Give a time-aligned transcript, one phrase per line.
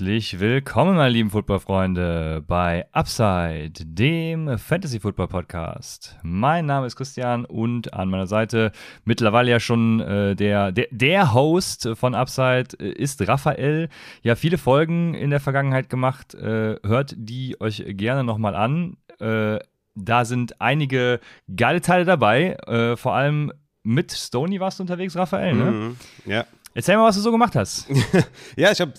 [0.00, 6.16] Herzlich willkommen, meine lieben Footballfreunde, bei Upside, dem Fantasy Football Podcast.
[6.22, 8.72] Mein Name ist Christian und an meiner Seite
[9.04, 13.90] mittlerweile ja schon äh, der, der, der Host von Upside äh, ist Raphael.
[14.22, 16.32] Ja, viele Folgen in der Vergangenheit gemacht.
[16.32, 18.96] Äh, hört die euch gerne nochmal an.
[19.18, 19.58] Äh,
[19.96, 21.20] da sind einige
[21.54, 22.54] geile Teile dabei.
[22.66, 25.70] Äh, vor allem mit Stony warst du unterwegs, Raphael, ne?
[25.70, 26.46] Mhm, ja.
[26.72, 27.86] Erzähl mal, was du so gemacht hast.
[28.56, 28.94] ja, ich habe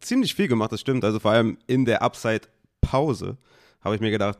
[0.00, 1.04] ziemlich viel gemacht, das stimmt.
[1.04, 3.36] Also vor allem in der Upside-Pause
[3.82, 4.38] habe ich mir gedacht,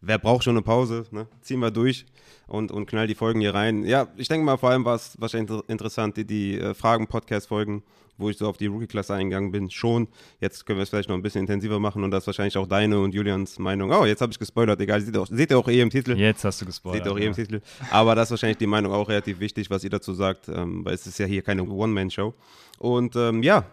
[0.00, 1.06] wer braucht schon eine Pause?
[1.10, 1.26] Ne?
[1.40, 2.04] Ziehen wir durch
[2.46, 3.84] und, und knall die Folgen hier rein.
[3.84, 7.82] Ja, ich denke mal, vor allem war es wahrscheinlich interessant, die, die äh, Fragen-Podcast-Folgen,
[8.18, 10.08] wo ich so auf die Rookie-Klasse eingegangen bin, schon.
[10.40, 12.66] Jetzt können wir es vielleicht noch ein bisschen intensiver machen und das ist wahrscheinlich auch
[12.66, 13.90] deine und Julians Meinung.
[13.90, 16.12] Oh, jetzt habe ich gespoilert, egal, seht ihr, auch, seht ihr auch eh im Titel.
[16.12, 17.04] Jetzt hast du gespoilert.
[17.04, 17.60] Seht ihr auch eh im Titel.
[17.90, 20.94] Aber das ist wahrscheinlich die Meinung auch relativ wichtig, was ihr dazu sagt, ähm, weil
[20.94, 22.34] es ist ja hier keine One-Man-Show.
[22.78, 23.64] Und ähm, ja,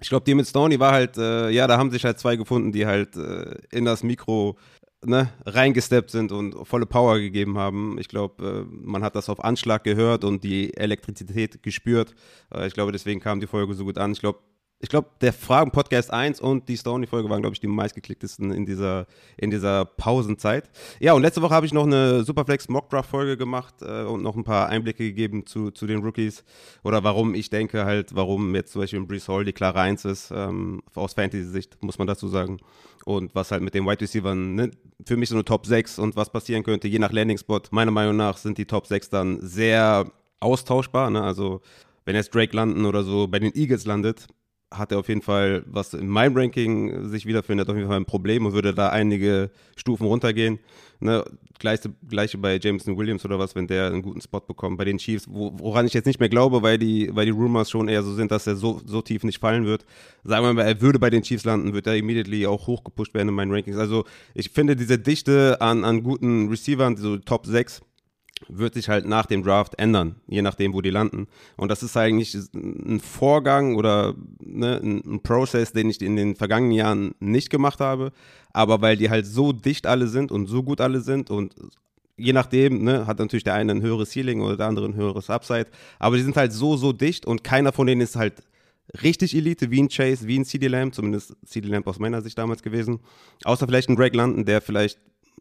[0.00, 2.72] ich glaube, die mit Stoney war halt, äh, ja, da haben sich halt zwei gefunden,
[2.72, 4.56] die halt äh, in das Mikro
[5.06, 7.98] ne, reingesteppt sind und volle Power gegeben haben.
[7.98, 12.14] Ich glaube, äh, man hat das auf Anschlag gehört und die Elektrizität gespürt.
[12.52, 14.12] Äh, ich glaube, deswegen kam die Folge so gut an.
[14.12, 14.40] Ich glaube,
[14.84, 19.06] ich glaube, der Fragen-Podcast 1 und die Stony-Folge waren, glaube ich, die meistgeklicktesten in dieser,
[19.38, 20.68] in dieser Pausenzeit.
[21.00, 24.44] Ja, und letzte Woche habe ich noch eine Superflex Mockdraft-Folge gemacht äh, und noch ein
[24.44, 26.44] paar Einblicke gegeben zu, zu den Rookies
[26.82, 30.30] oder warum ich denke halt, warum jetzt zum Beispiel Brees Hall die klare 1 ist,
[30.30, 32.58] ähm, aus Fantasy-Sicht, muss man dazu sagen.
[33.06, 34.70] Und was halt mit den Wide Receivers, ne,
[35.06, 38.16] für mich so eine Top 6 und was passieren könnte, je nach Landing-Spot, meiner Meinung
[38.16, 41.08] nach sind die Top 6 dann sehr austauschbar.
[41.08, 41.22] Ne?
[41.22, 41.62] Also
[42.04, 44.26] wenn jetzt Drake landen oder so bei den Eagles landet,
[44.76, 48.04] hat er auf jeden Fall, was in meinem Ranking sich wiederfindet, auf jeden Fall ein
[48.04, 50.58] Problem und würde da einige Stufen runtergehen.
[51.00, 51.24] Ne,
[51.58, 54.98] gleiche, gleiche bei Jameson Williams oder was, wenn der einen guten Spot bekommt bei den
[54.98, 58.02] Chiefs, wo, woran ich jetzt nicht mehr glaube, weil die, weil die Rumors schon eher
[58.02, 59.84] so sind, dass er so, so tief nicht fallen wird.
[60.22, 63.28] Sagen wir mal, er würde bei den Chiefs landen, wird er immediately auch hochgepusht werden
[63.28, 63.76] in meinen Rankings.
[63.76, 64.04] Also
[64.34, 67.82] ich finde diese Dichte an, an guten Receivern, so Top 6,
[68.48, 71.26] wird sich halt nach dem Draft ändern, je nachdem, wo die landen.
[71.56, 76.72] Und das ist eigentlich ein Vorgang oder ne, ein, Prozess, den ich in den vergangenen
[76.72, 78.12] Jahren nicht gemacht habe.
[78.52, 81.54] Aber weil die halt so dicht alle sind und so gut alle sind und
[82.16, 85.30] je nachdem, ne, hat natürlich der eine ein höheres Ceiling oder der andere ein höheres
[85.30, 85.66] Upside.
[85.98, 88.42] Aber die sind halt so, so dicht und keiner von denen ist halt
[89.02, 92.38] richtig Elite, wie ein Chase, wie ein CD Lamb, zumindest CD Lamb aus meiner Sicht
[92.38, 93.00] damals gewesen.
[93.44, 94.98] Außer vielleicht ein Greg London, der vielleicht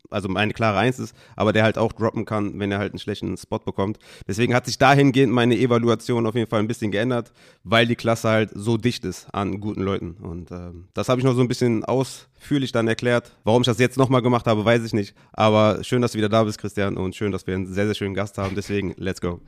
[0.10, 3.00] also eine klare Eins ist, aber der halt auch droppen kann, wenn er halt einen
[3.00, 3.98] schlechten Spot bekommt.
[4.28, 7.32] Deswegen hat sich dahingehend meine Evaluation auf jeden Fall ein bisschen geändert,
[7.64, 10.12] weil die Klasse halt so dicht ist an guten Leuten.
[10.22, 13.32] Und äh, das habe ich noch so ein bisschen ausführlich dann erklärt.
[13.44, 15.16] Warum ich das jetzt nochmal gemacht habe, weiß ich nicht.
[15.32, 17.96] Aber schön, dass du wieder da bist, Christian, und schön, dass wir einen sehr, sehr
[17.96, 18.56] schönen Gast haben.
[18.56, 19.42] Deswegen, let's go.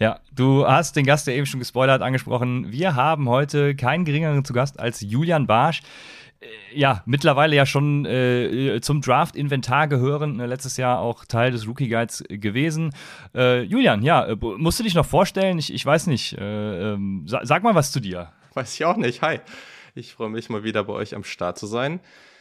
[0.00, 2.70] Ja, du hast den Gast, der eben schon gespoilert, angesprochen.
[2.70, 5.82] Wir haben heute keinen geringeren zu Gast als Julian Barsch.
[6.40, 11.66] Äh, ja, mittlerweile ja schon äh, zum Draft-Inventar gehören, äh, letztes Jahr auch Teil des
[11.66, 12.94] Rookie Guides gewesen.
[13.34, 15.58] Äh, Julian, ja, äh, musst du dich noch vorstellen?
[15.58, 16.34] Ich, ich weiß nicht.
[16.38, 18.32] Äh, ähm, sa sag mal was zu dir.
[18.54, 19.22] Weiß ich auch nicht.
[19.22, 19.40] Hi.
[19.94, 22.00] Ich freue mich mal wieder bei euch am Start zu sein.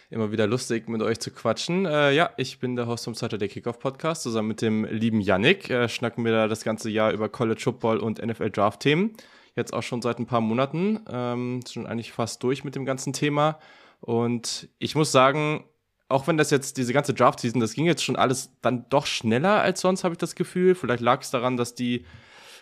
[0.09, 1.83] Immer wieder lustig mit euch zu quatschen.
[1.83, 4.23] ja, ich bin der Host vom Saturday Kickoff Podcast.
[4.23, 8.23] Zusammen mit dem lieben Yannick schnacken wir da das ganze Jahr über College Football und
[8.23, 9.17] NFL Draft Themen.
[9.55, 10.99] Jetzt auch schon seit ein paar Monaten.
[11.11, 13.59] Ähm, schon eigentlich fast durch mit dem ganzen Thema.
[13.99, 15.65] Und ich muss sagen,
[16.09, 19.61] auch wenn das jetzt diese ganze Draft-Season, das ging jetzt schon alles dann doch schneller
[19.61, 20.75] als sonst, habe ich das Gefühl.
[20.75, 22.05] Vielleicht lag es daran, dass die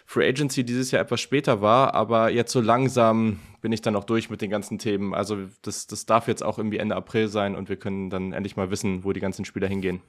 [0.06, 4.04] Free Agency dieses Jahr etwas später war, aber jetzt so langsam bin ich dann auch
[4.04, 5.16] durch mit den ganzen Themen.
[5.16, 8.56] Also das, das darf jetzt auch irgendwie Ende April sein und wir können dann endlich
[8.56, 10.02] mal wissen, wo die ganzen Spieler hingehen.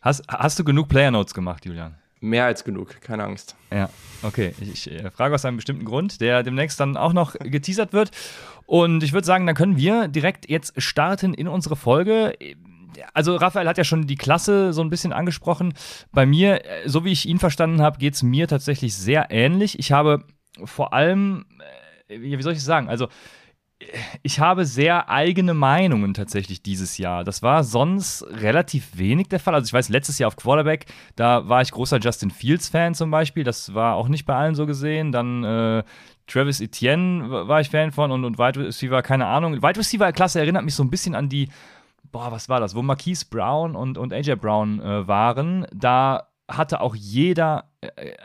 [0.00, 1.96] Hast, hast du genug Player Notes gemacht, Julian?
[2.22, 3.56] Mehr als genug, keine Angst.
[3.72, 3.90] Ja,
[4.22, 4.54] okay.
[4.60, 8.12] Ich, ich äh, frage aus einem bestimmten Grund, der demnächst dann auch noch geteasert wird.
[8.64, 12.34] Und ich würde sagen, dann können wir direkt jetzt starten in unsere Folge.
[13.12, 15.74] Also Raphael hat ja schon die Klasse so ein bisschen angesprochen.
[16.12, 19.80] Bei mir, äh, so wie ich ihn verstanden habe, geht es mir tatsächlich sehr ähnlich.
[19.80, 20.24] Ich habe
[20.64, 21.46] vor allem,
[22.06, 23.08] äh, wie soll ich es sagen, also
[24.22, 27.24] ich habe sehr eigene Meinungen tatsächlich dieses Jahr.
[27.24, 29.54] Das war sonst relativ wenig der Fall.
[29.54, 30.86] Also ich weiß, letztes Jahr auf Quarterback,
[31.16, 33.44] da war ich großer Justin Fields-Fan zum Beispiel.
[33.44, 35.12] Das war auch nicht bei allen so gesehen.
[35.12, 35.82] Dann äh,
[36.26, 39.62] Travis Etienne war ich Fan von und, und Wide Receiver, keine Ahnung.
[39.62, 41.48] Wide Receiver-Klasse erinnert mich so ein bisschen an die,
[42.10, 45.66] boah, was war das, wo Marquise Brown und, und AJ Brown äh, waren.
[45.74, 47.70] Da hatte auch jeder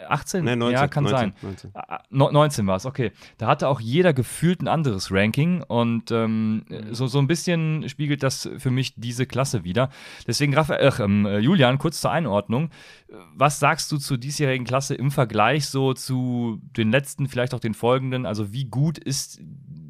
[0.08, 0.44] 18?
[0.44, 1.72] Nee, 19, ja, kann 19, sein.
[2.10, 3.12] 19, 19 war es, okay.
[3.38, 6.94] Da hatte auch jeder gefühlt ein anderes Ranking und ähm, mhm.
[6.94, 9.90] so, so ein bisschen spiegelt das für mich diese Klasse wieder.
[10.28, 12.70] Deswegen, Raphael, äh, ähm, Julian, kurz zur Einordnung.
[13.36, 17.74] Was sagst du zur diesjährigen Klasse im Vergleich so zu den letzten, vielleicht auch den
[17.74, 18.26] folgenden?
[18.26, 19.42] Also, wie gut ist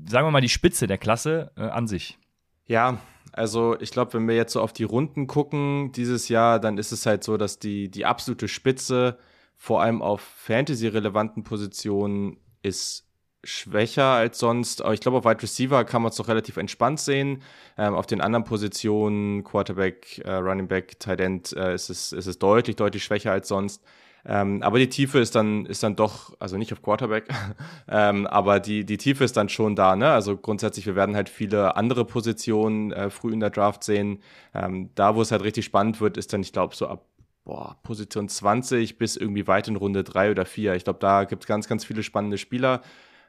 [0.07, 2.17] sagen wir mal, die Spitze der Klasse äh, an sich.
[2.65, 2.97] Ja,
[3.37, 6.91] also ich glaube, wenn wir jetzt so auf die Runden gucken dieses Jahr, dann ist
[6.91, 9.17] es halt so, dass die, die absolute Spitze
[9.55, 13.07] vor allem auf Fantasy-relevanten Positionen ist
[13.43, 14.81] schwächer als sonst.
[14.81, 17.41] Aber ich glaube, auf Wide Receiver kann man es doch relativ entspannt sehen.
[17.77, 22.27] Ähm, auf den anderen Positionen, Quarterback, äh, Running Back, Tight End, äh, ist, es, ist
[22.27, 23.83] es deutlich, deutlich schwächer als sonst.
[24.29, 27.29] Ähm, aber die Tiefe ist dann, ist dann doch, also nicht auf Quarterback,
[27.87, 29.95] ähm, aber die, die Tiefe ist dann schon da.
[29.95, 30.09] Ne?
[30.09, 34.19] Also grundsätzlich, wir werden halt viele andere Positionen äh, früh in der Draft sehen.
[34.53, 37.05] Ähm, da, wo es halt richtig spannend wird, ist dann, ich glaube, so ab
[37.45, 40.75] boah, Position 20 bis irgendwie weit in Runde 3 oder 4.
[40.75, 42.81] Ich glaube, da gibt es ganz, ganz viele spannende Spieler.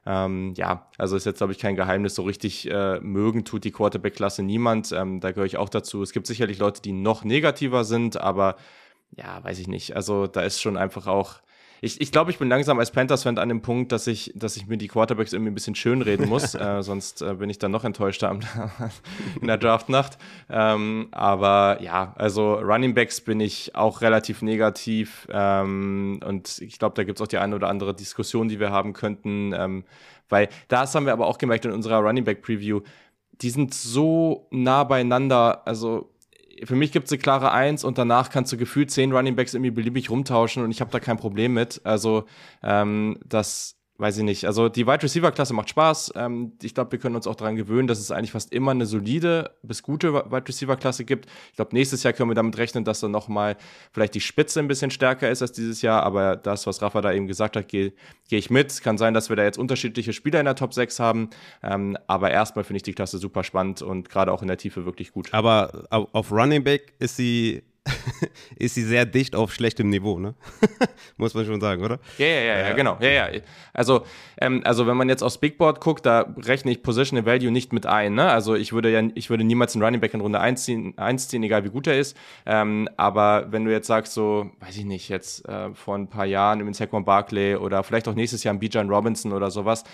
[0.05, 2.17] Ähm, ja, also ist jetzt, glaube ich, kein Geheimnis.
[2.17, 4.91] So richtig äh, mögen tut die Quarterback-Klasse niemand.
[4.91, 6.03] Ähm, da gehöre ich auch dazu.
[6.03, 8.57] Es gibt sicherlich Leute, die noch negativer sind, aber
[9.17, 9.97] ja, weiß ich nicht.
[9.97, 11.41] Also da ist schon einfach auch
[11.81, 14.67] ich, ich glaube, ich bin langsam als Panthers-Fan an dem Punkt, dass ich, dass ich
[14.67, 17.85] mir die Quarterbacks irgendwie ein bisschen schönreden muss, äh, sonst äh, bin ich dann noch
[17.85, 18.41] enttäuschter am,
[19.41, 20.19] in der Draftnacht.
[20.51, 26.97] Ähm, aber ja, also Running Backs bin ich auch relativ negativ ähm, und ich glaube,
[26.97, 29.85] da gibt es auch die eine oder andere Diskussion, die wir haben könnten, ähm,
[30.29, 32.81] weil das haben wir aber auch gemerkt in unserer Running Back Preview.
[33.41, 36.11] Die sind so nah beieinander, also
[36.65, 39.55] für mich gibt es eine klare Eins und danach kannst du gefühlt zehn Running Backs
[39.55, 41.81] irgendwie beliebig rumtauschen und ich habe da kein Problem mit.
[41.85, 42.25] Also
[42.63, 44.45] ähm, das weiß ich nicht.
[44.45, 46.13] Also die Wide Receiver Klasse macht Spaß.
[46.15, 48.87] Ähm, ich glaube, wir können uns auch daran gewöhnen, dass es eigentlich fast immer eine
[48.87, 51.27] solide bis gute Wide Receiver Klasse gibt.
[51.51, 53.57] Ich glaube, nächstes Jahr können wir damit rechnen, dass dann nochmal
[53.93, 56.05] vielleicht die Spitze ein bisschen stärker ist als dieses Jahr.
[56.05, 57.93] Aber das, was Rafa da eben gesagt hat, gehe
[58.29, 58.83] geh ich mit.
[58.83, 61.31] Kann sein, dass wir da jetzt unterschiedliche Spieler in der Top 6 haben.
[61.63, 64.85] Ähm, aber erstmal finde ich die Klasse super spannend und gerade auch in der Tiefe
[64.85, 65.35] wirklich gut.
[65.35, 67.63] Aber auf Running Back ist sie
[68.57, 70.35] ist sie sehr dicht auf schlechtem Niveau, ne?
[71.17, 71.99] Muss man schon sagen, oder?
[72.19, 72.97] Ja, ja, ja, ja, genau.
[73.01, 73.41] Ja, ja.
[73.73, 74.05] Also,
[74.41, 77.73] ähm, also wenn man jetzt aufs Big Board guckt, da rechne ich Positional Value nicht
[77.73, 78.31] mit ein, ne?
[78.31, 81.29] Also ich würde ja, ich würde niemals einen Running Back in Runde 1 ziehen, 1
[81.29, 82.17] ziehen egal wie gut er ist.
[82.47, 86.27] Ähm, aber wenn du jetzt sagst, so, weiß ich nicht, jetzt äh, vor ein paar
[86.27, 89.85] Jahren im Saquon Barkley oder vielleicht auch nächstes Jahr ein Bijan Robinson oder sowas,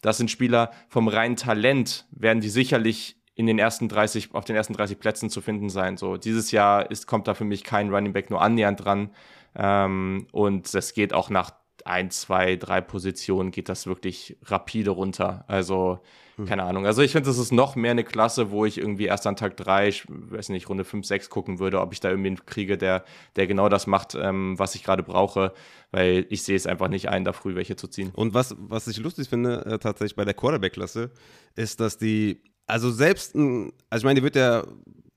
[0.00, 4.56] das sind Spieler vom reinen Talent, werden die sicherlich in den ersten 30, auf den
[4.56, 5.96] ersten 30 Plätzen zu finden sein.
[5.96, 9.10] So, dieses Jahr ist, kommt da für mich kein Running Back nur annähernd dran.
[9.54, 11.52] Ähm, und es geht auch nach
[11.84, 15.44] ein, zwei, drei Positionen geht das wirklich rapide runter.
[15.46, 16.00] Also,
[16.34, 16.46] hm.
[16.46, 16.84] keine Ahnung.
[16.84, 19.56] Also ich finde, das ist noch mehr eine Klasse, wo ich irgendwie erst an Tag
[19.56, 22.76] drei, ich weiß nicht, Runde fünf, sechs gucken würde, ob ich da irgendwie einen kriege,
[22.76, 23.04] der,
[23.36, 25.52] der genau das macht, ähm, was ich gerade brauche,
[25.92, 28.10] weil ich sehe es einfach nicht ein, da früh welche zu ziehen.
[28.16, 31.12] Und was, was ich lustig finde, äh, tatsächlich bei der Quarterback-Klasse,
[31.54, 34.64] ist, dass die also selbst ein, also ich meine, die wird ja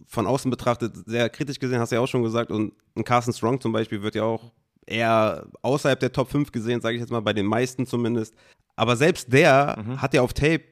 [0.07, 2.51] von außen betrachtet sehr kritisch gesehen, hast du ja auch schon gesagt.
[2.51, 4.51] Und ein Carson Strong zum Beispiel wird ja auch
[4.85, 8.33] eher außerhalb der Top 5 gesehen, sage ich jetzt mal, bei den meisten zumindest.
[8.75, 10.01] Aber selbst der mhm.
[10.01, 10.63] hat ja auf Tape,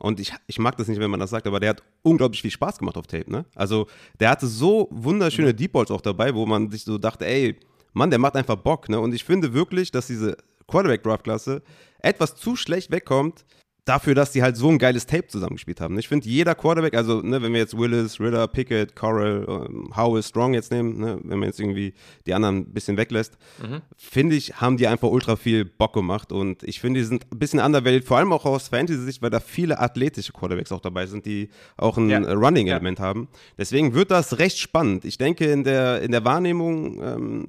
[0.00, 2.50] und ich, ich mag das nicht, wenn man das sagt, aber der hat unglaublich viel
[2.50, 3.44] Spaß gemacht auf Tape, ne?
[3.54, 3.88] Also
[4.20, 5.56] der hatte so wunderschöne mhm.
[5.56, 7.58] Deep Balls auch dabei, wo man sich so dachte, ey,
[7.92, 8.98] Mann, der macht einfach Bock, ne?
[9.00, 10.36] Und ich finde wirklich, dass diese
[10.68, 11.62] Quarterback-Draft-Klasse
[12.00, 13.44] etwas zu schlecht wegkommt,
[13.88, 15.98] dafür, dass die halt so ein geiles Tape zusammengespielt haben.
[15.98, 20.22] Ich finde, jeder Quarterback, also ne, wenn wir jetzt Willis, Ritter, Pickett, Corral, ähm, Howell,
[20.22, 21.94] Strong jetzt nehmen, ne, wenn man jetzt irgendwie
[22.26, 23.80] die anderen ein bisschen weglässt, mhm.
[23.96, 27.38] finde ich, haben die einfach ultra viel Bock gemacht und ich finde, die sind ein
[27.38, 31.24] bisschen undervalued, vor allem auch aus Fantasy-Sicht, weil da viele athletische Quarterbacks auch dabei sind,
[31.24, 32.18] die auch ein ja.
[32.20, 33.04] Running-Element ja.
[33.04, 33.28] haben.
[33.56, 35.04] Deswegen wird das recht spannend.
[35.04, 37.48] Ich denke, in der, in der Wahrnehmung ähm,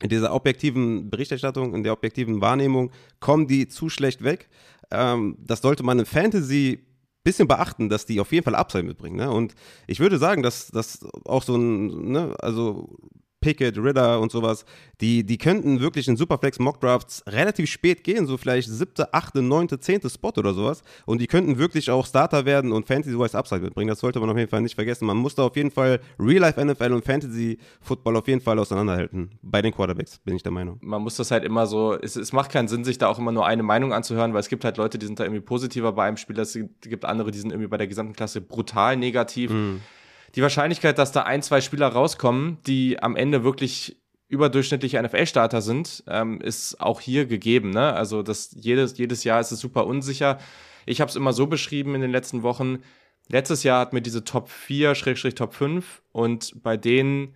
[0.00, 4.48] in dieser objektiven Berichterstattung, in der objektiven Wahrnehmung kommen die zu schlecht weg
[4.90, 6.84] ähm, das sollte man in Fantasy
[7.24, 9.16] bisschen beachten, dass die auf jeden Fall Upside mitbringen.
[9.16, 9.30] Ne?
[9.30, 9.54] Und
[9.86, 12.96] ich würde sagen, dass das auch so ein, ne, also
[13.40, 14.64] Pickett, Ritter und sowas,
[15.00, 19.78] die, die könnten wirklich in Superflex Mockdrafts relativ spät gehen, so vielleicht siebte, achte, neunte,
[19.78, 20.82] zehnte Spot oder sowas.
[21.06, 23.88] Und die könnten wirklich auch Starter werden und Fantasy-wise Upside mitbringen.
[23.88, 25.06] Das sollte man auf jeden Fall nicht vergessen.
[25.06, 29.30] Man muss da auf jeden Fall Real-Life-NFL und Fantasy-Football auf jeden Fall auseinanderhalten.
[29.42, 30.78] Bei den Quarterbacks, bin ich der Meinung.
[30.80, 33.32] Man muss das halt immer so, es, es macht keinen Sinn, sich da auch immer
[33.32, 36.06] nur eine Meinung anzuhören, weil es gibt halt Leute, die sind da irgendwie positiver bei
[36.06, 39.50] einem Spieler, es gibt andere, die sind irgendwie bei der gesamten Klasse brutal negativ.
[39.50, 39.80] Mhm
[40.34, 43.96] die Wahrscheinlichkeit, dass da ein, zwei Spieler rauskommen, die am Ende wirklich
[44.28, 47.70] überdurchschnittliche NFL-Starter sind, ähm, ist auch hier gegeben.
[47.70, 47.94] Ne?
[47.94, 50.38] Also das jedes, jedes Jahr ist es super unsicher.
[50.86, 52.78] Ich habe es immer so beschrieben in den letzten Wochen.
[53.28, 57.34] Letztes Jahr hatten wir diese Top 4, Schrägstrich Top 5 und bei denen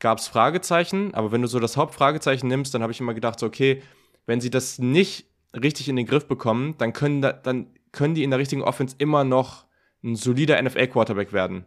[0.00, 1.14] gab es Fragezeichen.
[1.14, 3.82] Aber wenn du so das Hauptfragezeichen nimmst, dann habe ich immer gedacht, so, okay,
[4.26, 8.22] wenn sie das nicht richtig in den Griff bekommen, dann können, da, dann können die
[8.22, 9.64] in der richtigen Offense immer noch
[10.02, 11.64] ein solider NFL-Quarterback werden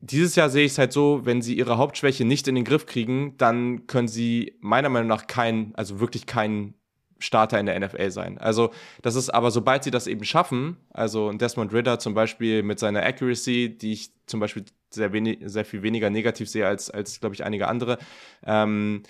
[0.00, 2.86] dieses Jahr sehe ich es halt so, wenn sie ihre Hauptschwäche nicht in den Griff
[2.86, 6.74] kriegen, dann können sie meiner Meinung nach keinen, also wirklich keinen
[7.18, 8.38] Starter in der NFL sein.
[8.38, 8.70] Also,
[9.02, 13.04] das ist aber, sobald sie das eben schaffen, also Desmond Ritter zum Beispiel mit seiner
[13.04, 17.34] Accuracy, die ich zum Beispiel sehr, wenig, sehr viel weniger negativ sehe als, als glaube
[17.34, 17.98] ich, einige andere,
[18.44, 19.02] ähm,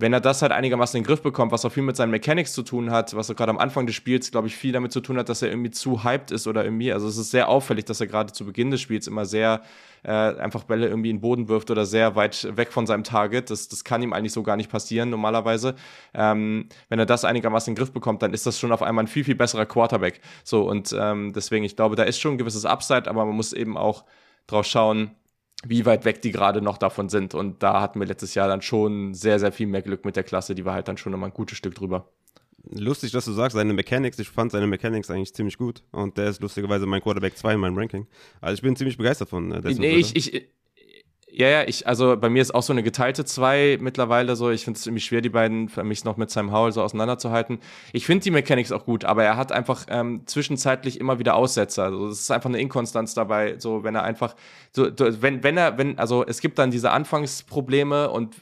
[0.00, 2.52] wenn er das halt einigermaßen in den Griff bekommt, was auch viel mit seinen Mechanics
[2.54, 5.00] zu tun hat, was auch gerade am Anfang des Spiels, glaube ich, viel damit zu
[5.00, 7.84] tun hat, dass er irgendwie zu hyped ist oder irgendwie, also es ist sehr auffällig,
[7.84, 9.62] dass er gerade zu Beginn des Spiels immer sehr
[10.02, 13.50] äh, einfach Bälle irgendwie in den Boden wirft oder sehr weit weg von seinem Target.
[13.50, 15.74] Das, das kann ihm eigentlich so gar nicht passieren normalerweise.
[16.14, 19.04] Ähm, wenn er das einigermaßen in den Griff bekommt, dann ist das schon auf einmal
[19.04, 20.20] ein viel, viel besserer Quarterback.
[20.44, 23.52] So, und ähm, deswegen, ich glaube, da ist schon ein gewisses Upside, aber man muss
[23.52, 24.04] eben auch
[24.46, 25.10] drauf schauen,
[25.66, 27.34] wie weit weg die gerade noch davon sind.
[27.34, 30.22] Und da hatten wir letztes Jahr dann schon sehr, sehr viel mehr Glück mit der
[30.22, 30.54] Klasse.
[30.54, 32.08] Die war halt dann schon immer ein gutes Stück drüber.
[32.68, 35.82] Lustig, dass du sagst, seine Mechanics, ich fand seine Mechanics eigentlich ziemlich gut.
[35.92, 38.06] Und der ist lustigerweise mein Quarterback 2 in meinem Ranking.
[38.40, 40.48] Also ich bin ziemlich begeistert von äh, Nee, ich, ich,
[41.32, 44.50] ja, ja, ich, also bei mir ist auch so eine geteilte zwei mittlerweile so.
[44.50, 47.58] Ich finde es irgendwie schwer, die beiden für mich noch mit Sam Howell so auseinanderzuhalten.
[47.92, 51.84] Ich finde die Mechanics auch gut, aber er hat einfach ähm, zwischenzeitlich immer wieder Aussetzer.
[51.84, 54.34] Also es ist einfach eine Inkonstanz dabei, so wenn er einfach,
[54.72, 58.36] so, wenn, wenn er, wenn, also es gibt dann diese Anfangsprobleme und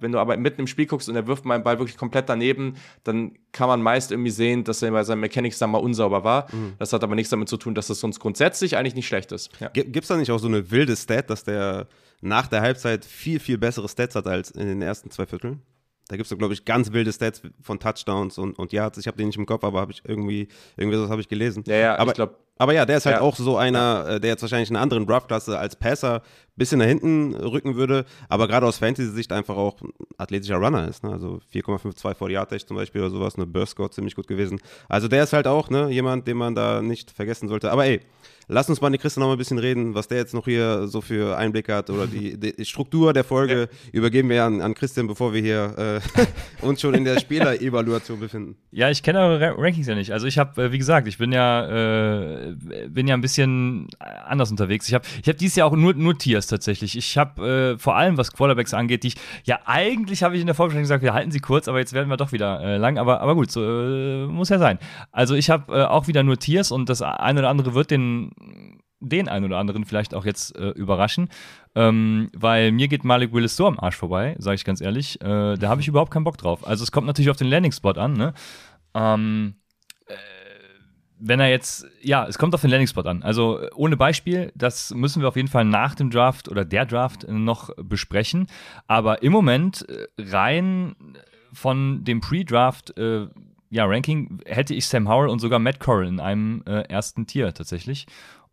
[0.00, 2.76] wenn du aber mitten im Spiel guckst und er wirft meinen Ball wirklich komplett daneben,
[3.04, 6.46] dann kann man meist irgendwie sehen, dass er bei seinen Mechanics dann mal unsauber war.
[6.54, 6.74] Mhm.
[6.78, 9.50] Das hat aber nichts damit zu tun, dass das sonst grundsätzlich eigentlich nicht schlecht ist.
[9.60, 9.68] Ja.
[9.68, 11.88] Gibt es da nicht auch so eine wilde Stat, dass der
[12.20, 15.60] nach der Halbzeit viel, viel bessere Stats hat als in den ersten zwei Vierteln.
[16.08, 18.98] Da gibt es, glaube ich, ganz wilde Stats von Touchdowns und, und Yards.
[18.98, 21.64] Ich habe den nicht im Kopf, aber habe ich irgendwie, irgendwie das habe ich gelesen.
[21.66, 22.36] Ja, ja, aber, ich glaube.
[22.62, 23.22] Aber ja, der ist halt ja.
[23.22, 26.22] auch so einer, äh, der jetzt wahrscheinlich in einer anderen Draftklasse als Passer ein
[26.54, 31.02] bisschen nach hinten rücken würde, aber gerade aus Fantasy-Sicht einfach auch ein athletischer Runner ist.
[31.02, 31.10] Ne?
[31.10, 34.60] Also 4,52 vor Yard zum Beispiel oder sowas, eine Burst Score ziemlich gut gewesen.
[34.88, 37.72] Also der ist halt auch ne, jemand, den man da nicht vergessen sollte.
[37.72, 38.00] Aber ey,
[38.48, 40.44] Lass uns mal an die Christian noch mal ein bisschen reden, was der jetzt noch
[40.44, 43.78] hier so für Einblicke hat oder die, die Struktur der Folge ja.
[43.92, 46.26] übergeben wir an, an Christian, bevor wir hier äh,
[46.66, 48.56] uns schon in der Spielerevaluation befinden.
[48.70, 50.12] Ja, ich kenne eure Rankings ja nicht.
[50.12, 52.51] Also ich habe, äh, wie gesagt, ich bin ja, äh,
[52.88, 54.88] bin ja ein bisschen anders unterwegs.
[54.88, 56.96] Ich habe ich hab dieses Jahr auch nur, nur Tiers tatsächlich.
[56.96, 60.46] Ich habe äh, vor allem, was Quarterbacks angeht, die ich, ja eigentlich habe ich in
[60.46, 62.98] der Vorbesprechung gesagt, wir halten sie kurz, aber jetzt werden wir doch wieder äh, lang.
[62.98, 64.78] Aber, aber gut, so äh, muss ja sein.
[65.10, 68.30] Also ich habe auch wieder nur Tiers und das eine oder andere wird den
[69.02, 71.28] den einen oder anderen vielleicht auch jetzt äh, überraschen,
[71.74, 75.20] ähm, weil mir geht Malik Willis so am Arsch vorbei, sage ich ganz ehrlich.
[75.20, 76.66] Äh, da habe ich überhaupt keinen Bock drauf.
[76.66, 78.32] Also es kommt natürlich auf den Landing-Spot an, ne?
[78.94, 79.61] Ähm, äh,
[81.24, 83.22] wenn er jetzt, ja, es kommt auf den Landing-Spot an.
[83.22, 87.28] Also ohne Beispiel, das müssen wir auf jeden Fall nach dem Draft oder der Draft
[87.28, 88.48] noch besprechen.
[88.88, 90.96] Aber im Moment äh, rein
[91.52, 93.28] von dem Pre-Draft äh,
[93.70, 97.54] ja, Ranking hätte ich Sam Howell und sogar Matt Corral in einem äh, ersten Tier
[97.54, 98.06] tatsächlich.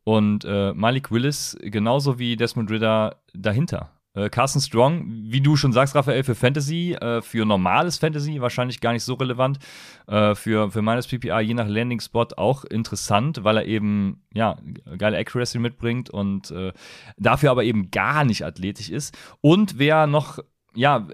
[0.03, 3.89] Und äh, Malik Willis genauso wie Desmond Ritter dahinter.
[4.19, 8.81] Äh, Carson Strong, wie du schon sagst, Raphael, für Fantasy, äh, für normales Fantasy wahrscheinlich
[8.81, 9.59] gar nicht so relevant.
[10.07, 14.57] Äh, für, für meines PPA je nach Landing Spot auch interessant, weil er eben ja
[14.97, 16.73] geile Accuracy mitbringt und äh,
[17.17, 19.17] dafür aber eben gar nicht athletisch ist.
[19.41, 20.39] Und wer noch
[20.75, 21.07] ja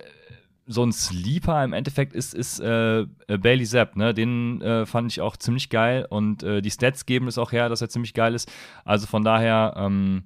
[0.68, 3.96] so ein Sleeper im Endeffekt ist, ist äh, äh, Bailey Zapp.
[3.96, 4.14] Ne?
[4.14, 7.70] Den äh, fand ich auch ziemlich geil und äh, die Stats geben es auch her,
[7.70, 8.52] dass er ziemlich geil ist.
[8.84, 10.24] Also von daher, ähm,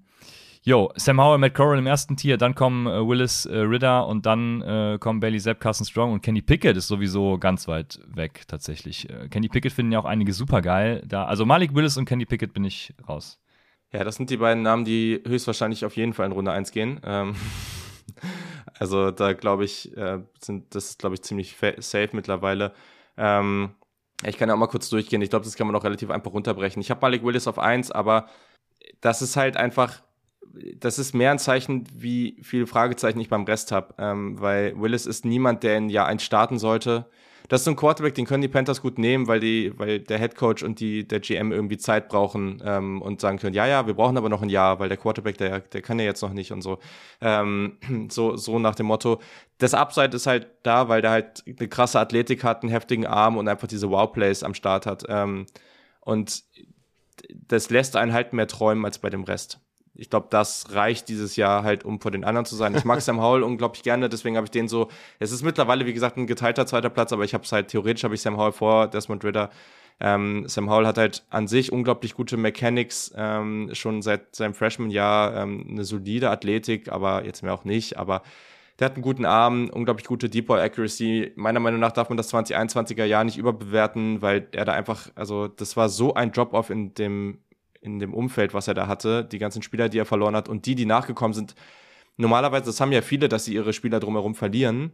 [0.64, 4.26] yo, Sam Howell, Matt Corral im ersten Tier, dann kommen äh, Willis äh, Ridder und
[4.26, 9.08] dann kommen Bailey Zapp, Carson Strong und Kenny Pickett ist sowieso ganz weit weg tatsächlich.
[9.30, 11.02] Kenny Pickett finden ja auch einige super geil.
[11.06, 13.40] Da, also Malik Willis und Kenny Pickett bin ich raus.
[13.92, 17.00] Ja, das sind die beiden Namen, die höchstwahrscheinlich auf jeden Fall in Runde 1 gehen.
[17.04, 17.36] Ähm.
[18.80, 22.74] Also da glaube ich, äh, sind, das ist, glaube ich, ziemlich safe mittlerweile.
[23.18, 23.72] Ähm,
[24.24, 25.22] ich kann ja auch mal kurz durchgehen.
[25.22, 26.82] Ich glaube, das kann man auch relativ einfach runterbrechen.
[26.82, 28.28] Ich habe Malik Willis auf 1, aber
[29.02, 30.02] das ist halt einfach,
[30.78, 33.94] das ist mehr ein Zeichen, wie viele Fragezeichen ich beim Rest habe.
[33.98, 37.06] Ähm, weil Willis ist niemand, der in Jahr 1 starten sollte
[37.50, 40.20] das ist so ein Quarterback, den können die Panthers gut nehmen, weil die, weil der
[40.20, 43.88] Head Coach und die, der GM irgendwie Zeit brauchen ähm, und sagen können, ja, ja,
[43.88, 46.32] wir brauchen aber noch ein Jahr, weil der Quarterback, der, der kann ja jetzt noch
[46.32, 46.78] nicht und so.
[47.22, 47.78] Ähm,
[48.10, 49.20] so, so nach dem Motto.
[49.58, 53.36] Das Upside ist halt da, weil der halt eine krasse Athletik hat, einen heftigen Arm
[53.36, 55.06] und einfach diese Wow-Plays am Start hat.
[55.10, 55.48] Ähm,
[56.02, 56.44] und
[57.34, 59.60] das lässt einen halt mehr träumen als bei dem Rest
[60.00, 62.74] ich glaube, das reicht dieses Jahr halt, um vor den anderen zu sein.
[62.76, 64.90] Ich mag Sam Howell unglaublich gerne, deswegen habe ich den so.
[65.20, 68.04] Es ist mittlerweile, wie gesagt, ein geteilter zweiter Platz, aber ich habe es halt theoretisch
[68.04, 69.50] habe ich Sam Howell vor Desmond Ritter.
[70.00, 75.36] Ähm, Sam Howell hat halt an sich unglaublich gute Mechanics, ähm, schon seit seinem Freshman-Jahr
[75.36, 77.98] ähm, eine solide Athletik, aber jetzt mehr auch nicht.
[77.98, 78.22] Aber
[78.80, 81.34] der hat einen guten Arm, unglaublich gute Deep Ball Accuracy.
[81.36, 85.50] Meiner Meinung nach darf man das 2021er Jahr nicht überbewerten, weil er da einfach, also
[85.50, 87.40] das war so ein Drop-off in dem
[87.82, 90.66] in dem Umfeld, was er da hatte, die ganzen Spieler, die er verloren hat und
[90.66, 91.56] die, die nachgekommen sind.
[92.18, 94.92] Normalerweise, das haben ja viele, dass sie ihre Spieler drumherum verlieren,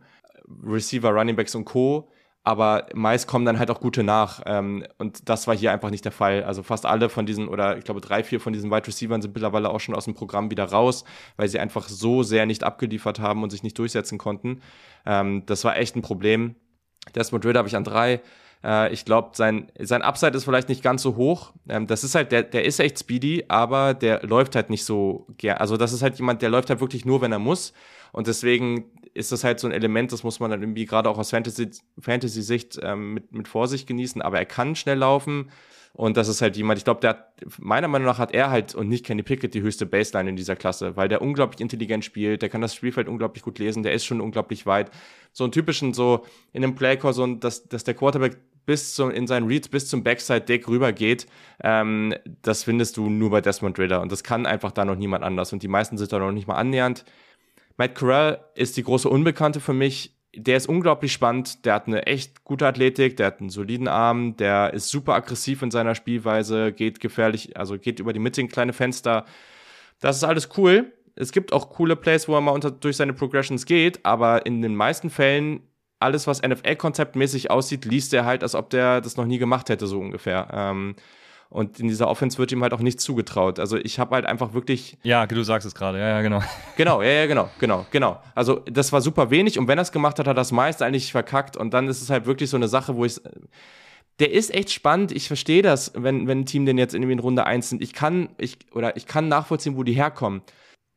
[0.63, 2.09] Receiver, Runningbacks und Co.
[2.43, 4.43] aber meist kommen dann halt auch gute nach.
[4.45, 6.43] Ähm, und das war hier einfach nicht der Fall.
[6.43, 9.33] Also fast alle von diesen, oder ich glaube drei, vier von diesen Wide Receivers sind
[9.33, 11.03] mittlerweile auch schon aus dem Programm wieder raus,
[11.37, 14.61] weil sie einfach so sehr nicht abgeliefert haben und sich nicht durchsetzen konnten.
[15.07, 16.55] Ähm, das war echt ein Problem.
[17.15, 18.21] Desmond Ritter habe ich an drei.
[18.65, 21.53] Äh, ich glaube, sein, sein Upside ist vielleicht nicht ganz so hoch.
[21.69, 25.27] Ähm, das ist halt, der, der ist echt speedy, aber der läuft halt nicht so
[25.37, 25.57] gern.
[25.57, 27.73] Also das ist halt jemand, der läuft halt wirklich nur, wenn er muss.
[28.11, 31.17] Und deswegen ist das halt so ein Element, das muss man dann irgendwie gerade auch
[31.17, 34.21] aus Fantasy-Sicht Fantasy ähm, mit, mit Vorsicht genießen.
[34.21, 35.51] Aber er kann schnell laufen.
[35.93, 38.75] Und das ist halt jemand, ich glaube, der hat, meiner Meinung nach hat er halt
[38.75, 42.41] und nicht Kenny Pickett die höchste Baseline in dieser Klasse, weil der unglaublich intelligent spielt,
[42.41, 44.91] der kann das Spielfeld unglaublich gut lesen, der ist schon unglaublich weit.
[45.31, 49.11] So einen typischen, so in einem Playcore, so ein, dass, dass der Quarterback bis zum,
[49.11, 51.27] in seinen Reads bis zum Backside-Deck rübergeht,
[51.63, 54.01] ähm, das findest du nur bei Desmond Ritter.
[54.01, 55.53] Und das kann einfach da noch niemand anders.
[55.53, 57.05] Und die meisten sind da noch nicht mal annähernd.
[57.77, 60.15] Matt Corral ist die große Unbekannte für mich.
[60.35, 61.65] Der ist unglaublich spannend.
[61.65, 65.61] Der hat eine echt gute Athletik, der hat einen soliden Arm, der ist super aggressiv
[65.61, 69.25] in seiner Spielweise, geht gefährlich, also geht über die Mitte in kleine Fenster.
[70.01, 70.91] Das ist alles cool.
[71.15, 74.61] Es gibt auch coole Plays, wo er mal unter, durch seine Progressions geht, aber in
[74.61, 75.61] den meisten Fällen
[75.99, 79.87] alles, was NFL-konzeptmäßig aussieht, liest er halt, als ob der das noch nie gemacht hätte,
[79.87, 80.47] so ungefähr.
[80.51, 80.95] Ähm,
[81.49, 83.59] und in dieser Offense wird ihm halt auch nichts zugetraut.
[83.59, 84.97] Also ich habe halt einfach wirklich.
[85.03, 86.41] Ja, du sagst es gerade, ja, ja, genau.
[86.75, 88.21] Genau, ja, ja, genau, genau, genau.
[88.33, 90.81] Also das war super wenig und wenn er es gemacht hat, hat er das meist
[90.81, 91.55] eigentlich verkackt.
[91.55, 93.21] Und dann ist es halt wirklich so eine Sache, wo ich.
[94.19, 95.11] Der ist echt spannend.
[95.11, 97.81] Ich verstehe das, wenn, wenn ein Team den jetzt in Runde 1 sind.
[97.81, 100.41] Ich kann, ich, oder ich kann nachvollziehen, wo die herkommen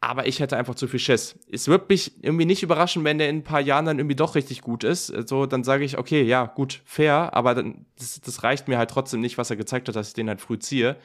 [0.01, 1.37] aber ich hätte einfach zu viel Schiss.
[1.51, 4.37] Es wird mich irgendwie nicht überraschen, wenn der in ein paar Jahren dann irgendwie doch
[4.37, 5.07] richtig gut ist.
[5.29, 8.91] So, dann sage ich, okay, ja, gut, fair, aber dann, das, das, reicht mir halt
[8.91, 10.97] trotzdem nicht, was er gezeigt hat, dass ich den halt früh ziehe.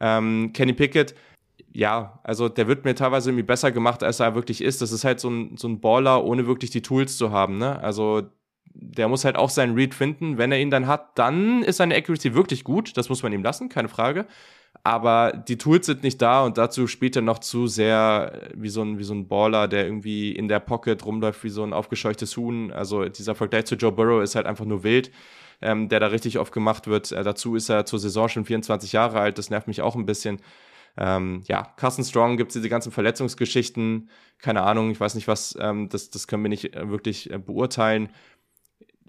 [0.00, 1.14] Ähm, Kenny Pickett,
[1.72, 4.80] ja, also der wird mir teilweise irgendwie besser gemacht, als er wirklich ist.
[4.80, 7.80] Das ist halt so ein, so ein Baller, ohne wirklich die Tools zu haben, ne?
[7.80, 8.22] Also
[8.74, 10.38] der muss halt auch seinen Read finden.
[10.38, 12.96] Wenn er ihn dann hat, dann ist seine Accuracy wirklich gut.
[12.96, 14.26] Das muss man ihm lassen, keine Frage
[14.84, 18.82] aber die Tools sind nicht da und dazu spielt er noch zu sehr wie so
[18.82, 22.36] ein, wie so ein Baller, der irgendwie in der Pocket rumläuft wie so ein aufgescheuchtes
[22.36, 22.72] Huhn.
[22.72, 25.12] Also dieser Vergleich zu Joe Burrow ist halt einfach nur wild,
[25.60, 27.12] ähm, der da richtig oft gemacht wird.
[27.12, 30.06] Äh, dazu ist er zur Saison schon 24 Jahre alt, das nervt mich auch ein
[30.06, 30.40] bisschen.
[30.96, 35.56] Ähm, ja, Carson Strong gibt es diese ganzen Verletzungsgeschichten, keine Ahnung, ich weiß nicht was,
[35.60, 38.10] ähm, das, das können wir nicht äh, wirklich äh, beurteilen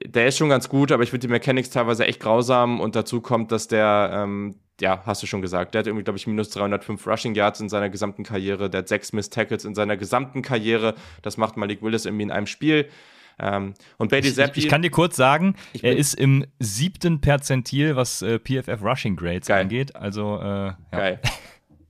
[0.05, 3.21] der ist schon ganz gut, aber ich finde die Mechanics teilweise echt grausam und dazu
[3.21, 5.73] kommt, dass der ähm, ja, hast du schon gesagt.
[5.73, 8.69] Der hat irgendwie, glaube ich, minus 305 Rushing Yards in seiner gesamten Karriere.
[8.69, 10.95] Der hat sechs Miss Tackles in seiner gesamten Karriere.
[11.21, 12.89] Das macht Malik Willis irgendwie in einem Spiel.
[13.39, 14.59] Ähm, und Bailey Zappi.
[14.59, 19.15] Ich, ich, kann dir kurz sagen, er ist im siebten Perzentil, was äh, PFF Rushing
[19.15, 19.61] Grades Geil.
[19.61, 19.95] angeht.
[19.95, 20.75] Also, äh, ja.
[20.91, 21.19] Geil.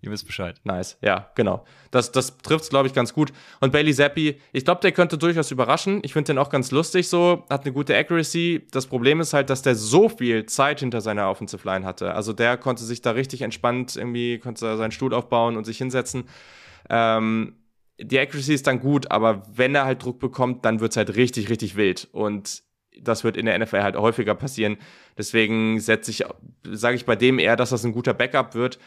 [0.04, 0.60] Ihr wisst Bescheid.
[0.66, 1.64] Nice, ja, genau.
[1.90, 3.32] Das, das trifft es, glaube ich, ganz gut.
[3.62, 6.02] Und Bailey Zappi, ich glaube, der könnte durchaus überraschen.
[6.04, 8.68] Ich finde den auch ganz lustig so, hat eine gute Accuracy.
[8.72, 12.14] Das Problem ist halt, dass der so viel Zeit hinter seiner Offensive Line hatte.
[12.14, 16.26] Also der konnte sich da richtig entspannt irgendwie, konnte seinen Stuhl aufbauen und sich hinsetzen.
[16.90, 17.56] Ähm,
[17.98, 21.16] die Accuracy ist dann gut, aber wenn er halt Druck bekommt, dann wird es halt
[21.16, 22.10] richtig, richtig wild.
[22.12, 22.64] Und
[23.00, 24.78] das wird in der NFL halt häufiger passieren.
[25.18, 26.26] Deswegen setze ich,
[26.64, 28.80] sage ich bei dem eher, dass das ein guter Backup wird.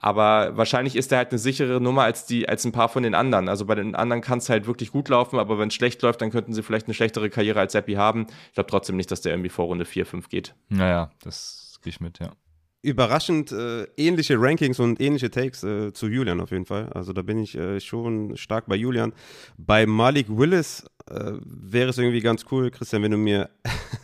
[0.00, 3.14] Aber wahrscheinlich ist er halt eine sichere Nummer als die, als ein paar von den
[3.14, 3.48] anderen.
[3.48, 6.20] Also bei den anderen kann es halt wirklich gut laufen, aber wenn es schlecht läuft,
[6.20, 8.26] dann könnten sie vielleicht eine schlechtere Karriere als Seppi haben.
[8.48, 10.54] Ich glaube trotzdem nicht, dass der irgendwie vor Runde 4, 5 geht.
[10.68, 12.30] Naja, das gehe ich mit, ja
[12.82, 16.88] überraschend äh, ähnliche Rankings und ähnliche Takes äh, zu Julian auf jeden Fall.
[16.92, 19.12] Also da bin ich äh, schon stark bei Julian.
[19.56, 23.50] Bei Malik Willis äh, wäre es irgendwie ganz cool, Christian, wenn du mir,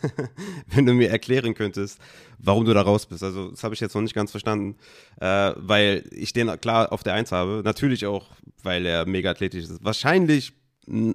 [0.67, 1.99] wenn du mir erklären könntest,
[2.37, 3.21] warum du da raus bist.
[3.21, 4.77] Also das habe ich jetzt noch nicht ganz verstanden,
[5.19, 7.61] äh, weil ich den klar auf der Eins habe.
[7.65, 8.27] Natürlich auch,
[8.63, 9.83] weil er mega athletisch ist.
[9.83, 10.53] Wahrscheinlich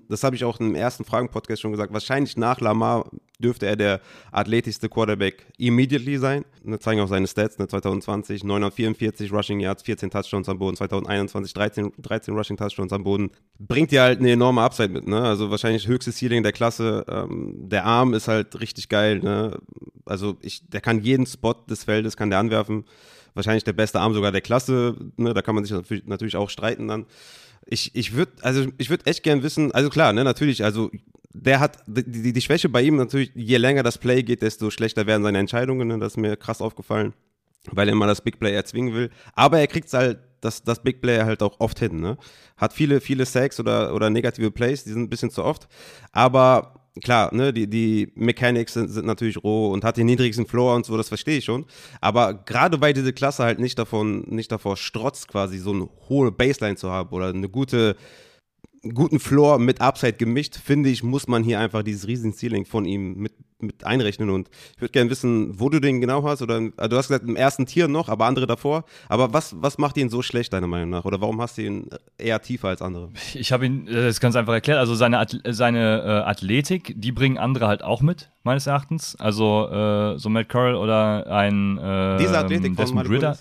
[0.08, 4.00] das habe ich auch im ersten Fragen-Podcast schon gesagt, wahrscheinlich nach Lamar dürfte er der
[4.32, 6.44] athletischste Quarterback immediately sein.
[6.64, 11.52] Das zeigen auch seine Stats, ne, 2020 944 Rushing Yards, 14 Touchdowns am Boden, 2021
[11.52, 13.30] 13, 13 Rushing Touchdowns am Boden.
[13.58, 15.20] Bringt ja halt eine enorme Upside mit, ne?
[15.20, 17.04] also wahrscheinlich höchstes Ceiling der Klasse.
[17.08, 19.58] Ähm, der Arm ist halt richtig geil, ne?
[20.06, 22.84] also ich, der kann jeden Spot des Feldes, kann der anwerfen.
[23.34, 25.34] Wahrscheinlich der beste Arm sogar der Klasse, ne?
[25.34, 27.06] da kann man sich natürlich auch streiten dann
[27.66, 30.90] ich, ich würde, also ich echt gern wissen, also klar, ne, natürlich, also
[31.34, 34.70] der hat die, die, die Schwäche bei ihm natürlich, je länger das Play geht, desto
[34.70, 35.88] schlechter werden seine Entscheidungen.
[35.88, 35.98] Ne?
[35.98, 37.12] Das ist mir krass aufgefallen,
[37.72, 39.10] weil er immer das Big Play erzwingen will.
[39.34, 42.00] Aber er kriegt halt das, das Big Play halt auch oft hin.
[42.00, 42.16] Ne?
[42.56, 45.66] Hat viele, viele Sacks oder, oder negative Plays, die sind ein bisschen zu oft.
[46.12, 50.76] Aber klar, ne, die, die Mechanics sind, sind natürlich roh und hat den niedrigsten Floor
[50.76, 51.66] und so, das verstehe ich schon.
[52.00, 56.30] Aber gerade weil diese Klasse halt nicht davon, nicht davor strotzt, quasi so eine hohe
[56.30, 57.96] Baseline zu haben oder eine gute,
[58.92, 62.84] guten Floor mit Upside gemischt, finde ich, muss man hier einfach dieses riesen Ceiling von
[62.84, 64.30] ihm mit, mit einrechnen.
[64.30, 66.42] Und ich würde gerne wissen, wo du den genau hast.
[66.42, 68.84] Oder also du hast gesagt, im ersten Tier noch, aber andere davor.
[69.08, 71.04] Aber was, was macht ihn so schlecht, deiner Meinung nach?
[71.04, 73.10] Oder warum hast du ihn eher tiefer als andere?
[73.34, 74.78] Ich habe ihn, das ist ganz einfach erklärt.
[74.78, 79.16] Also seine, seine äh, Athletik, die bringen andere halt auch mit, meines Erachtens.
[79.16, 83.38] Also äh, so Matt Corral oder ein äh, Diese Athletik Desmond von Ritter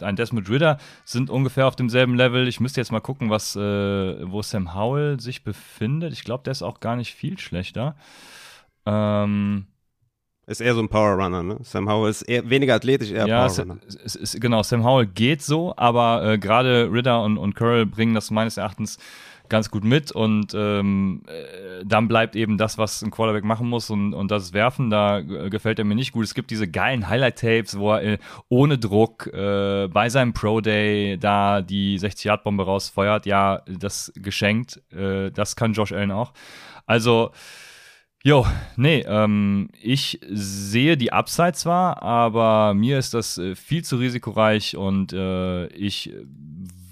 [0.00, 2.46] ein Desmond Ritter sind ungefähr auf demselben Level.
[2.48, 6.12] Ich müsste jetzt mal gucken, was, äh, wo Sam Howell sich befindet.
[6.12, 7.96] Ich glaube, der ist auch gar nicht viel schlechter.
[8.86, 9.66] Ähm,
[10.46, 11.58] ist eher so ein Power Runner, ne?
[11.62, 13.78] Sam Howell ist eher weniger athletisch, eher ja, Power Runner.
[13.86, 18.14] Es, es, genau, Sam Howell geht so, aber äh, gerade Ritter und, und Curl bringen
[18.14, 18.98] das meines Erachtens
[19.50, 23.90] ganz gut mit und ähm, äh, dann bleibt eben das, was ein Quarterback machen muss
[23.90, 26.24] und, und das Werfen, da äh, gefällt er mir nicht gut.
[26.24, 31.60] Es gibt diese geilen Highlight-Tapes, wo er äh, ohne Druck äh, bei seinem Pro-Day da
[31.60, 33.26] die 60-Yard-Bombe rausfeuert.
[33.26, 36.32] Ja, das geschenkt, äh, das kann Josh Allen auch.
[36.86, 37.32] Also,
[38.22, 44.76] Jo, nee, ähm, ich sehe die Upside zwar, aber mir ist das viel zu risikoreich
[44.76, 46.12] und äh, ich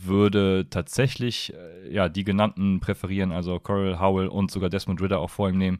[0.08, 5.30] würde tatsächlich äh, ja, die genannten präferieren, also Coral Howell und sogar Desmond Ritter auch
[5.30, 5.78] vor ihm nehmen.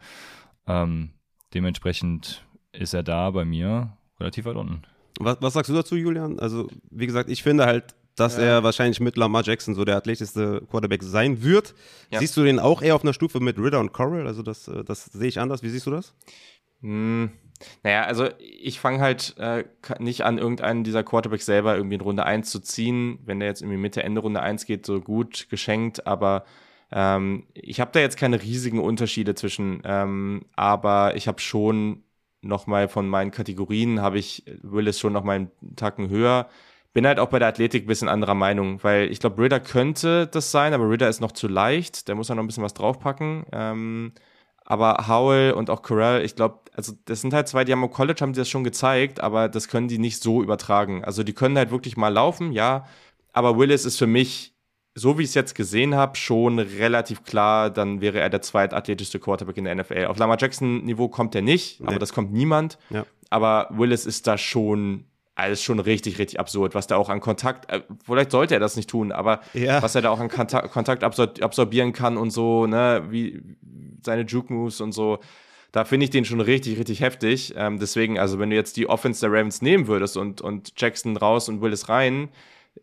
[0.67, 1.11] Ähm,
[1.55, 4.83] dementsprechend ist er da bei mir relativ weit unten.
[5.19, 6.39] Was, was sagst du dazu, Julian?
[6.39, 8.45] Also, wie gesagt, ich finde halt, dass ja.
[8.45, 11.75] er wahrscheinlich mit Lamar Jackson so der athletischste Quarterback sein wird.
[12.11, 12.21] Ja.
[12.21, 14.27] Siehst du den auch eher auf einer Stufe mit Ritter und Coral?
[14.27, 15.63] Also, das, äh, das sehe ich anders.
[15.63, 16.15] Wie siehst du das?
[16.81, 17.31] Hm.
[17.83, 19.65] Naja, also ich fange halt äh,
[19.99, 23.19] nicht an, irgendeinen dieser Quarterbacks selber irgendwie in Runde 1 zu ziehen.
[23.25, 26.07] Wenn der jetzt irgendwie Mitte, Ende Runde 1 geht, so gut geschenkt.
[26.07, 26.45] Aber
[26.93, 29.83] ähm, ich habe da jetzt keine riesigen Unterschiede zwischen.
[29.85, 32.05] Ähm, aber ich habe schon
[32.41, 36.49] nochmal von meinen Kategorien, habe ich Willis schon nochmal einen Tacken höher.
[36.93, 40.27] Bin halt auch bei der Athletik ein bisschen anderer Meinung, weil ich glaube, Ritter könnte
[40.27, 42.09] das sein, aber Ritter ist noch zu leicht.
[42.09, 43.45] Der muss ja noch ein bisschen was draufpacken.
[43.53, 44.13] Ähm,
[44.71, 47.91] aber Howell und auch Corral, ich glaube, also das sind halt zwei, die haben im
[47.91, 51.03] College, haben sie das schon gezeigt, aber das können die nicht so übertragen.
[51.07, 52.85] Also die können halt wirklich mal laufen, ja.
[53.33, 54.55] Aber Willis ist für mich,
[54.95, 59.19] so wie ich es jetzt gesehen habe, schon relativ klar, dann wäre er der zweitathletischste
[59.19, 60.05] Quarterback in der NFL.
[60.05, 61.87] Auf Lamar Jackson-Niveau kommt er nicht, nee.
[61.87, 62.77] aber das kommt niemand.
[62.91, 63.07] Ja.
[63.31, 65.07] Aber Willis ist da schon
[65.39, 68.77] alles schon richtig, richtig absurd, was da auch an Kontakt, äh, vielleicht sollte er das
[68.77, 69.83] nicht tun, aber ja.
[69.83, 73.43] was er da auch an Kontakt, Kontakt absor absorbieren kann und so, ne, wie
[74.05, 75.19] seine Juke Moves und so.
[75.71, 77.55] Da finde ich den schon richtig, richtig heftig.
[77.57, 81.17] Ähm, deswegen, also wenn du jetzt die Offense der Ravens nehmen würdest und, und Jackson
[81.17, 82.31] raus und Willis rein,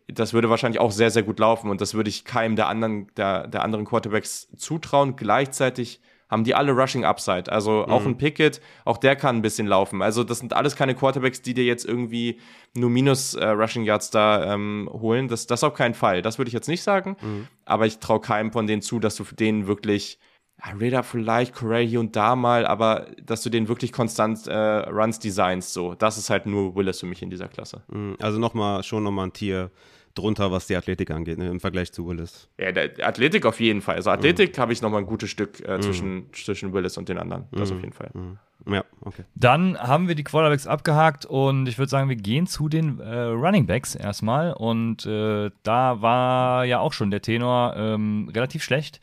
[0.08, 3.08] das würde wahrscheinlich auch sehr, sehr gut laufen und das würde ich keinem der anderen,
[3.16, 5.16] der, der anderen Quarterbacks zutrauen.
[5.16, 7.50] Gleichzeitig haben die alle Rushing Upside.
[7.50, 8.08] Also auch mhm.
[8.08, 10.02] ein Pickett, auch der kann ein bisschen laufen.
[10.02, 12.40] Also das sind alles keine Quarterbacks, die dir jetzt irgendwie
[12.74, 15.28] nur minus äh, Rushing Yards da ähm, holen.
[15.28, 16.22] Das, das auf keinen Fall.
[16.22, 17.16] Das würde ich jetzt nicht sagen.
[17.20, 17.48] Mhm.
[17.64, 20.18] Aber ich traue keinem von denen zu, dass du für denen wirklich
[20.64, 24.54] ja, Raider vielleicht, Corey hier und da mal, aber dass du den wirklich konstant äh,
[24.54, 25.94] Runs designst, so.
[25.94, 27.82] Das ist halt nur Willis für mich in dieser Klasse.
[27.88, 28.16] Mhm.
[28.20, 29.70] Also nochmal, schon nochmal ein Tier
[30.18, 32.48] drunter, was die Athletik angeht, ne, im Vergleich zu Willis.
[32.58, 33.96] Ja, der Athletik auf jeden Fall.
[33.96, 34.60] Also Athletik mhm.
[34.60, 36.32] habe ich nochmal ein gutes Stück äh, zwischen, mhm.
[36.32, 37.44] zwischen Willis und den anderen.
[37.52, 37.76] Das mhm.
[37.76, 38.10] auf jeden Fall.
[38.14, 38.38] Mhm.
[38.68, 39.24] Ja, okay.
[39.34, 43.20] Dann haben wir die Quarterbacks abgehakt und ich würde sagen, wir gehen zu den äh,
[43.20, 44.52] Running Backs erstmal.
[44.52, 49.00] Und äh, da war ja auch schon der Tenor ähm, relativ schlecht.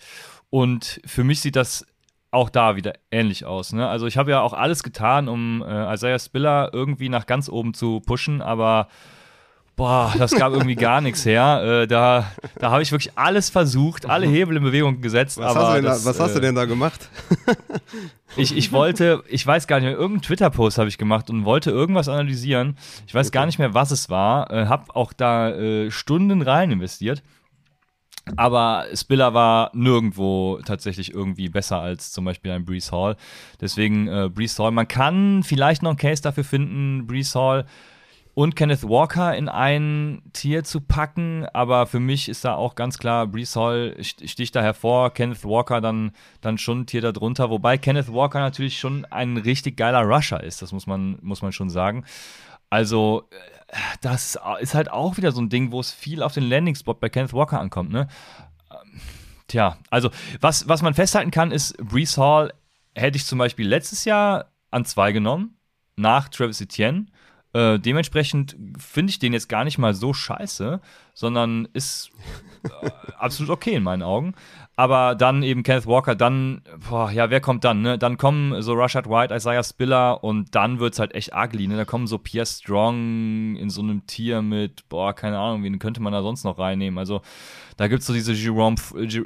[0.50, 1.86] Und für mich sieht das
[2.34, 3.74] auch da wieder ähnlich aus.
[3.74, 3.88] Ne?
[3.88, 7.74] Also ich habe ja auch alles getan, um äh, Isaiah Spiller irgendwie nach ganz oben
[7.74, 8.88] zu pushen, aber
[9.76, 11.82] boah, das gab irgendwie gar nichts her.
[11.84, 15.38] Äh, da da habe ich wirklich alles versucht, alle Hebel in Bewegung gesetzt.
[15.38, 17.10] Was, hast, du das, da, was hast du äh, denn da gemacht?
[18.38, 21.72] ich, ich wollte, ich weiß gar nicht mehr, irgendeinen Twitter-Post habe ich gemacht und wollte
[21.72, 22.78] irgendwas analysieren.
[23.08, 23.34] Ich weiß okay.
[23.34, 24.52] gar nicht mehr, was es war.
[24.52, 27.24] Äh, habe auch da äh, Stunden rein investiert.
[28.38, 33.18] Aber Spiller war nirgendwo tatsächlich irgendwie besser als zum Beispiel ein Brees Hall.
[33.60, 34.72] Deswegen äh, Brees Hall.
[34.72, 37.66] Man kann vielleicht noch einen Case dafür finden, Brees Hall
[38.36, 42.98] und Kenneth Walker in ein Tier zu packen, aber für mich ist da auch ganz
[42.98, 47.78] klar, Brees Hall sticht da hervor, Kenneth Walker dann, dann schon ein Tier darunter, wobei
[47.78, 51.70] Kenneth Walker natürlich schon ein richtig geiler Rusher ist, das muss man, muss man schon
[51.70, 52.06] sagen.
[52.72, 53.30] Also,
[54.02, 57.10] das ist halt auch wieder so ein Ding, wo es viel auf den Landing-Spot bei
[57.10, 58.08] Kenneth Walker ankommt, ne?
[59.48, 60.10] Tja, also,
[60.42, 62.52] was, was man festhalten kann, ist, Brees Hall
[62.96, 65.56] hätte ich zum Beispiel letztes Jahr an zwei genommen,
[65.96, 67.06] nach Travis Etienne
[67.54, 70.82] Äh, dementsprechend finde ich den jetzt gar nicht mal so scheiße,
[71.14, 72.10] sondern ist
[72.64, 74.34] äh, absolut okay in meinen Augen.
[74.76, 78.00] Aber dann eben Kenneth Walker, dann, boah, ja, wer kommt dann, ne?
[78.00, 81.78] Dann kommen so Rashad White, Isaiah Spiller und dann wird es halt echt ugly, ne?
[81.78, 86.02] Da kommen so Pierre Strong in so einem Tier mit, boah, keine Ahnung, wen könnte
[86.02, 86.98] man da sonst noch reinnehmen?
[86.98, 87.22] Also,
[87.78, 88.78] da gibt es so diese Jerome,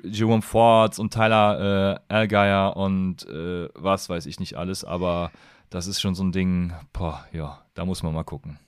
[0.03, 5.31] Jerome Fords und Tyler äh, Algeier und äh, was weiß ich nicht alles, aber
[5.69, 8.60] das ist schon so ein Ding, boah, ja, da muss man mal gucken.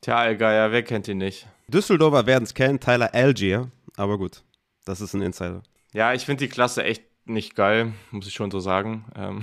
[0.00, 1.46] Tja, Algeier, wer kennt ihn nicht?
[1.68, 4.42] Düsseldorfer werden es kennen, Tyler Algier, aber gut,
[4.84, 5.62] das ist ein Insider.
[5.92, 9.04] Ja, ich finde die Klasse echt nicht geil, muss ich schon so sagen.
[9.16, 9.42] Ähm,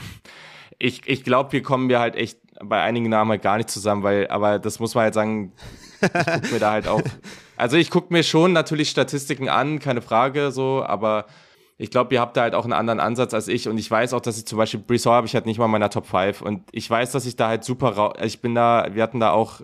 [0.80, 4.04] ich ich glaube, wir kommen ja halt echt bei einigen Namen halt gar nicht zusammen,
[4.04, 5.54] weil, aber das muss man halt sagen,
[6.02, 7.02] ich guck mir da halt auch.
[7.56, 11.28] Also ich gucke mir schon natürlich Statistiken an, keine Frage, so, aber
[11.78, 14.14] ich glaube, ihr habt da halt auch einen anderen Ansatz als ich und ich weiß
[14.14, 16.42] auch, dass ich zum Beispiel Brees habe ich halt nicht mal in meiner Top 5
[16.42, 19.62] und ich weiß, dass ich da halt super, ich bin da, wir hatten da auch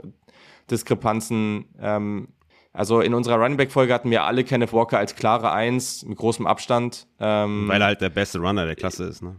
[0.70, 2.30] Diskrepanzen, ähm,
[2.74, 6.18] also in unserer Running Back Folge hatten wir alle Kenneth Walker als klare Eins mit
[6.18, 7.08] großem Abstand.
[7.20, 9.38] Ähm, Weil er halt der beste Runner der Klasse ist, ne?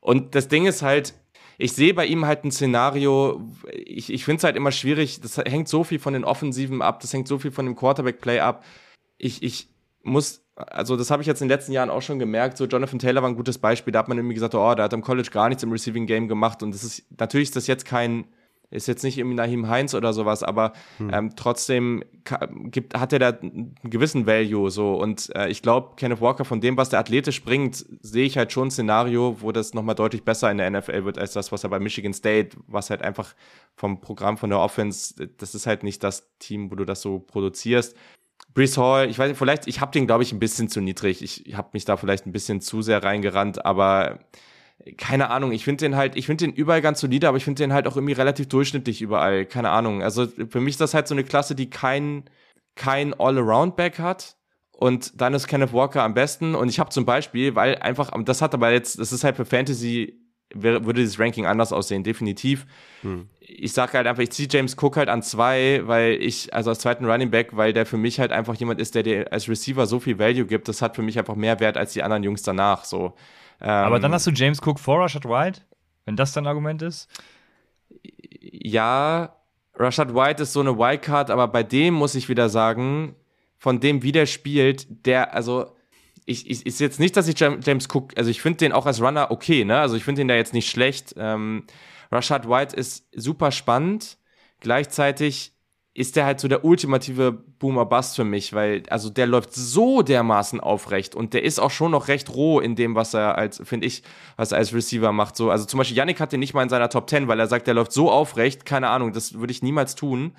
[0.00, 1.14] Und das Ding ist halt,
[1.56, 3.40] ich sehe bei ihm halt ein Szenario,
[3.72, 7.00] ich, ich finde es halt immer schwierig, das hängt so viel von den Offensiven ab,
[7.00, 8.64] das hängt so viel von dem Quarterback-Play ab.
[9.18, 9.68] Ich, ich
[10.02, 12.98] muss, also das habe ich jetzt in den letzten Jahren auch schon gemerkt, so Jonathan
[12.98, 15.30] Taylor war ein gutes Beispiel, da hat man irgendwie gesagt, oh, der hat im College
[15.32, 18.26] gar nichts im Receiving Game gemacht und das ist, natürlich ist das jetzt kein,
[18.70, 21.10] ist jetzt nicht irgendwie Nahim Heinz oder sowas, aber hm.
[21.12, 22.04] ähm, trotzdem
[22.66, 26.60] gibt, hat er da einen gewissen Value so und äh, ich glaube, Kenneth Walker von
[26.60, 30.24] dem, was der athletisch bringt, sehe ich halt schon ein Szenario, wo das nochmal deutlich
[30.24, 33.34] besser in der NFL wird als das, was er bei Michigan State, was halt einfach
[33.74, 37.18] vom Programm von der Offense, das ist halt nicht das Team, wo du das so
[37.18, 37.96] produzierst.
[38.54, 41.22] Brees Hall, ich weiß nicht, vielleicht, ich habe den, glaube ich, ein bisschen zu niedrig.
[41.22, 44.20] Ich habe mich da vielleicht ein bisschen zu sehr reingerannt, aber
[44.96, 47.62] keine Ahnung, ich finde den halt, ich finde den überall ganz solide, aber ich finde
[47.62, 50.02] den halt auch irgendwie relativ durchschnittlich überall, keine Ahnung.
[50.02, 52.24] Also für mich ist das halt so eine Klasse, die kein,
[52.74, 54.36] kein All-Around-Back hat.
[54.76, 56.54] Und dann ist Kenneth Walker am besten.
[56.54, 59.44] Und ich habe zum Beispiel, weil einfach, das hat aber jetzt, das ist halt für
[59.44, 60.23] Fantasy,
[60.62, 62.66] würde dieses Ranking anders aussehen, definitiv.
[63.02, 63.28] Hm.
[63.40, 66.80] Ich sage halt einfach, ich ziehe James Cook halt an zwei, weil ich, also als
[66.80, 69.86] zweiten Running Back, weil der für mich halt einfach jemand ist, der dir als Receiver
[69.86, 72.42] so viel Value gibt, das hat für mich einfach mehr Wert als die anderen Jungs
[72.42, 72.84] danach.
[72.84, 73.14] So.
[73.60, 75.62] Ähm, Aber dann hast du James Cook vor Rashad White,
[76.06, 77.08] wenn das dein Argument ist?
[78.40, 79.36] Ja,
[79.74, 83.16] Rashad White ist so eine Wildcard, aber bei dem muss ich wieder sagen,
[83.58, 85.73] von dem, wie der spielt, der, also,
[86.26, 89.00] ich, ich ist jetzt nicht, dass ich James Cook, also ich finde den auch als
[89.00, 89.78] Runner okay, ne?
[89.78, 91.14] Also ich finde den da jetzt nicht schlecht.
[91.16, 91.64] Ähm,
[92.10, 94.18] Rashad White ist super spannend.
[94.60, 95.54] Gleichzeitig
[95.96, 100.58] ist der halt so der ultimative Boomer-Bust für mich, weil, also der läuft so dermaßen
[100.58, 103.86] aufrecht und der ist auch schon noch recht roh in dem, was er als, finde
[103.86, 104.02] ich,
[104.36, 105.36] was er als Receiver macht.
[105.36, 107.46] So, also zum Beispiel Yannick hat den nicht mal in seiner Top 10, weil er
[107.46, 110.34] sagt, der läuft so aufrecht, keine Ahnung, das würde ich niemals tun.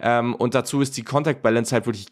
[0.00, 2.06] Ähm, und dazu ist die Contact Balance halt wirklich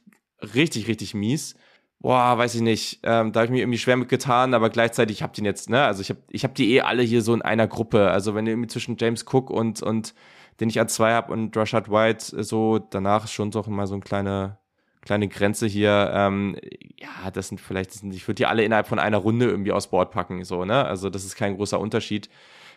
[0.54, 1.54] richtig, richtig mies.
[2.02, 2.98] Boah, weiß ich nicht.
[3.04, 5.70] Ähm, da habe ich mir irgendwie schwer mit getan, aber gleichzeitig, ich habe den jetzt,
[5.70, 8.10] ne, also ich habe ich hab die eh alle hier so in einer Gruppe.
[8.10, 10.12] Also wenn du irgendwie zwischen James Cook und, und
[10.58, 13.94] den ich an zwei habe und Rashad White so danach ist schon doch mal so
[13.94, 14.58] eine kleine,
[15.02, 16.10] kleine Grenze hier.
[16.12, 16.56] Ähm,
[16.98, 20.10] ja, das sind vielleicht, ich würde die alle innerhalb von einer Runde irgendwie aus Bord
[20.10, 20.84] packen, so, ne?
[20.84, 22.28] Also das ist kein großer Unterschied.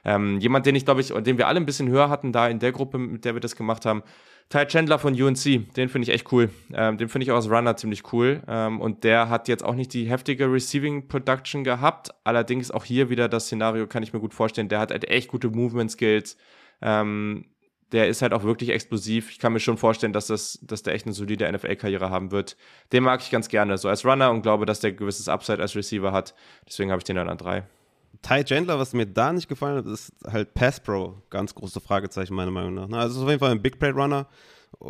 [0.03, 2.59] Ähm, jemand, den ich glaube ich, den wir alle ein bisschen höher hatten da in
[2.59, 4.03] der Gruppe, mit der wir das gemacht haben,
[4.49, 6.49] Ty Chandler von UNC, den finde ich echt cool.
[6.71, 8.43] Ähm, den finde ich auch als Runner ziemlich cool.
[8.47, 12.09] Ähm, und der hat jetzt auch nicht die heftige Receiving Production gehabt.
[12.23, 14.69] Allerdings auch hier wieder das Szenario kann ich mir gut vorstellen.
[14.69, 16.37] Der hat halt echt gute Movement Skills.
[16.81, 17.45] Ähm,
[17.91, 19.31] der ist halt auch wirklich explosiv.
[19.31, 22.55] Ich kann mir schon vorstellen, dass, das, dass der echt eine solide NFL-Karriere haben wird.
[22.91, 25.75] Den mag ich ganz gerne, so als Runner und glaube, dass der gewisses Upside als
[25.75, 26.35] Receiver hat.
[26.67, 27.63] Deswegen habe ich den dann an drei.
[28.25, 31.15] Ty Chandler, was mir da nicht gefallen hat, ist halt Pass Pro.
[31.29, 32.89] Ganz große Fragezeichen, meiner Meinung nach.
[32.97, 34.27] Also, ist auf jeden Fall ein Big Play Runner,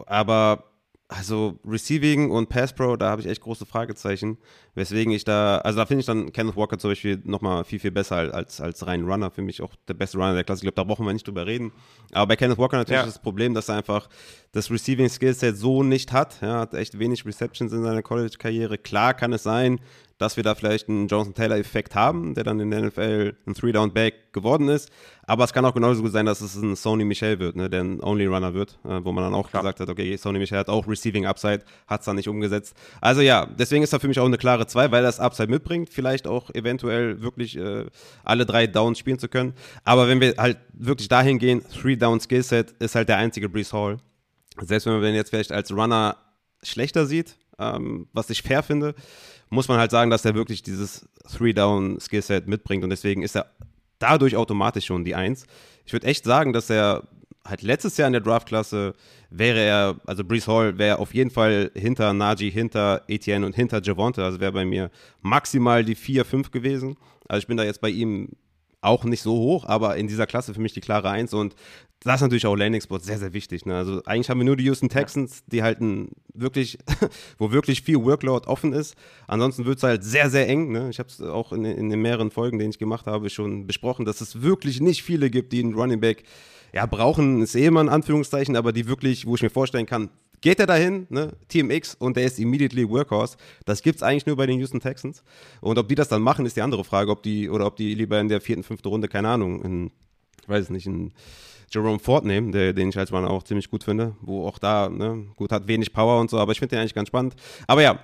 [0.05, 0.63] aber
[1.07, 4.37] also Receiving und Pass Pro, da habe ich echt große Fragezeichen.
[4.73, 7.91] Weswegen ich da, also da finde ich dann Kenneth Walker zum Beispiel nochmal viel, viel
[7.91, 9.29] besser als, als rein Runner.
[9.29, 10.59] Für mich auch der beste Runner der Klasse.
[10.59, 11.71] Ich glaube, da brauchen wir nicht drüber reden.
[12.11, 13.05] Aber bei Kenneth Walker natürlich ja.
[13.05, 14.09] das Problem, dass er einfach
[14.51, 16.41] das Receiving Skillset so nicht hat.
[16.41, 18.79] Er hat echt wenig Receptions in seiner College-Karriere.
[18.79, 19.79] Klar kann es sein,
[20.17, 24.31] dass wir da vielleicht einen Jonathan Taylor-Effekt haben, der dann in der NFL ein Three-Down-Back
[24.31, 24.89] geworden ist.
[25.27, 27.83] Aber es kann auch genauso gut sein, dass es ein Sony Michel wird, ne, der
[27.83, 29.63] ein Only-Runner wird, äh, wo man dann auch Klar.
[29.63, 32.75] gesagt hat, okay, Sony Michel hat auch Receiving Upside, hat es dann nicht umgesetzt.
[33.01, 35.89] Also ja, deswegen ist er für mich auch eine klare 2, weil das Upside mitbringt,
[35.89, 37.85] vielleicht auch eventuell wirklich äh,
[38.23, 39.53] alle drei Downs spielen zu können.
[39.83, 43.97] Aber wenn wir halt wirklich dahin gehen, Three-Down-Skillset ist halt der einzige Brees Hall.
[44.61, 46.15] Selbst wenn man den jetzt vielleicht als Runner
[46.63, 48.95] schlechter sieht, ähm, was ich fair finde,
[49.55, 53.47] muss man halt sagen, dass er wirklich dieses Three-Down-Skillset mitbringt und deswegen ist er
[53.99, 55.47] dadurch automatisch schon die Eins.
[55.85, 57.07] Ich würde echt sagen, dass er
[57.45, 58.93] halt letztes Jahr in der Draftklasse
[59.29, 63.81] wäre er, also Brees Hall wäre auf jeden Fall hinter Najee, hinter Etienne und hinter
[63.81, 64.23] Javonte.
[64.23, 64.89] Also wäre bei mir
[65.21, 66.97] maximal die 4, 5 gewesen.
[67.27, 68.29] Also ich bin da jetzt bei ihm
[68.81, 71.55] auch nicht so hoch, aber in dieser Klasse für mich die klare Eins und
[72.01, 73.65] das ist natürlich auch Landing Spot sehr, sehr wichtig.
[73.65, 73.75] Ne?
[73.75, 76.77] Also eigentlich haben wir nur die Houston Texans, die halt ein wirklich,
[77.39, 78.95] wo wirklich viel Workload offen ist.
[79.27, 80.71] Ansonsten wird es halt sehr, sehr eng.
[80.71, 80.89] Ne?
[80.91, 84.05] Ich habe es auch in, in, den mehreren Folgen, die ich gemacht habe, schon besprochen,
[84.05, 86.23] dass es wirklich nicht viele gibt, die einen Running Back
[86.73, 90.09] ja, brauchen, ist eh immer ein Anführungszeichen, aber die wirklich, wo ich mir vorstellen kann,
[90.41, 93.37] geht er dahin, ne, TMX und der ist immediately Workhorse.
[93.65, 95.23] Das gibt es eigentlich nur bei den Houston Texans.
[95.61, 97.95] Und ob die das dann machen, ist die andere Frage, ob die, oder ob die
[97.95, 99.91] lieber in der vierten, fünften Runde, keine Ahnung, in,
[100.43, 101.13] ich weiß es nicht, in
[101.71, 104.89] Jerome Ford nehmen, der, den ich als Mann auch ziemlich gut finde, wo auch da,
[104.89, 107.35] ne, gut, hat wenig Power und so, aber ich finde den eigentlich ganz spannend.
[107.67, 107.99] Aber ja,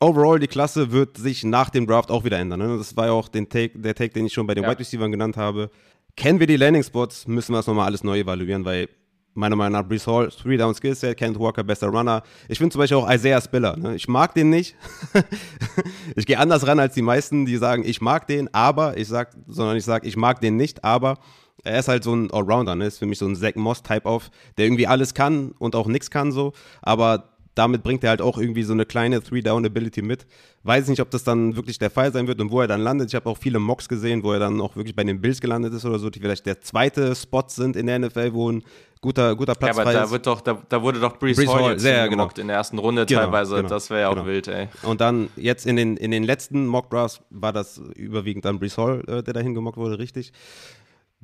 [0.00, 2.60] overall, die Klasse wird sich nach dem Draft auch wieder ändern.
[2.60, 2.78] Ne?
[2.78, 4.70] Das war ja auch den Take, der Take, den ich schon bei den ja.
[4.70, 5.70] Wide Receivers genannt habe
[6.16, 8.88] kennen wir die Landing Spots, müssen wir das nochmal alles neu evaluieren, weil
[9.36, 12.22] meiner Meinung nach Brees Hall, Three Down Skillset, Kent Walker, bester Runner.
[12.48, 13.76] Ich finde zum Beispiel auch Isaiah Spiller.
[13.76, 13.96] Ne?
[13.96, 14.76] Ich mag den nicht.
[16.16, 19.30] ich gehe anders ran als die meisten, die sagen, ich mag den, aber ich sag,
[19.48, 21.18] sondern ich sage, ich mag den nicht, aber
[21.62, 22.86] er ist halt so ein Allrounder, ne?
[22.86, 26.10] Ist für mich so ein Zach Moss-Type auf, der irgendwie alles kann und auch nichts
[26.10, 30.26] kann so, aber damit bringt er halt auch irgendwie so eine kleine Three-Down-Ability mit.
[30.64, 33.08] Weiß nicht, ob das dann wirklich der Fall sein wird und wo er dann landet.
[33.08, 35.72] Ich habe auch viele Mocks gesehen, wo er dann auch wirklich bei den Bills gelandet
[35.72, 38.64] ist oder so, die vielleicht der zweite Spot sind in der NFL, wo ein
[39.00, 41.62] guter, guter Platz ja, aber da, wird doch, da, da, wurde doch Brees, Brees Hall,
[41.62, 42.28] Hall sehr, genau.
[42.36, 43.56] in der ersten Runde genau, teilweise.
[43.56, 44.26] Genau, das wäre ja auch genau.
[44.26, 44.68] wild, ey.
[44.82, 49.04] Und dann jetzt in den, in den letzten Mock-Drafts war das überwiegend dann Brees Hall,
[49.06, 50.32] äh, der dahin gemockt wurde, richtig.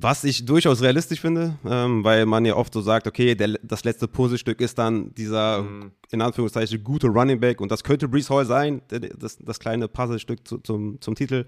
[0.01, 3.83] Was ich durchaus realistisch finde, ähm, weil man ja oft so sagt, okay, der, das
[3.83, 5.91] letzte Puzzlestück ist dann dieser, mhm.
[6.09, 10.47] in Anführungszeichen, gute Running Back und das könnte Brees Hall sein, das, das kleine Puzzlestück
[10.47, 11.45] zu, zum, zum Titel.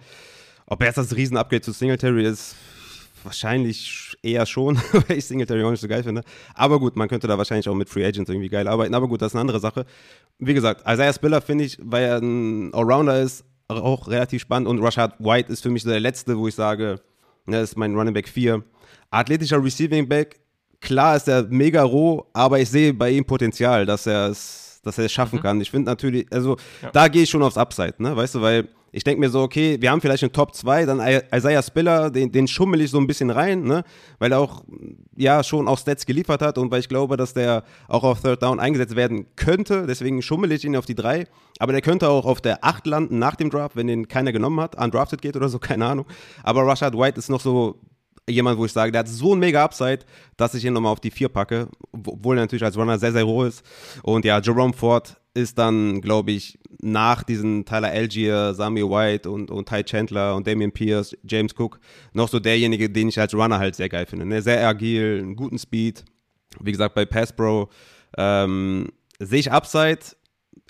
[0.67, 2.55] Ob er jetzt das Riesen-Upgrade zu Singletary ist,
[3.23, 6.21] wahrscheinlich eher schon, weil ich Singletary auch nicht so geil finde.
[6.53, 8.93] Aber gut, man könnte da wahrscheinlich auch mit Free Agents irgendwie geil arbeiten.
[8.93, 9.85] Aber gut, das ist eine andere Sache.
[10.37, 14.79] Wie gesagt, Isaiah Spiller finde ich, weil er ein Allrounder ist, auch relativ spannend und
[14.79, 16.99] Rashad White ist für mich so der letzte, wo ich sage,
[17.45, 18.63] das ist mein Running Back 4.
[19.11, 20.39] Athletischer Receiving Back,
[20.79, 24.97] klar ist er mega roh, aber ich sehe bei ihm Potenzial, dass er es, dass
[24.97, 25.43] er es schaffen mhm.
[25.43, 25.61] kann.
[25.61, 26.91] Ich finde natürlich, also ja.
[26.91, 28.15] da gehe ich schon aufs Upside, ne?
[28.15, 31.01] Weißt du, weil ich denke mir so, okay, wir haben vielleicht einen Top 2, dann
[31.33, 33.83] Isaiah Spiller, den, den schummel ich so ein bisschen rein, ne?
[34.19, 34.63] weil er auch
[35.15, 38.43] ja schon auch Stats geliefert hat und weil ich glaube, dass der auch auf Third
[38.43, 39.87] Down eingesetzt werden könnte.
[39.87, 41.25] Deswegen schummel ich ihn auf die 3.
[41.57, 44.59] Aber der könnte auch auf der 8 landen nach dem Draft, wenn den keiner genommen
[44.59, 46.05] hat, undrafted geht oder so, keine Ahnung.
[46.43, 47.79] Aber Rashad White ist noch so
[48.29, 49.99] jemand, wo ich sage, der hat so ein mega Upside,
[50.37, 53.23] dass ich ihn nochmal auf die 4 packe, obwohl er natürlich als Runner sehr, sehr
[53.23, 53.63] roh ist.
[54.03, 59.49] Und ja, Jerome Ford ist dann, glaube ich, nach diesen Tyler Algier, Sami White und,
[59.49, 61.79] und Ty Chandler und Damian Pierce, James Cook,
[62.13, 64.25] noch so derjenige, den ich als Runner halt sehr geil finde.
[64.25, 64.41] Ne?
[64.41, 66.03] Sehr agil, einen guten Speed.
[66.59, 67.69] Wie gesagt, bei Pass Pro
[68.17, 69.99] ähm, sehe ich Upside,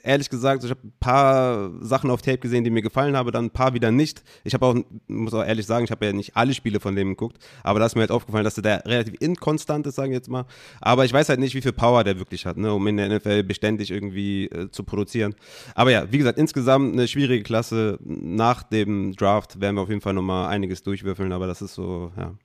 [0.04, 3.46] ehrlich gesagt, ich habe ein paar Sachen auf Tape gesehen, die mir gefallen haben, dann
[3.46, 4.22] ein paar wieder nicht.
[4.44, 4.76] Ich habe auch,
[5.08, 7.86] muss auch ehrlich sagen, ich habe ja nicht alle Spiele von dem geguckt, aber da
[7.86, 10.46] ist mir halt aufgefallen, dass der relativ inkonstant ist, sagen wir jetzt mal.
[10.82, 13.18] Aber ich weiß halt nicht, wie viel Power der wirklich hat, ne, um in der
[13.18, 15.34] NFL beständig irgendwie äh, zu produzieren.
[15.74, 17.98] Aber ja, wie gesagt, insgesamt eine schwierige Klasse.
[18.04, 22.12] Nach dem Draft werden wir auf jeden Fall nochmal einiges durchwürfeln, aber das ist so,
[22.18, 22.36] ja.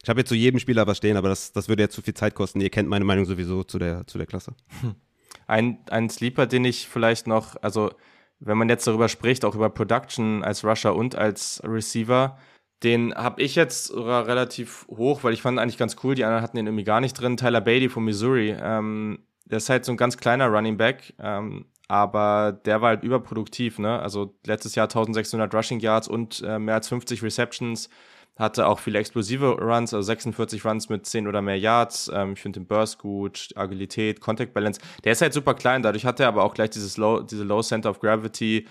[0.00, 2.14] Ich habe jetzt zu jedem Spieler was stehen, aber das, das würde jetzt zu viel
[2.14, 2.60] Zeit kosten.
[2.60, 4.54] Ihr kennt meine Meinung sowieso zu der, zu der Klasse.
[4.80, 4.94] Hm.
[5.46, 7.90] Ein, ein Sleeper, den ich vielleicht noch, also
[8.40, 12.38] wenn man jetzt darüber spricht, auch über Production als Rusher und als Receiver,
[12.82, 16.14] den habe ich jetzt relativ hoch, weil ich fand eigentlich ganz cool.
[16.14, 17.36] Die anderen hatten den irgendwie gar nicht drin.
[17.36, 18.56] Tyler Beatty von Missouri.
[18.60, 23.02] Ähm, der ist halt so ein ganz kleiner Running Back, ähm, aber der war halt
[23.02, 23.78] überproduktiv.
[23.78, 23.98] Ne?
[23.98, 27.88] Also letztes Jahr 1600 Rushing Yards und äh, mehr als 50 Receptions
[28.38, 32.10] hatte auch viele explosive Runs, also 46 Runs mit 10 oder mehr Yards.
[32.14, 34.80] Ähm, ich finde den Burst gut, Agilität, Contact Balance.
[35.04, 37.62] Der ist halt super klein, dadurch hat er aber auch gleich dieses Low, diese Low
[37.62, 38.66] Center of Gravity.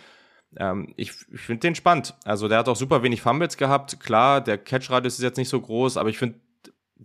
[0.58, 2.16] Ähm, ich ich finde den spannend.
[2.24, 4.00] Also der hat auch super wenig Fumbles gehabt.
[4.00, 6.40] Klar, der Catch-Radius ist jetzt nicht so groß, aber ich finde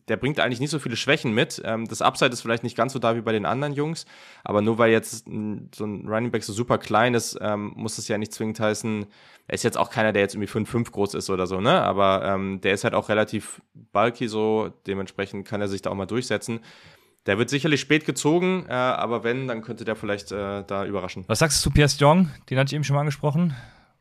[0.08, 1.60] der bringt eigentlich nicht so viele Schwächen mit.
[1.64, 4.06] Ähm, das Upside ist vielleicht nicht ganz so da wie bei den anderen Jungs,
[4.44, 8.08] aber nur weil jetzt so ein Running Back so super klein ist, ähm, muss es
[8.08, 9.06] ja nicht zwingend heißen,
[9.48, 11.82] er ist jetzt auch keiner, der jetzt irgendwie 5-5 groß ist oder so, ne?
[11.82, 15.94] Aber ähm, der ist halt auch relativ bulky so, dementsprechend kann er sich da auch
[15.94, 16.60] mal durchsetzen.
[17.26, 21.24] Der wird sicherlich spät gezogen, äh, aber wenn, dann könnte der vielleicht äh, da überraschen.
[21.28, 22.30] Was sagst du zu Pierre Young?
[22.50, 23.54] Den hatte ich eben schon mal angesprochen.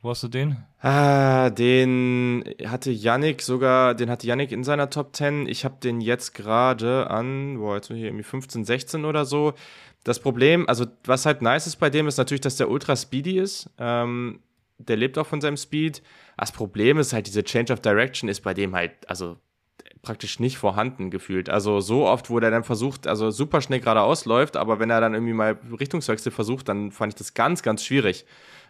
[0.04, 0.58] Wo hast du den?
[0.80, 5.48] Ah, den hatte Yannick sogar, den hatte Yannick in seiner Top 10.
[5.48, 9.54] Ich habe den jetzt gerade an, boah, jetzt hier irgendwie 15, 16 oder so.
[10.04, 13.38] Das Problem, also was halt nice ist bei dem, ist natürlich, dass der ultra speedy
[13.38, 13.70] ist.
[13.78, 14.40] Ähm,
[14.80, 16.02] der lebt auch von seinem Speed.
[16.36, 19.38] Das Problem ist halt, diese Change of Direction ist bei dem halt, also
[20.02, 21.48] praktisch nicht vorhanden gefühlt.
[21.48, 25.00] Also so oft, wo der dann versucht, also super schnell geradeaus läuft, aber wenn er
[25.00, 28.26] dann irgendwie mal Richtungswechsel versucht, dann fand ich das ganz, ganz schwierig.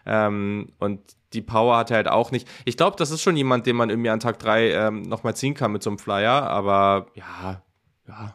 [0.06, 1.00] Ähm, und
[1.32, 2.48] die Power hat er halt auch nicht.
[2.64, 5.54] Ich glaube, das ist schon jemand, den man irgendwie an Tag 3 ähm, nochmal ziehen
[5.54, 7.62] kann mit so einem Flyer, aber ja,
[8.08, 8.34] ja,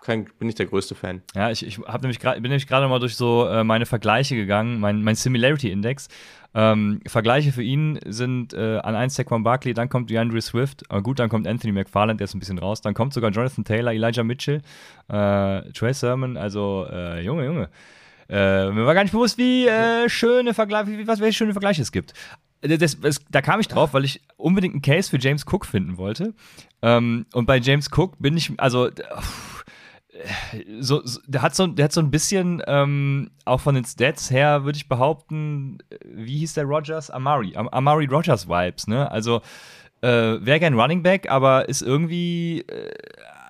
[0.00, 1.22] kein, bin nicht der größte Fan.
[1.34, 4.80] Ja, ich, ich hab nämlich bin nämlich gerade mal durch so äh, meine Vergleiche gegangen,
[4.80, 6.08] mein, mein Similarity Index.
[6.52, 11.00] Ähm, Vergleiche für ihn sind äh, an 1 Saquon Barkley, dann kommt DeAndre Swift, äh,
[11.00, 13.92] gut, dann kommt Anthony McFarland, der ist ein bisschen raus, dann kommt sogar Jonathan Taylor,
[13.92, 14.60] Elijah Mitchell,
[15.08, 17.68] äh, Trey Sermon, also äh, Junge, Junge.
[18.30, 21.82] Äh, mir war gar nicht bewusst, wie äh, schöne Vergleiche, wie, was, welche schöne Vergleiche
[21.82, 22.14] es gibt.
[22.62, 25.96] Das, das, da kam ich drauf, weil ich unbedingt einen Case für James Cook finden
[25.96, 26.34] wollte.
[26.82, 29.64] Ähm, und bei James Cook bin ich, also, pff,
[30.80, 34.30] so, so, der hat so, der hat so ein bisschen, ähm, auch von den Stats
[34.30, 37.10] her, würde ich behaupten, wie hieß der Rogers?
[37.10, 39.10] Amari, Am Amari Rogers Vibes, ne?
[39.10, 39.40] Also,
[40.02, 42.92] äh, wäre gern Running Back, aber ist irgendwie, äh,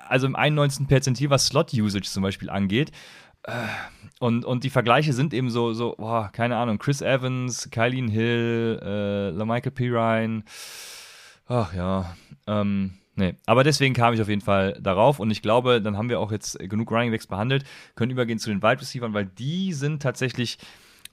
[0.09, 0.89] also im 91.
[0.89, 2.91] Perzentil, was Slot-Usage zum Beispiel angeht.
[3.45, 3.53] Äh,
[4.21, 8.81] und, und die Vergleiche sind eben so, so, boah, keine Ahnung, Chris Evans, Kylene Hill,
[8.81, 10.45] äh, LaMichael Pirine,
[11.49, 12.14] ach ja,
[12.47, 16.09] ähm, Nee, aber deswegen kam ich auf jeden Fall darauf und ich glaube, dann haben
[16.09, 17.64] wir auch jetzt genug Running Backs behandelt,
[17.95, 20.57] können übergehen zu den Wide Receivers, weil die sind tatsächlich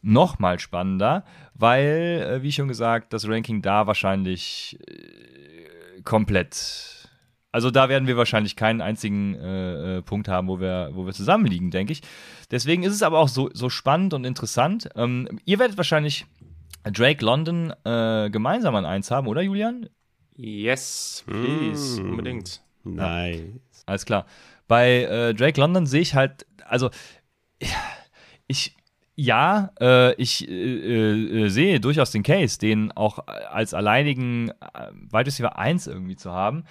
[0.01, 6.96] noch mal spannender, weil, äh, wie schon gesagt, das Ranking da wahrscheinlich äh, komplett.
[7.57, 11.13] Also da werden wir wahrscheinlich keinen einzigen äh, äh Punkt haben, wo wir, wo wir
[11.13, 12.03] zusammenliegen, denke ich.
[12.51, 14.87] Deswegen ist es aber auch so, so spannend und interessant.
[14.95, 16.27] Ähm, ihr werdet wahrscheinlich
[16.83, 19.89] Drake London äh, gemeinsam an eins haben, oder Julian?
[20.35, 22.11] Yes, please, mm.
[22.11, 22.61] unbedingt.
[22.83, 23.39] Nice.
[23.39, 23.81] Ja.
[23.87, 24.27] Alles klar.
[24.67, 26.91] Bei äh, Drake London sehe ich halt, also
[28.45, 28.75] ich,
[29.15, 35.25] ja, äh, ich äh, äh sehe durchaus den Case, den auch als alleinigen äh, Wide
[35.25, 36.65] Receiver 1 irgendwie zu haben.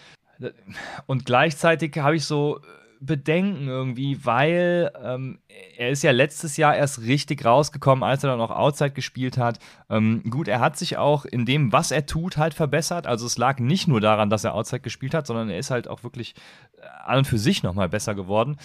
[1.07, 2.61] Und gleichzeitig habe ich so
[3.01, 5.39] Bedenken irgendwie, weil ähm,
[5.77, 9.59] er ist ja letztes Jahr erst richtig rausgekommen, als er dann auch Outside gespielt hat.
[9.91, 13.07] Ähm, gut, er hat sich auch in dem, was er tut, halt verbessert.
[13.07, 15.89] Also es lag nicht nur daran, dass er Outside gespielt hat, sondern er ist halt
[15.89, 16.35] auch wirklich
[16.79, 18.57] äh, an und für sich nochmal besser geworden.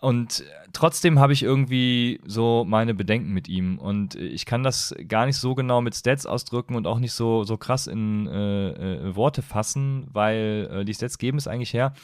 [0.00, 3.78] Und trotzdem habe ich irgendwie so meine Bedenken mit ihm.
[3.78, 7.44] Und ich kann das gar nicht so genau mit Stats ausdrücken und auch nicht so,
[7.44, 11.94] so krass in äh, äh, Worte fassen, weil äh, die Stats geben es eigentlich her.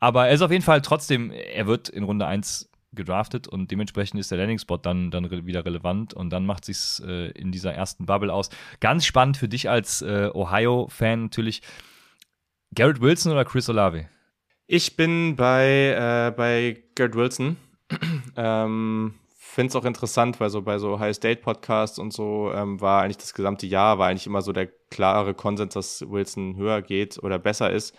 [0.00, 4.18] Aber er ist auf jeden Fall trotzdem, er wird in Runde 1 gedraftet und dementsprechend
[4.18, 8.06] ist der Landing-Spot dann, dann wieder relevant und dann macht sich äh, in dieser ersten
[8.06, 8.48] Bubble aus.
[8.80, 11.62] Ganz spannend für dich als äh, Ohio-Fan natürlich.
[12.74, 14.08] Garrett Wilson oder Chris Olave?
[14.66, 17.56] Ich bin bei, äh, bei Garrett Wilson.
[18.36, 22.80] ähm, Finde es auch interessant, weil so bei so High State Podcasts und so ähm,
[22.80, 26.82] war eigentlich das gesamte Jahr, war eigentlich immer so der klare Konsens, dass Wilson höher
[26.82, 27.94] geht oder besser ist.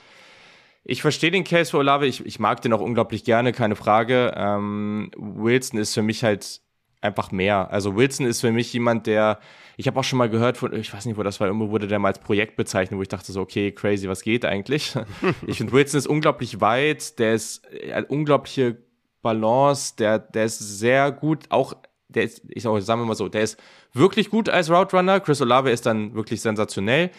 [0.84, 4.34] Ich verstehe den Case für Olave, ich, ich mag den auch unglaublich gerne, keine Frage.
[4.36, 6.62] Ähm, Wilson ist für mich halt
[7.02, 7.72] einfach mehr.
[7.72, 9.40] Also Wilson ist für mich jemand, der
[9.80, 11.88] ich habe auch schon mal gehört von, ich weiß nicht, wo das war, irgendwo wurde
[11.88, 14.96] der mal als Projekt bezeichnet, wo ich dachte so, okay, crazy, was geht eigentlich?
[15.48, 17.62] ich finde, Wilson ist unglaublich weit, der ist
[17.94, 18.78] eine unglaubliche
[19.22, 21.74] Balance, der, der ist sehr gut, auch,
[22.08, 23.60] der ist, ich sag, sagen wir mal so, der ist
[23.94, 25.20] wirklich gut als Route Runner.
[25.20, 27.12] Chris Olave ist dann wirklich sensationell,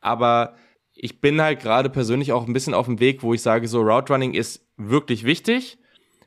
[0.00, 0.54] aber
[0.94, 3.80] ich bin halt gerade persönlich auch ein bisschen auf dem Weg, wo ich sage, so
[3.80, 5.78] Route Running ist wirklich wichtig.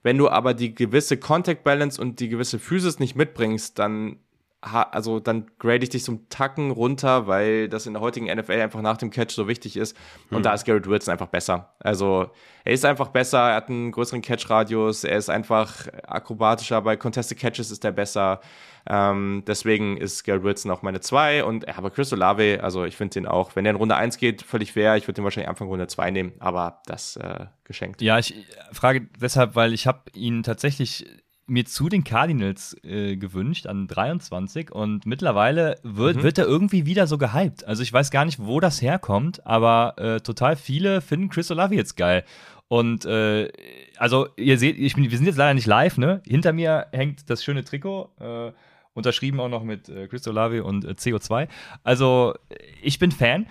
[0.03, 4.19] Wenn du aber die gewisse Contact Balance und die gewisse Physis nicht mitbringst, dann
[4.65, 8.81] also dann grade ich dich zum Tacken runter, weil das in der heutigen NFL einfach
[8.81, 9.95] nach dem Catch so wichtig ist.
[10.29, 10.43] Und hm.
[10.43, 11.73] da ist Garrett Wilson einfach besser.
[11.79, 12.31] Also
[12.63, 17.37] er ist einfach besser, er hat einen größeren Catch-Radius, er ist einfach akrobatischer, bei Contested
[17.37, 18.41] Catches ist er besser.
[18.87, 23.15] Ähm, deswegen ist Garrett Wilson auch meine 2 und aber Chris Olave, also ich finde
[23.15, 24.95] den auch, wenn der in Runde 1 geht, völlig fair.
[24.95, 28.01] Ich würde den wahrscheinlich Anfang Runde 2 nehmen, aber das äh, geschenkt.
[28.01, 28.33] Ja, ich
[28.71, 31.05] frage deshalb, weil ich habe ihn tatsächlich
[31.47, 36.23] mir zu den Cardinals äh, gewünscht an 23 und mittlerweile wird, mhm.
[36.23, 37.65] wird er irgendwie wieder so gehypt.
[37.65, 41.75] Also ich weiß gar nicht, wo das herkommt, aber äh, total viele finden Chris Olave
[41.75, 42.23] jetzt geil.
[42.67, 43.51] Und äh,
[43.97, 46.21] also ihr seht, ich, wir sind jetzt leider nicht live, ne?
[46.25, 48.51] Hinter mir hängt das schöne Trikot, äh,
[48.93, 51.47] unterschrieben auch noch mit äh, Chris Olave und äh, CO2.
[51.83, 52.33] Also
[52.81, 53.45] ich bin Fan.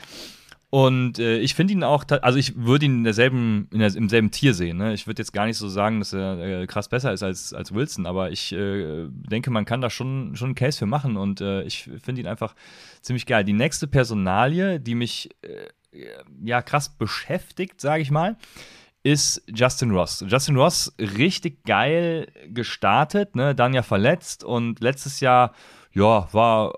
[0.75, 4.09] Und äh, ich finde ihn auch, also ich würde ihn in derselben, in der, im
[4.09, 4.79] selben Tier sehen.
[4.79, 4.93] Ne?
[4.93, 7.73] Ich würde jetzt gar nicht so sagen, dass er äh, krass besser ist als, als
[7.73, 11.41] Wilson, aber ich äh, denke, man kann da schon, schon einen Case für machen und
[11.41, 12.57] äh, ich finde ihn einfach
[13.03, 13.45] ziemlich geil.
[13.45, 16.09] Die nächste Personalie, die mich äh,
[16.43, 18.37] ja krass beschäftigt, sage ich mal,
[19.05, 20.25] ist Justin Ross.
[20.27, 23.55] Justin Ross richtig geil gestartet, ne?
[23.55, 25.55] dann ja verletzt und letztes Jahr
[25.95, 26.73] ja, war,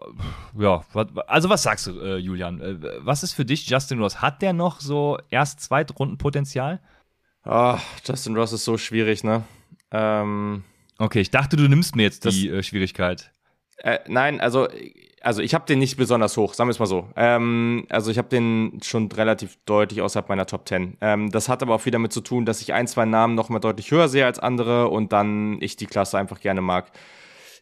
[0.59, 0.85] ja,
[1.27, 2.61] also was sagst du, äh, Julian?
[2.61, 4.21] Äh, was ist für dich Justin Ross?
[4.21, 6.81] Hat der noch so erst Zweitrundenpotenzial?
[7.43, 9.45] Ah, Justin Ross ist so schwierig, ne?
[9.91, 10.65] Ähm,
[10.99, 13.33] okay, ich dachte, du nimmst mir jetzt die äh, Schwierigkeit.
[13.79, 14.69] Äh, nein, also,
[15.23, 17.09] also ich habe den nicht besonders hoch, sagen wir es mal so.
[17.17, 20.99] Ähm, also ich habe den schon relativ deutlich außerhalb meiner Top 10.
[21.01, 23.49] Ähm, das hat aber auch viel damit zu tun, dass ich ein, zwei Namen noch
[23.49, 26.91] mal deutlich höher sehe als andere und dann ich die Klasse einfach gerne mag.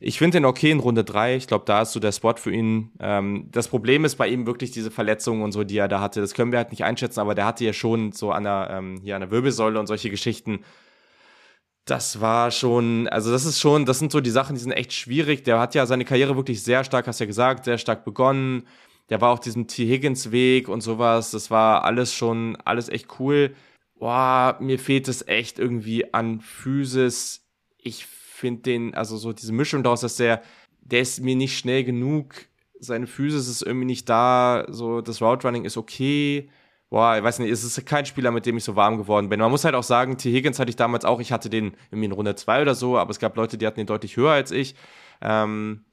[0.00, 1.36] Ich finde den okay in Runde 3.
[1.36, 2.90] Ich glaube, da ist so der Spot für ihn.
[3.00, 6.20] Ähm, das Problem ist bei ihm wirklich diese Verletzungen und so, die er da hatte.
[6.20, 9.00] Das können wir halt nicht einschätzen, aber der hatte ja schon so an der, ähm,
[9.02, 10.64] hier an der Wirbelsäule und solche Geschichten.
[11.84, 14.92] Das war schon, also das ist schon, das sind so die Sachen, die sind echt
[14.92, 15.44] schwierig.
[15.44, 18.66] Der hat ja seine Karriere wirklich sehr stark, hast ja gesagt, sehr stark begonnen.
[19.10, 19.86] Der war auf diesem T.
[19.86, 21.30] Higgins Weg und sowas.
[21.30, 23.54] Das war alles schon, alles echt cool.
[23.98, 27.46] Boah, mir fehlt es echt irgendwie an Physis.
[27.78, 28.06] Ich
[28.44, 30.42] finde den, also so diese Mischung daraus, dass der,
[30.80, 32.34] der ist mir nicht schnell genug.
[32.78, 34.66] Seine Physis ist irgendwie nicht da.
[34.68, 36.50] So, das Route Running ist okay
[36.94, 39.40] boah, ich weiß nicht, es ist kein Spieler, mit dem ich so warm geworden bin.
[39.40, 40.30] Man muss halt auch sagen, T.
[40.30, 43.10] Higgins hatte ich damals auch, ich hatte den irgendwie in Runde 2 oder so, aber
[43.10, 44.76] es gab Leute, die hatten den deutlich höher als ich.
[45.20, 45.84] Ähm,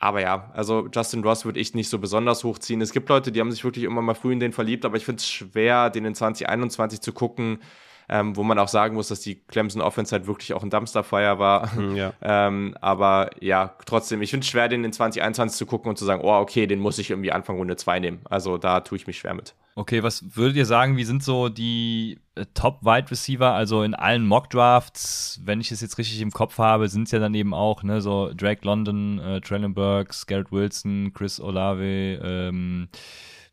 [0.00, 2.80] aber ja, also Justin Ross würde ich nicht so besonders hochziehen.
[2.80, 5.04] Es gibt Leute, die haben sich wirklich immer mal früh in den verliebt, aber ich
[5.04, 7.60] finde es schwer, den in 2021 zu gucken
[8.08, 11.38] ähm, wo man auch sagen muss, dass die Clemson Offense halt wirklich auch ein Dumpsterfire
[11.38, 11.56] war.
[11.76, 12.12] Hm, ja.
[12.22, 16.04] ähm, aber ja, trotzdem, ich finde es schwer, den in 2021 zu gucken und zu
[16.04, 18.20] sagen, oh, okay, den muss ich irgendwie Anfang Runde 2 nehmen.
[18.30, 19.54] Also da tue ich mich schwer mit.
[19.74, 23.52] Okay, was würdet ihr sagen, wie sind so die äh, Top-Wide Receiver?
[23.52, 27.18] Also in allen Mock-Drafts, wenn ich es jetzt richtig im Kopf habe, sind es ja
[27.18, 32.88] dann eben auch, ne, so Drake London, äh, Traylon Burks, Garrett Wilson, Chris Olave, ähm,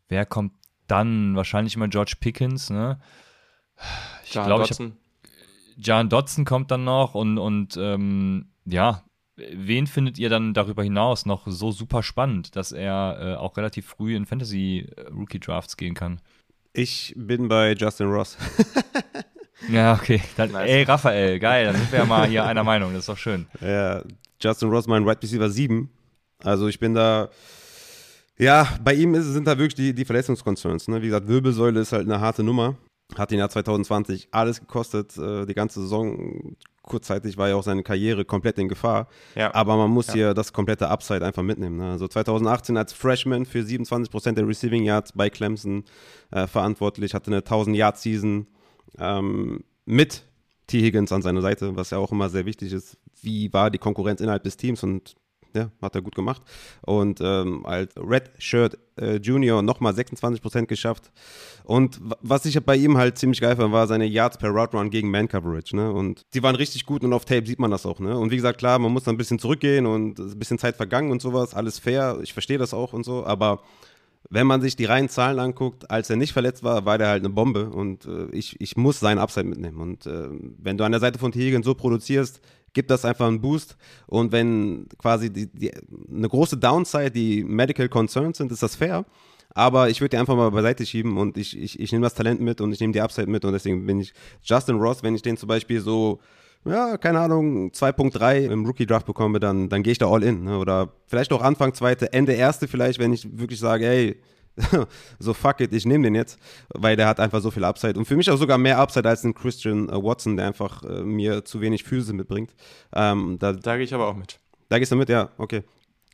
[0.08, 0.52] wer kommt
[0.86, 1.36] dann?
[1.36, 2.98] Wahrscheinlich immer George Pickens, ne?
[4.24, 4.78] Ich glaube, ich
[5.76, 9.02] John Dodson kommt dann noch und, und ähm, ja,
[9.36, 13.86] wen findet ihr dann darüber hinaus noch so super spannend, dass er äh, auch relativ
[13.86, 16.20] früh in Fantasy-Rookie-Drafts gehen kann?
[16.72, 18.36] Ich bin bei Justin Ross.
[19.68, 20.20] ja, okay.
[20.36, 20.68] Dann, nice.
[20.68, 23.46] Ey, Raphael, geil, dann sind wir ja mal hier einer Meinung, das ist doch schön.
[23.60, 24.02] Ja,
[24.40, 25.88] Justin Ross, mein Right Receiver 7.
[26.42, 27.30] Also ich bin da.
[28.36, 30.88] Ja, bei ihm ist, sind da wirklich die, die Verletzungskoncerns.
[30.88, 31.00] Ne?
[31.00, 32.76] Wie gesagt, Wirbelsäule ist halt eine harte Nummer.
[33.16, 36.56] Hat ihn ja 2020 alles gekostet, äh, die ganze Saison.
[36.82, 39.08] Kurzzeitig war ja auch seine Karriere komplett in Gefahr.
[39.34, 39.54] Ja.
[39.54, 40.14] Aber man muss ja.
[40.14, 41.78] hier das komplette Upside einfach mitnehmen.
[41.78, 41.92] Ne?
[41.92, 45.84] Also 2018 als Freshman für 27% der Receiving Yards bei Clemson
[46.30, 48.46] äh, verantwortlich, hatte eine 1000-Yard-Season
[48.98, 50.24] ähm, mit
[50.66, 50.80] T.
[50.80, 52.98] Higgins an seiner Seite, was ja auch immer sehr wichtig ist.
[53.22, 55.14] Wie war die Konkurrenz innerhalb des Teams und
[55.54, 56.42] ja, hat er gut gemacht.
[56.82, 61.10] Und ähm, als Red Shirt äh, Junior nochmal 26% geschafft.
[61.64, 64.90] Und was ich bei ihm halt ziemlich geil fand, war seine Yards per Route Run
[64.90, 65.74] gegen Man Coverage.
[65.74, 65.90] Ne?
[65.90, 68.00] Und die waren richtig gut und auf Tape sieht man das auch.
[68.00, 68.16] Ne?
[68.18, 71.10] Und wie gesagt, klar, man muss dann ein bisschen zurückgehen und ein bisschen Zeit vergangen
[71.10, 71.54] und sowas.
[71.54, 73.24] Alles fair, ich verstehe das auch und so.
[73.24, 73.62] Aber
[74.30, 77.22] wenn man sich die reinen Zahlen anguckt, als er nicht verletzt war, war der halt
[77.22, 79.80] eine Bombe und äh, ich, ich muss seinen Upside mitnehmen.
[79.80, 80.28] Und äh,
[80.58, 82.40] wenn du an der Seite von Tegan so produzierst,
[82.74, 83.76] gibt das einfach einen Boost.
[84.06, 85.72] Und wenn quasi die, die,
[86.12, 89.06] eine große Downside die Medical Concerns sind, ist das fair.
[89.54, 92.40] Aber ich würde die einfach mal beiseite schieben und ich, ich, ich nehme das Talent
[92.40, 94.12] mit und ich nehme die Upside mit und deswegen bin ich
[94.42, 96.18] Justin Ross, wenn ich den zum Beispiel so,
[96.64, 100.42] ja, keine Ahnung, 2.3 im Rookie-Draft bekomme, dann, dann gehe ich da all in.
[100.42, 100.58] Ne?
[100.58, 104.16] Oder vielleicht auch Anfang zweite, Ende erste vielleicht, wenn ich wirklich sage, hey,
[105.18, 106.38] so fuck it, ich nehme den jetzt,
[106.68, 109.24] weil der hat einfach so viel Upside und für mich auch sogar mehr Upside als
[109.24, 112.54] ein Christian äh, Watson, der einfach äh, mir zu wenig Füße mitbringt.
[112.94, 114.38] Ähm, da, da gehe ich aber auch mit.
[114.68, 115.62] Da gehst du mit, ja, okay.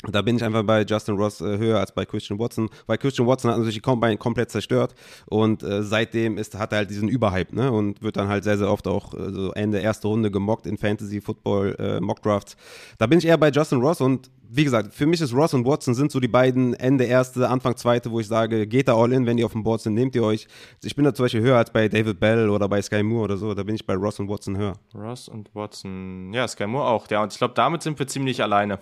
[0.08, 3.28] Da bin ich einfach bei Justin Ross äh, höher als bei Christian Watson, weil Christian
[3.28, 4.94] Watson hat natürlich die Combine komplett zerstört
[5.26, 7.70] und äh, seitdem ist, hat er halt diesen Überhype ne?
[7.70, 10.78] und wird dann halt sehr, sehr oft auch äh, so Ende erste Runde gemockt in
[10.78, 12.56] Fantasy Football äh, Mock Drafts.
[12.96, 15.64] Da bin ich eher bei Justin Ross und wie gesagt, für mich ist Ross und
[15.64, 19.12] Watson sind so die beiden Ende erste, Anfang zweite, wo ich sage, geht da all
[19.12, 20.48] in, wenn die auf dem Board sind, nehmt ihr euch.
[20.82, 23.36] Ich bin da zum Beispiel höher als bei David Bell oder bei Sky Moore oder
[23.36, 23.54] so.
[23.54, 24.72] Da bin ich bei Ross und Watson höher.
[24.94, 27.08] Ross und Watson, ja, Sky Moore auch.
[27.10, 28.80] Ja, und ich glaube, damit sind wir ziemlich alleine.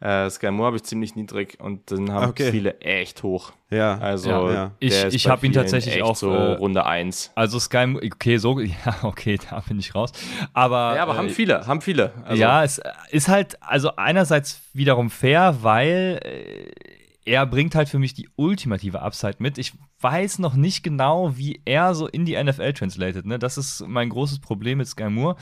[0.00, 2.50] Äh, Sky Moore habe ich ziemlich niedrig und dann haben okay.
[2.50, 3.52] viele echt hoch.
[3.70, 4.72] Ja, also ja, ja.
[4.78, 7.32] ich, ich habe ihn tatsächlich auch so äh, Runde 1.
[7.34, 10.12] Also Sky, okay, so, ja, okay, da bin ich raus.
[10.52, 12.12] Aber, ja, aber äh, haben viele, haben viele.
[12.24, 12.80] Also, ja, es
[13.10, 19.02] ist halt, also einerseits wiederum fair, weil äh, er bringt halt für mich die ultimative
[19.02, 19.58] Upside mit.
[19.58, 23.26] Ich weiß noch nicht genau, wie er so in die NFL translated.
[23.26, 23.38] Ne?
[23.38, 25.36] Das ist mein großes Problem mit Sky Moore.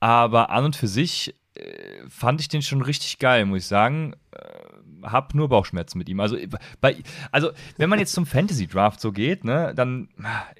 [0.00, 1.32] Aber an und für sich äh,
[2.08, 4.14] fand ich den schon richtig geil, muss ich sagen.
[4.32, 4.38] Äh,
[5.02, 6.20] habe nur Bauchschmerzen mit ihm.
[6.20, 6.36] Also,
[6.80, 6.96] bei,
[7.30, 10.08] also, wenn man jetzt zum Fantasy Draft so geht, ne, dann,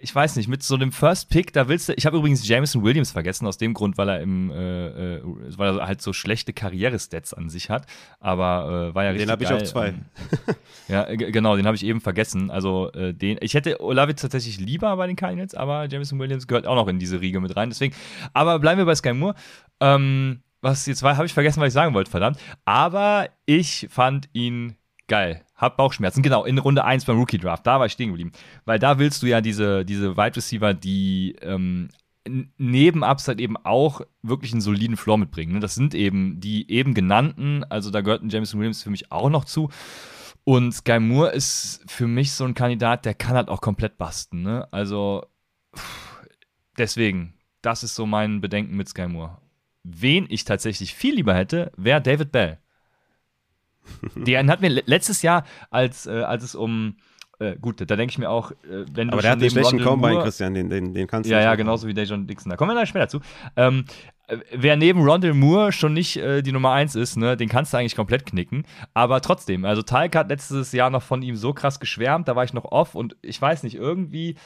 [0.01, 2.83] ich weiß nicht, mit so einem First Pick, da willst du, ich habe übrigens Jameson
[2.83, 5.23] Williams vergessen, aus dem Grund, weil er im, äh, äh
[5.57, 7.87] weil er halt so schlechte Karrierestats an sich hat,
[8.21, 9.89] aber äh, war ja richtig Den habe ich auf zwei.
[9.89, 10.05] Ähm,
[10.89, 12.51] ja, genau, den habe ich eben vergessen.
[12.51, 16.67] Also, äh, den, ich hätte Olavic tatsächlich lieber bei den Cardinals, aber Jameson Williams gehört
[16.67, 17.95] auch noch in diese Riege mit rein, deswegen,
[18.33, 19.35] aber bleiben wir bei Sky Moore.
[19.81, 22.39] Ähm, was jetzt war, habe ich vergessen, was ich sagen wollte, verdammt.
[22.65, 24.77] Aber ich fand ihn
[25.09, 25.43] geil.
[25.55, 26.23] Hab Bauchschmerzen.
[26.23, 27.67] Genau, in Runde 1 beim Rookie Draft.
[27.67, 28.33] Da war ich stehen geblieben.
[28.65, 31.89] Weil da willst du ja diese, diese Wide Receiver, die ähm,
[32.59, 35.55] neben Upside eben auch wirklich einen soliden Floor mitbringen.
[35.55, 35.61] Ne?
[35.61, 37.65] Das sind eben die eben genannten.
[37.65, 39.71] Also da gehört ein Jameson Williams für mich auch noch zu.
[40.45, 44.43] Und Sky Moore ist für mich so ein Kandidat, der kann halt auch komplett basten.
[44.43, 44.69] Ne?
[44.73, 45.27] Also
[46.79, 49.39] deswegen, das ist so mein Bedenken mit Sky Moore.
[49.89, 52.59] Wen ich tatsächlich viel lieber hätte, wäre David Bell.
[54.17, 56.97] Den hat mir letztes Jahr, als, äh, als es um
[57.39, 59.83] äh, gut, da denke ich mir auch, äh, wenn du Aber der hat einen schlechten
[59.83, 62.49] Combine, Christian, den, den, den kannst du Ja, ja, genauso wie Dejon Dixon.
[62.49, 63.21] Da kommen wir dann später zu.
[63.57, 63.85] Ähm,
[64.27, 67.73] äh, wer neben Rondell Moore schon nicht äh, die Nummer 1 ist, ne, den kannst
[67.73, 68.65] du eigentlich komplett knicken.
[68.95, 72.45] Aber trotzdem, also Talk hat letztes Jahr noch von ihm so krass geschwärmt, da war
[72.45, 74.37] ich noch off und ich weiß nicht, irgendwie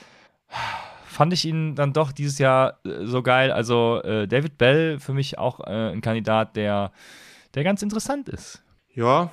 [1.20, 3.52] fand ich ihn dann doch dieses Jahr äh, so geil.
[3.52, 6.92] Also äh, David Bell für mich auch äh, ein Kandidat, der,
[7.54, 8.62] der ganz interessant ist.
[8.94, 9.28] Ja,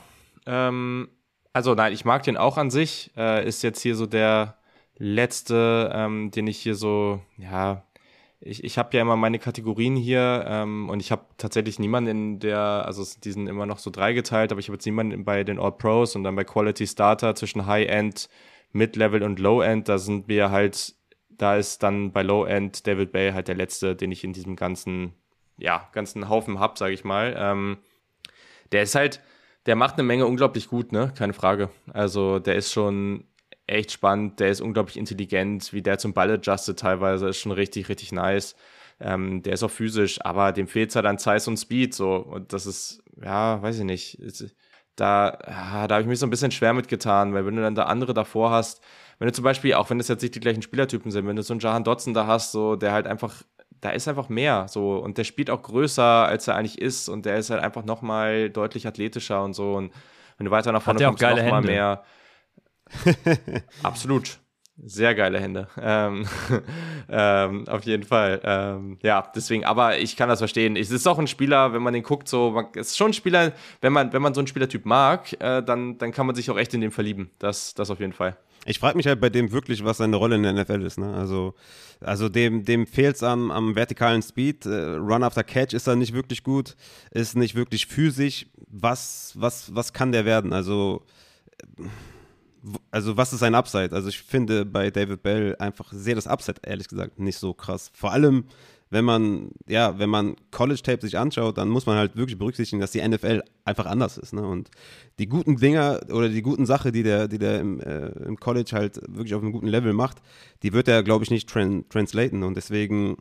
[0.46, 1.08] ähm,
[1.54, 3.12] also nein, ich mag den auch an sich.
[3.16, 4.58] Äh, ist jetzt hier so der
[4.98, 7.84] letzte, ähm, den ich hier so, ja,
[8.42, 12.40] ich, ich habe ja immer meine Kategorien hier ähm, und ich habe tatsächlich niemanden in
[12.40, 15.58] der, also die sind immer noch so dreigeteilt, aber ich habe jetzt niemanden bei den
[15.58, 18.28] All Pros und dann bei Quality Starter zwischen High End,
[18.74, 19.88] Mid Level und Low End.
[19.88, 20.97] Da sind wir halt
[21.38, 24.56] da ist dann bei Low End David Bay halt der letzte, den ich in diesem
[24.56, 25.14] ganzen,
[25.58, 27.36] ja, ganzen Haufen hab, sage ich mal.
[27.38, 27.78] Ähm,
[28.72, 29.22] der ist halt,
[29.66, 31.14] der macht eine Menge unglaublich gut, ne?
[31.18, 31.70] Keine Frage.
[31.94, 33.26] Also der ist schon
[33.68, 37.90] echt spannend, der ist unglaublich intelligent, wie der zum Ball adjustet teilweise, ist schon richtig,
[37.90, 38.56] richtig nice.
[39.00, 42.16] Ähm, der ist auch physisch, aber dem fehlt halt an Size und Speed, so.
[42.16, 44.18] Und das ist, ja, weiß ich nicht.
[44.96, 47.76] Da, ja, da habe ich mich so ein bisschen schwer mitgetan, weil wenn du dann
[47.76, 48.82] da andere davor hast,
[49.20, 51.44] wenn du zum Beispiel, auch wenn das jetzt nicht die gleichen Spielertypen sind, wenn du
[51.44, 53.44] so einen Jahan Dotson da hast, so, der halt einfach,
[53.82, 57.26] da ist einfach mehr, so, und der spielt auch größer, als er eigentlich ist, und
[57.26, 59.92] der ist halt einfach nochmal deutlich athletischer und so, und
[60.38, 62.04] wenn du weiter nach vorne kommst, nochmal mehr.
[63.84, 64.40] Absolut.
[64.84, 65.68] Sehr geile Hände.
[65.82, 66.28] Ähm,
[67.10, 68.40] ähm, auf jeden Fall.
[68.44, 70.76] Ähm, ja, deswegen, aber ich kann das verstehen.
[70.76, 73.14] Es ist auch ein Spieler, wenn man den guckt, so, man, es ist schon ein
[73.14, 76.52] Spieler, wenn man, wenn man so einen Spielertyp mag, äh, dann, dann kann man sich
[76.52, 77.32] auch echt in den verlieben.
[77.40, 78.38] Das, das auf jeden Fall.
[78.66, 80.98] Ich frage mich halt bei dem wirklich, was seine Rolle in der NFL ist.
[80.98, 81.14] Ne?
[81.14, 81.54] Also,
[82.02, 84.66] also dem, dem fehlt es am, am vertikalen Speed.
[84.66, 86.76] Äh, Run after Catch ist er nicht wirklich gut,
[87.12, 88.46] ist nicht wirklich physisch.
[88.70, 90.52] Was, was, was kann der werden?
[90.54, 91.04] Also,
[92.92, 93.94] also was ist sein Upside?
[93.94, 97.92] Also ich finde bei David Bell einfach sehr das Upside, ehrlich gesagt, nicht so krass.
[97.94, 98.46] Vor allem,
[98.90, 102.92] wenn man, ja, wenn man College-Tape sich anschaut, dann muss man halt wirklich berücksichtigen, dass
[102.92, 104.34] die NFL einfach anders ist.
[104.34, 104.48] Ne?
[104.48, 104.70] Und
[105.20, 108.72] die guten Dinger oder die guten Sachen, die der, die der im, äh, im College
[108.74, 110.18] halt wirklich auf einem guten Level macht,
[110.64, 112.44] die wird er, glaube ich, nicht tran translaten.
[112.44, 113.18] Und deswegen,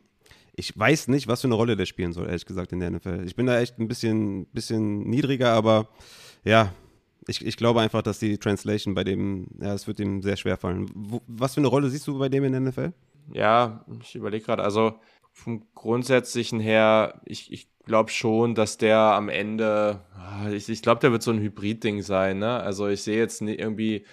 [0.55, 3.25] ich weiß nicht, was für eine Rolle der spielen soll, ehrlich gesagt, in der NFL.
[3.27, 5.89] Ich bin da echt ein bisschen, bisschen niedriger, aber
[6.45, 6.73] ja,
[7.27, 10.57] ich, ich glaube einfach, dass die Translation bei dem, ja, es wird ihm sehr schwer
[10.57, 10.89] fallen.
[10.95, 12.93] Wo, was für eine Rolle siehst du bei dem in der NFL?
[13.33, 14.95] Ja, ich überlege gerade, also
[15.37, 21.01] vom Grundsätzlichen her, ich, ich glaube schon, dass der am Ende, ah, ich, ich glaube,
[21.01, 22.59] der wird so ein Hybrid-Ding sein, ne?
[22.61, 24.07] Also ich sehe jetzt nicht irgendwie,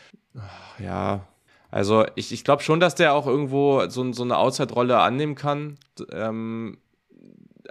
[0.80, 1.26] ja,
[1.72, 5.78] also ich, ich glaube schon, dass der auch irgendwo so, so eine Outside-Rolle annehmen kann.
[6.12, 6.78] Ähm,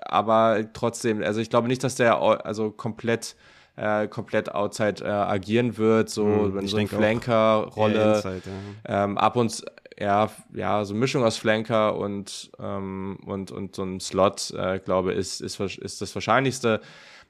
[0.00, 3.36] aber trotzdem, also ich glaube nicht, dass der also komplett
[3.76, 8.40] äh, komplett outside äh, agieren wird, so hm, so eine Flanker-Rolle.
[8.86, 9.04] Ja.
[9.04, 9.64] Ähm, ab und
[9.98, 14.78] ja, ja, so eine Mischung aus Flanker und, ähm, und, und so ein Slot, äh,
[14.78, 16.80] glaube ist, ist, ist das Wahrscheinlichste.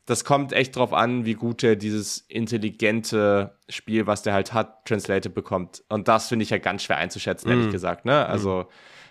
[0.06, 4.84] Das kommt echt drauf an, wie gut er dieses intelligente Spiel, was der halt hat,
[4.84, 5.84] translated bekommt.
[5.88, 7.72] Und das finde ich ja ganz schwer einzuschätzen, ehrlich mm.
[7.72, 8.04] gesagt.
[8.04, 8.26] Ne?
[8.26, 8.66] Also,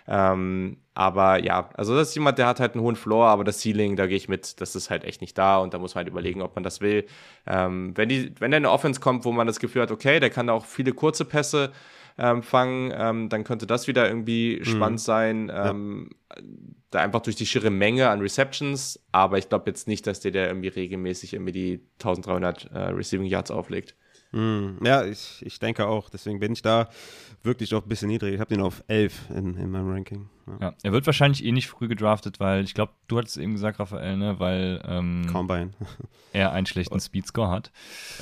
[0.06, 0.10] mm.
[0.10, 3.60] ähm, aber ja, also das ist jemand, der hat halt einen hohen Floor, aber das
[3.60, 6.04] Ceiling, da gehe ich mit, das ist halt echt nicht da und da muss man
[6.04, 7.06] halt überlegen, ob man das will.
[7.46, 10.28] Ähm, wenn, die, wenn da eine Offense kommt, wo man das Gefühl hat, okay, der
[10.28, 11.72] kann auch viele kurze Pässe
[12.18, 14.64] ähm, fangen, ähm, dann könnte das wieder irgendwie mhm.
[14.64, 15.50] spannend sein.
[15.54, 16.42] Ähm, ja.
[16.90, 20.30] Da einfach durch die schiere Menge an Receptions, aber ich glaube jetzt nicht, dass der,
[20.30, 23.96] der irgendwie regelmäßig irgendwie die 1300 äh, Receiving Yards auflegt.
[24.32, 26.10] Mm, ja, ich, ich denke auch.
[26.10, 26.90] Deswegen bin ich da
[27.42, 28.34] wirklich auch ein bisschen niedrig.
[28.34, 30.28] Ich habe den auf 11 in, in meinem Ranking.
[30.46, 30.68] Ja.
[30.68, 30.74] ja.
[30.82, 34.16] er wird wahrscheinlich eh nicht früh gedraftet, weil ich glaube, du hattest eben gesagt, Raphael,
[34.16, 34.38] ne?
[34.38, 35.70] weil ähm, Combine.
[36.32, 37.70] er einen schlechten Speedscore hat.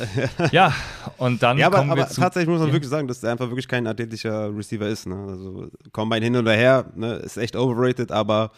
[0.53, 0.75] ja,
[1.17, 2.75] und dann ja, aber, kommen wir aber zu, tatsächlich muss man ja.
[2.75, 5.07] wirklich sagen, dass er einfach wirklich kein athletischer Receiver ist.
[5.07, 5.17] Ne?
[5.17, 7.15] Also Combine hin und her ne?
[7.17, 8.51] ist echt overrated, aber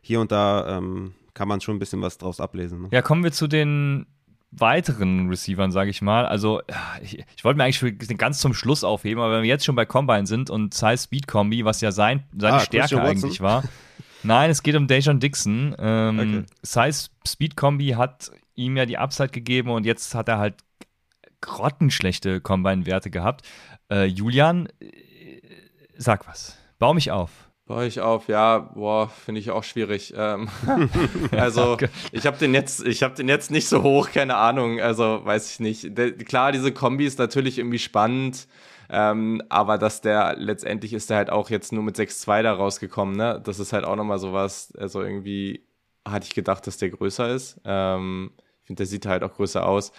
[0.00, 2.82] hier und da ähm, kann man schon ein bisschen was draus ablesen.
[2.82, 2.88] Ne?
[2.90, 4.06] Ja, kommen wir zu den
[4.52, 6.26] weiteren Receivern, sage ich mal.
[6.26, 6.60] Also,
[7.02, 9.86] ich, ich wollte mir eigentlich ganz zum Schluss aufheben, aber wenn wir jetzt schon bei
[9.86, 13.62] Combine sind und Size Speed Kombi, was ja sein, seine ah, Stärke eigentlich war.
[14.22, 15.74] Nein, es geht um Dejon Dixon.
[15.78, 16.44] Ähm, okay.
[16.62, 20.56] Size Speed Kombi hat ihm ja die Upside gegeben und jetzt hat er halt
[21.40, 23.46] grottenschlechte Combine-Werte gehabt.
[23.90, 25.40] Äh, Julian, äh,
[25.96, 26.58] sag was.
[26.78, 27.49] Bau mich auf.
[27.70, 30.12] Baue ich auf, ja, boah, finde ich auch schwierig.
[30.16, 30.48] Ähm,
[31.30, 31.76] also
[32.10, 34.80] ich habe den jetzt, ich habe den jetzt nicht so hoch, keine Ahnung.
[34.80, 35.96] Also weiß ich nicht.
[35.96, 38.48] De klar, diese Kombi ist natürlich irgendwie spannend,
[38.88, 43.14] ähm, aber dass der letztendlich ist der halt auch jetzt nur mit 6-2 da rausgekommen.
[43.16, 44.72] Ne, das ist halt auch nochmal sowas.
[44.76, 45.64] Also irgendwie
[46.04, 47.60] hatte ich gedacht, dass der größer ist.
[47.64, 49.92] Ähm, ich finde, der sieht halt auch größer aus.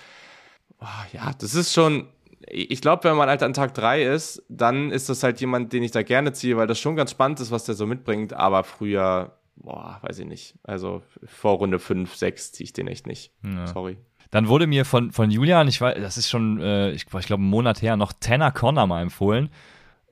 [0.81, 2.09] Oh, ja, das ist schon
[2.47, 5.83] ich glaube, wenn man halt an Tag 3 ist, dann ist das halt jemand, den
[5.83, 8.33] ich da gerne ziehe, weil das schon ganz spannend ist, was der so mitbringt.
[8.33, 10.55] Aber früher, boah, weiß ich nicht.
[10.63, 13.31] Also vor Runde 5, 6 ziehe ich den echt nicht.
[13.43, 13.67] Ja.
[13.67, 13.97] Sorry.
[14.31, 17.41] Dann wurde mir von, von Julian, ich weiß, das ist schon, äh, ich, ich glaube,
[17.41, 19.49] einen Monat her, noch Tanner Connor mal empfohlen.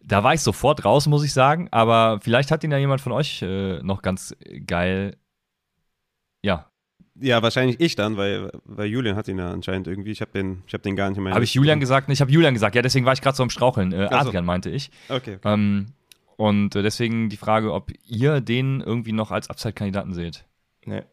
[0.01, 1.69] Da war ich sofort raus, muss ich sagen.
[1.71, 5.15] Aber vielleicht hat ihn ja jemand von euch äh, noch ganz geil,
[6.41, 6.68] ja,
[7.21, 10.11] ja, wahrscheinlich ich dann, weil, weil Julian hat ihn ja anscheinend irgendwie.
[10.11, 11.33] Ich habe den, hab den gar nicht mehr.
[11.33, 12.09] Habe ich Julian gesagt?
[12.09, 12.75] ich habe Julian gesagt.
[12.75, 13.91] Ja, deswegen war ich gerade so am Straucheln.
[13.91, 14.91] Äh, Adrian meinte ich.
[15.07, 15.35] Okay.
[15.35, 15.53] okay.
[15.53, 15.87] Ähm,
[16.37, 20.45] und äh, deswegen die Frage, ob ihr den irgendwie noch als Upside-Kandidaten seht.
[20.85, 21.03] Nee.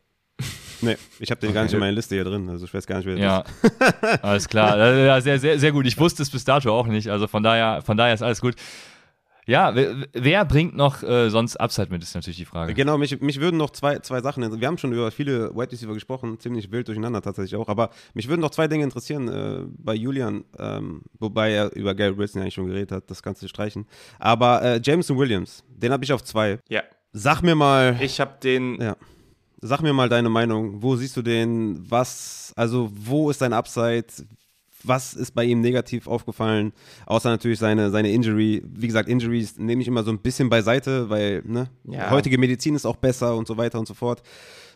[0.82, 1.54] Nee, ich habe den okay.
[1.54, 3.44] gar nicht in meiner Liste hier drin, also ich weiß gar nicht, wer das ja.
[3.62, 4.24] ist.
[4.24, 4.76] alles klar.
[5.06, 5.86] Ja, sehr, sehr, sehr gut.
[5.86, 8.54] Ich wusste es bis dato auch nicht, also von daher, von daher ist alles gut.
[9.46, 12.74] Ja, wer, wer bringt noch äh, sonst Upside mit, ist natürlich die Frage.
[12.74, 15.94] Genau, mich, mich würden noch zwei, zwei Sachen, wir haben schon über viele White Receiver
[15.94, 19.94] gesprochen, ziemlich wild durcheinander tatsächlich auch, aber mich würden noch zwei Dinge interessieren äh, bei
[19.94, 23.86] Julian, ähm, wobei er über Gary Wilson eigentlich schon geredet hat, das Ganze streichen.
[24.18, 26.58] Aber äh, Jameson Williams, den habe ich auf zwei.
[26.68, 26.82] Ja.
[27.12, 27.96] Sag mir mal.
[28.00, 28.80] Ich habe den.
[28.80, 28.96] Ja.
[29.62, 30.82] Sag mir mal deine Meinung.
[30.82, 31.90] Wo siehst du den?
[31.90, 34.06] Was, also wo ist dein Upside?
[34.86, 36.72] Was ist bei ihm negativ aufgefallen?
[37.06, 38.62] Außer natürlich seine, seine Injury.
[38.66, 42.10] Wie gesagt, Injuries nehme ich immer so ein bisschen beiseite, weil ne, ja.
[42.10, 44.22] heutige Medizin ist auch besser und so weiter und so fort.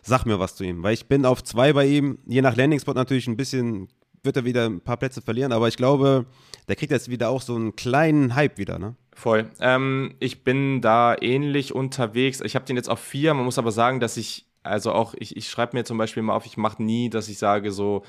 [0.03, 2.17] Sag mir was zu ihm, weil ich bin auf zwei bei ihm.
[2.25, 3.87] Je nach Landing-Spot natürlich ein bisschen,
[4.23, 6.25] wird er wieder ein paar Plätze verlieren, aber ich glaube,
[6.67, 8.95] der kriegt jetzt wieder auch so einen kleinen Hype wieder, ne?
[9.13, 9.51] Voll.
[9.59, 12.41] Ähm, ich bin da ähnlich unterwegs.
[12.41, 13.33] Ich habe den jetzt auf vier.
[13.33, 16.33] Man muss aber sagen, dass ich, also auch, ich, ich schreibe mir zum Beispiel mal
[16.33, 18.03] auf, ich mache nie, dass ich sage so,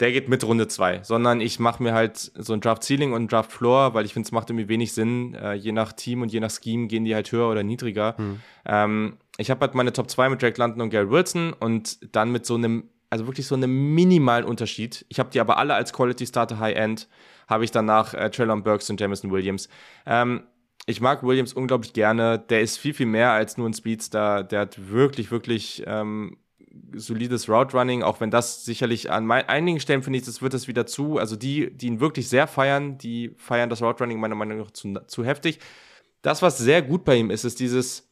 [0.00, 3.24] der geht mit Runde 2, sondern ich mache mir halt so ein Draft Ceiling und
[3.24, 5.34] ein Draft Floor, weil ich finde, es macht irgendwie wenig Sinn.
[5.34, 8.16] Äh, je nach Team und je nach Scheme gehen die halt höher oder niedriger.
[8.16, 8.40] Hm.
[8.66, 12.32] Ähm, ich habe halt meine Top 2 mit Drake London und Gary Wilson und dann
[12.32, 15.06] mit so einem, also wirklich so einem minimalen Unterschied.
[15.08, 17.08] Ich habe die aber alle als Quality Starter High End,
[17.46, 19.68] habe ich danach äh, Traylon Burks und Jamison Williams.
[20.06, 20.42] Ähm,
[20.86, 22.38] ich mag Williams unglaublich gerne.
[22.38, 24.42] Der ist viel, viel mehr als nur ein Speedster.
[24.42, 26.36] Der hat wirklich, wirklich ähm,
[26.94, 30.68] solides Route Running, auch wenn das sicherlich an einigen Stellen finde ich, das wird das
[30.68, 31.18] wieder zu.
[31.18, 34.70] Also die, die ihn wirklich sehr feiern, die feiern das Route Running meiner Meinung nach
[34.70, 35.58] zu, zu heftig.
[36.22, 38.08] Das, was sehr gut bei ihm ist, ist dieses,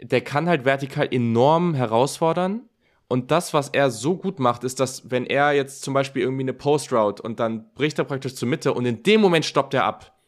[0.00, 2.62] der kann halt vertikal enorm herausfordern.
[3.08, 6.44] Und das, was er so gut macht, ist, dass wenn er jetzt zum Beispiel irgendwie
[6.44, 9.74] eine Post Route und dann bricht er praktisch zur Mitte und in dem Moment stoppt
[9.74, 10.18] er ab.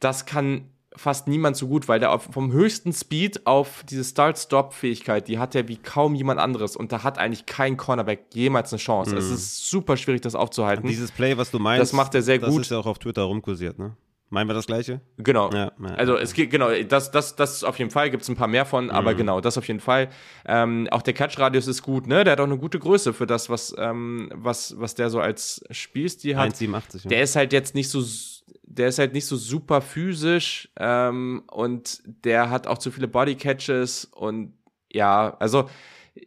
[0.00, 5.28] Das kann fast niemand so gut, weil der auf, vom höchsten Speed auf diese Start-Stop-Fähigkeit,
[5.28, 8.78] die hat er wie kaum jemand anderes und da hat eigentlich kein Cornerback jemals eine
[8.78, 9.12] Chance.
[9.12, 9.18] Mhm.
[9.18, 10.84] Es ist super schwierig, das aufzuhalten.
[10.84, 12.60] Und dieses Play, was du meinst, das macht er sehr das gut.
[12.60, 13.96] Das ist ja auch auf Twitter rumkursiert, ne?
[14.28, 15.00] Meinen wir das gleiche?
[15.18, 15.52] Genau.
[15.52, 18.48] Ja, also es geht, genau, das, das, das auf jeden Fall, gibt es ein paar
[18.48, 19.18] mehr von, aber mhm.
[19.18, 20.08] genau, das auf jeden Fall.
[20.44, 22.24] Ähm, auch der Catch-Radius ist gut, ne?
[22.24, 25.62] Der hat auch eine gute Größe für das, was, ähm, was, was der so als
[25.70, 26.54] Spielstil hat.
[26.54, 27.04] 1,87.
[27.04, 27.08] Ja.
[27.10, 28.02] Der ist halt jetzt nicht so
[28.68, 34.06] der ist halt nicht so super physisch ähm, und der hat auch zu viele Bodycatches
[34.06, 34.52] und
[34.92, 35.68] ja, also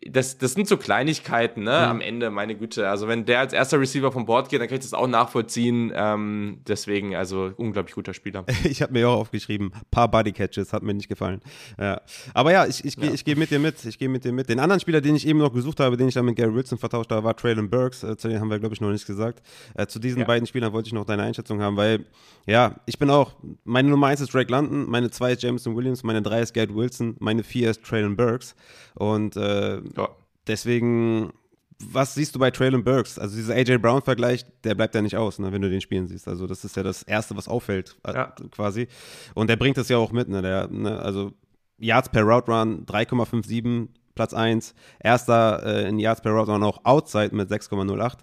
[0.08, 1.90] das, das sind so Kleinigkeiten, ne, mhm.
[1.90, 2.90] am Ende, meine Güte.
[2.90, 5.92] Also wenn der als erster Receiver vom Board geht, dann kann ich das auch nachvollziehen.
[5.96, 8.46] Ähm, deswegen, also unglaublich guter Spieler.
[8.70, 11.42] Ich habe mir auch aufgeschrieben, paar Body Catches, hat mir nicht gefallen.
[11.80, 12.02] Ja.
[12.34, 13.12] Aber ja, ich, ich, ja.
[13.12, 13.84] ich gehe mit dir mit.
[13.86, 14.50] Ich gehe mit dir mit.
[14.50, 16.78] Den anderen Spieler, den ich eben noch gesucht habe, den ich dann mit Gary Wilson
[16.78, 18.04] vertauscht habe, war Traylon Burks.
[18.04, 19.42] Äh, zu denen haben wir, glaube ich, noch nichts gesagt.
[19.76, 20.26] Äh, zu diesen ja.
[20.26, 22.06] beiden Spielern wollte ich noch deine Einschätzung haben, weil,
[22.46, 23.34] ja, ich bin auch,
[23.64, 26.76] meine Nummer 1 ist Drake London, meine 2 ist Jameson Williams, meine 3 ist Gary
[26.76, 28.56] Wilson, meine 4 ist Traylon Burks.
[28.96, 30.10] Und äh, ja.
[30.48, 31.32] deswegen
[31.80, 33.18] was siehst du bei Traylon Burks?
[33.18, 36.28] Also dieser AJ Brown-Vergleich, der bleibt ja nicht aus, ne, wenn du den spielen siehst.
[36.28, 38.36] Also das ist ja das Erste, was auffällt, äh, ja.
[38.52, 38.88] quasi.
[39.34, 40.42] Und der bringt das ja auch mit, ne?
[40.42, 41.32] Der, ne, also
[41.78, 44.76] Yards per Route Run 3,57, Platz 1.
[45.00, 48.18] Erster äh, in Yards per Route Run auch Outside mit 6,08.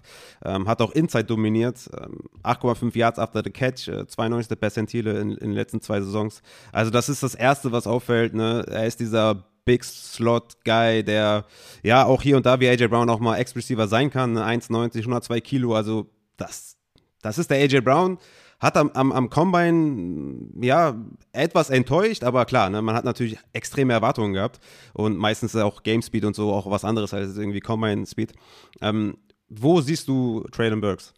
[0.45, 1.89] Ähm, hat auch Inside dominiert.
[1.99, 4.59] Ähm, 8,5 Yards after the Catch, äh, 92.
[4.59, 6.43] Percentile in, in, den letzten zwei Saisons.
[6.71, 8.35] Also das ist das Erste, was auffällt.
[8.35, 8.63] Ne?
[8.69, 11.45] Er ist dieser Big Slot Guy, der
[11.83, 14.37] ja auch hier und da wie AJ Brown auch mal Ex-Receiver sein kann.
[14.37, 15.75] 1,90, 102 Kilo.
[15.75, 16.77] Also das,
[17.21, 18.17] das ist der AJ Brown
[18.59, 20.95] hat am, am, am Combine ja
[21.31, 24.59] etwas enttäuscht, aber klar, ne, man hat natürlich extreme Erwartungen gehabt
[24.93, 28.33] und meistens auch Game Speed und so auch was anderes als irgendwie Combine Speed.
[28.81, 31.13] Ähm, wo siehst du Traylon Burks?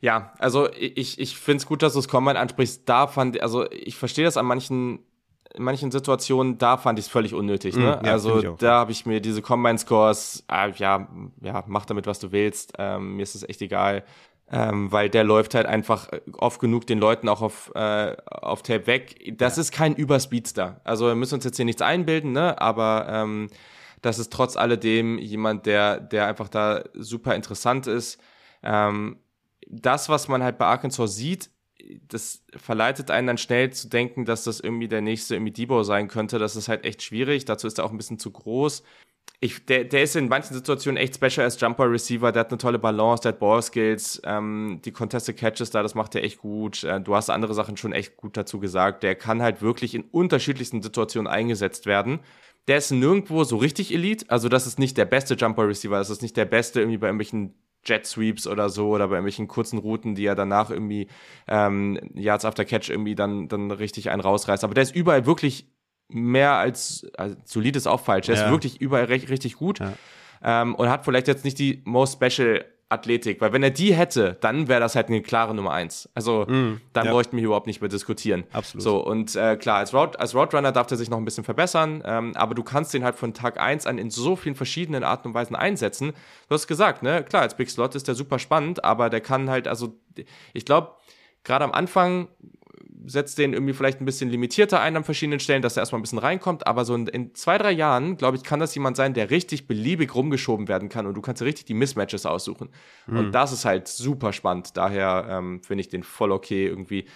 [0.00, 2.82] Ja, also ich, ich finde es gut, dass du es Combine ansprichst.
[2.86, 4.98] Da fand, also ich verstehe das an manchen
[5.54, 7.76] in manchen Situationen, da fand ich es völlig unnötig.
[7.76, 7.98] Ne?
[8.02, 11.08] Mm, ja, also da habe ich mir diese Combine-Scores, äh, ja,
[11.40, 12.72] ja, mach damit, was du willst.
[12.78, 14.04] Ähm, mir ist es echt egal
[14.50, 18.86] ähm, weil der läuft halt einfach oft genug den Leuten auch auf, äh, auf Tape
[18.86, 19.34] weg.
[19.38, 19.62] Das ja.
[19.62, 20.80] ist kein Überspeedster.
[20.84, 22.60] Also wir müssen uns jetzt hier nichts einbilden, ne?
[22.60, 23.48] aber ähm,
[24.02, 28.20] das ist trotz alledem jemand, der, der einfach da super interessant ist.
[28.62, 29.18] Ähm,
[29.66, 31.50] das, was man halt bei Arkansas sieht,
[32.08, 36.08] das verleitet einen dann schnell zu denken, dass das irgendwie der nächste irgendwie Debo sein
[36.08, 36.38] könnte.
[36.38, 37.44] Das ist halt echt schwierig.
[37.44, 38.82] Dazu ist er auch ein bisschen zu groß
[39.40, 42.32] ich, der, der ist in manchen Situationen echt special als Jumper Receiver.
[42.32, 45.94] Der hat eine tolle Balance, der hat Ball Skills, ähm, die Contested Catches da, das
[45.94, 46.82] macht er echt gut.
[46.84, 49.02] Äh, du hast andere Sachen schon echt gut dazu gesagt.
[49.02, 52.20] Der kann halt wirklich in unterschiedlichsten Situationen eingesetzt werden.
[52.68, 54.24] Der ist nirgendwo so richtig Elite.
[54.28, 55.98] Also, das ist nicht der beste Jumper Receiver.
[55.98, 57.54] Das ist nicht der beste irgendwie bei irgendwelchen
[57.86, 61.08] Jet Sweeps oder so oder bei irgendwelchen kurzen Routen, die er danach irgendwie
[61.48, 64.64] ähm, Yards after Catch irgendwie dann, dann richtig einen rausreißt.
[64.64, 65.68] Aber der ist überall wirklich
[66.08, 68.28] mehr als, also solid ist auch falsch.
[68.28, 68.44] Er ja.
[68.44, 69.92] ist wirklich überall recht, richtig gut ja.
[70.42, 72.64] ähm, und hat vielleicht jetzt nicht die most special
[72.94, 76.08] Athletik, weil wenn er die hätte, dann wäre das halt eine klare Nummer eins.
[76.14, 77.12] Also mm, dann ja.
[77.12, 78.44] bräuchten wir überhaupt nicht mehr diskutieren.
[78.52, 78.82] Absolut.
[78.82, 82.02] So und äh, klar, als, Road, als Roadrunner darf er sich noch ein bisschen verbessern,
[82.06, 85.28] ähm, aber du kannst den halt von Tag eins an in so vielen verschiedenen Arten
[85.28, 86.12] und Weisen einsetzen.
[86.48, 89.50] Du hast gesagt, ne, klar, als Big Slot ist der super spannend, aber der kann
[89.50, 89.94] halt, also
[90.52, 90.92] ich glaube,
[91.44, 92.28] gerade am Anfang
[93.06, 96.02] setzt den irgendwie vielleicht ein bisschen limitierter ein an verschiedenen Stellen, dass er erstmal ein
[96.02, 96.66] bisschen reinkommt.
[96.66, 99.66] Aber so in, in zwei, drei Jahren, glaube ich, kann das jemand sein, der richtig
[99.66, 102.70] beliebig rumgeschoben werden kann und du kannst richtig die Mismatches aussuchen.
[103.06, 103.16] Mhm.
[103.18, 104.76] Und das ist halt super spannend.
[104.76, 107.06] Daher ähm, finde ich den voll okay irgendwie.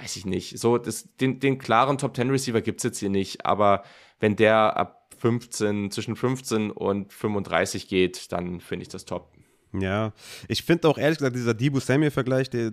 [0.00, 0.58] Weiß ich nicht.
[0.58, 3.84] So, das, den, den klaren Top 10 Receiver gibt es jetzt hier nicht, aber
[4.18, 9.30] wenn der ab 15, zwischen 15 und 35 geht, dann finde ich das top.
[9.72, 10.12] Ja,
[10.48, 12.72] ich finde auch ehrlich gesagt, dieser Dibu Samuel-Vergleich, der,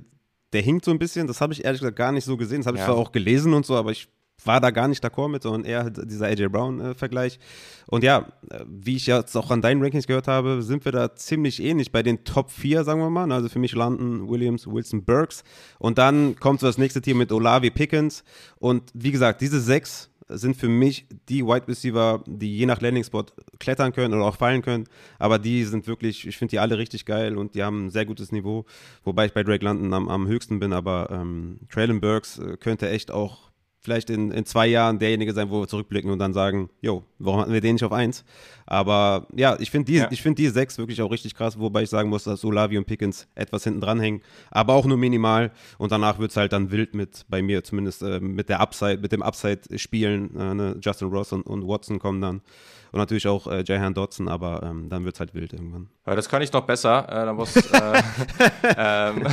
[0.54, 1.28] der hinkt so ein bisschen.
[1.28, 2.60] Das habe ich ehrlich gesagt gar nicht so gesehen.
[2.60, 2.88] Das habe ich ja.
[2.88, 4.08] zwar auch gelesen und so, aber ich
[4.46, 7.36] war da gar nicht d'accord mit, sondern eher dieser AJ Brown-Vergleich.
[7.36, 7.40] Äh,
[7.88, 11.16] und ja, äh, wie ich jetzt auch an deinen Rankings gehört habe, sind wir da
[11.16, 13.32] ziemlich ähnlich bei den Top 4, sagen wir mal.
[13.32, 15.44] Also für mich landen Williams, Wilson, Burks.
[15.80, 18.24] Und dann kommt so das nächste Team mit Olavi Pickens.
[18.60, 23.04] Und wie gesagt, diese sechs sind für mich die Wide Receiver, die je nach Landing
[23.04, 23.26] Spot
[23.60, 24.86] klettern können oder auch fallen können.
[25.20, 28.06] Aber die sind wirklich, ich finde die alle richtig geil und die haben ein sehr
[28.06, 28.66] gutes Niveau.
[29.04, 32.90] Wobei ich bei Drake London am, am höchsten bin, aber ähm, Traylon Burks äh, könnte
[32.90, 33.47] echt auch
[33.88, 37.40] vielleicht in, in zwei Jahren derjenige sein, wo wir zurückblicken und dann sagen, jo, warum
[37.40, 38.26] hatten wir den nicht auf eins?
[38.66, 40.10] Aber ja, ich finde die, ja.
[40.10, 43.30] find die sechs wirklich auch richtig krass, wobei ich sagen muss, dass Olavi und Pickens
[43.34, 44.22] etwas hinten dran hängen,
[44.52, 48.04] aber auch nur minimal und danach wird es halt dann wild mit, bei mir zumindest
[48.04, 50.78] äh, mit der Upside, mit dem Upside-Spielen, äh, ne?
[50.82, 52.42] Justin Ross und, und Watson kommen dann
[52.92, 55.90] und natürlich auch äh, Jahan Dodson, aber ähm, dann wird es halt wild irgendwann.
[56.06, 57.08] Ja, das kann ich noch besser.
[57.10, 58.02] Äh, muss, äh,
[58.78, 59.28] ähm,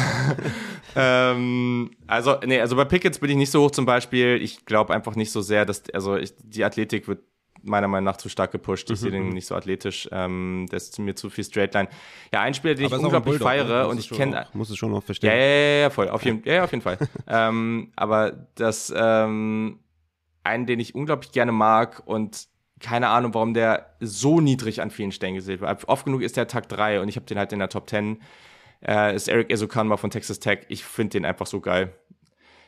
[0.97, 4.39] ähm, also, nee, also bei Pickets bin ich nicht so hoch zum Beispiel.
[4.43, 7.21] Ich glaube einfach nicht so sehr, dass, also ich, die Athletik wird
[7.67, 8.91] meiner Meinung nach zu stark gepusht.
[8.91, 9.03] Ich mhm.
[9.03, 10.09] sehe den nicht so athletisch.
[10.13, 11.89] Ähm, der ist mir zu viel Straightline.
[12.33, 13.89] Ja, ein Spieler, den aber ich unglaublich Bulldog, feiere ne?
[13.89, 14.47] und ich kenne.
[14.53, 15.31] Muss es schon noch verstehen.
[15.31, 16.09] Ja, ja, ja, voll.
[16.09, 16.99] Auf jeden, ja, auf jeden Fall.
[17.27, 19.81] ähm, aber das, ähm,
[20.43, 22.47] einen, den ich unglaublich gerne mag und
[22.85, 25.89] keine Ahnung, warum der so niedrig an vielen Stellen gesehen wird.
[25.89, 28.21] Oft genug ist der Tag 3 und ich habe den halt in der Top 10.
[28.87, 30.61] Äh, ist Eric Ezokanma von Texas Tech.
[30.69, 31.95] Ich finde den einfach so geil.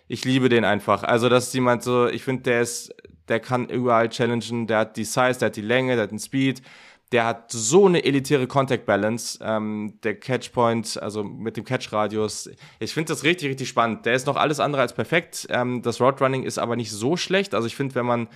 [0.09, 1.03] Ich liebe den einfach.
[1.03, 2.95] Also, das ist jemand so, ich finde, der ist,
[3.29, 6.19] der kann überall challengen, der hat die Size, der hat die Länge, der hat den
[6.19, 6.63] Speed,
[7.13, 12.49] der hat so eine elitäre Contact Balance, ähm, der Catchpoint, also mit dem Catch-Radius.
[12.79, 14.07] Ich finde das richtig, richtig spannend.
[14.07, 15.47] Der ist noch alles andere als perfekt.
[15.51, 17.55] Ähm, das Roadrunning ist aber nicht so schlecht.
[17.55, 18.29] Also ich finde, wenn man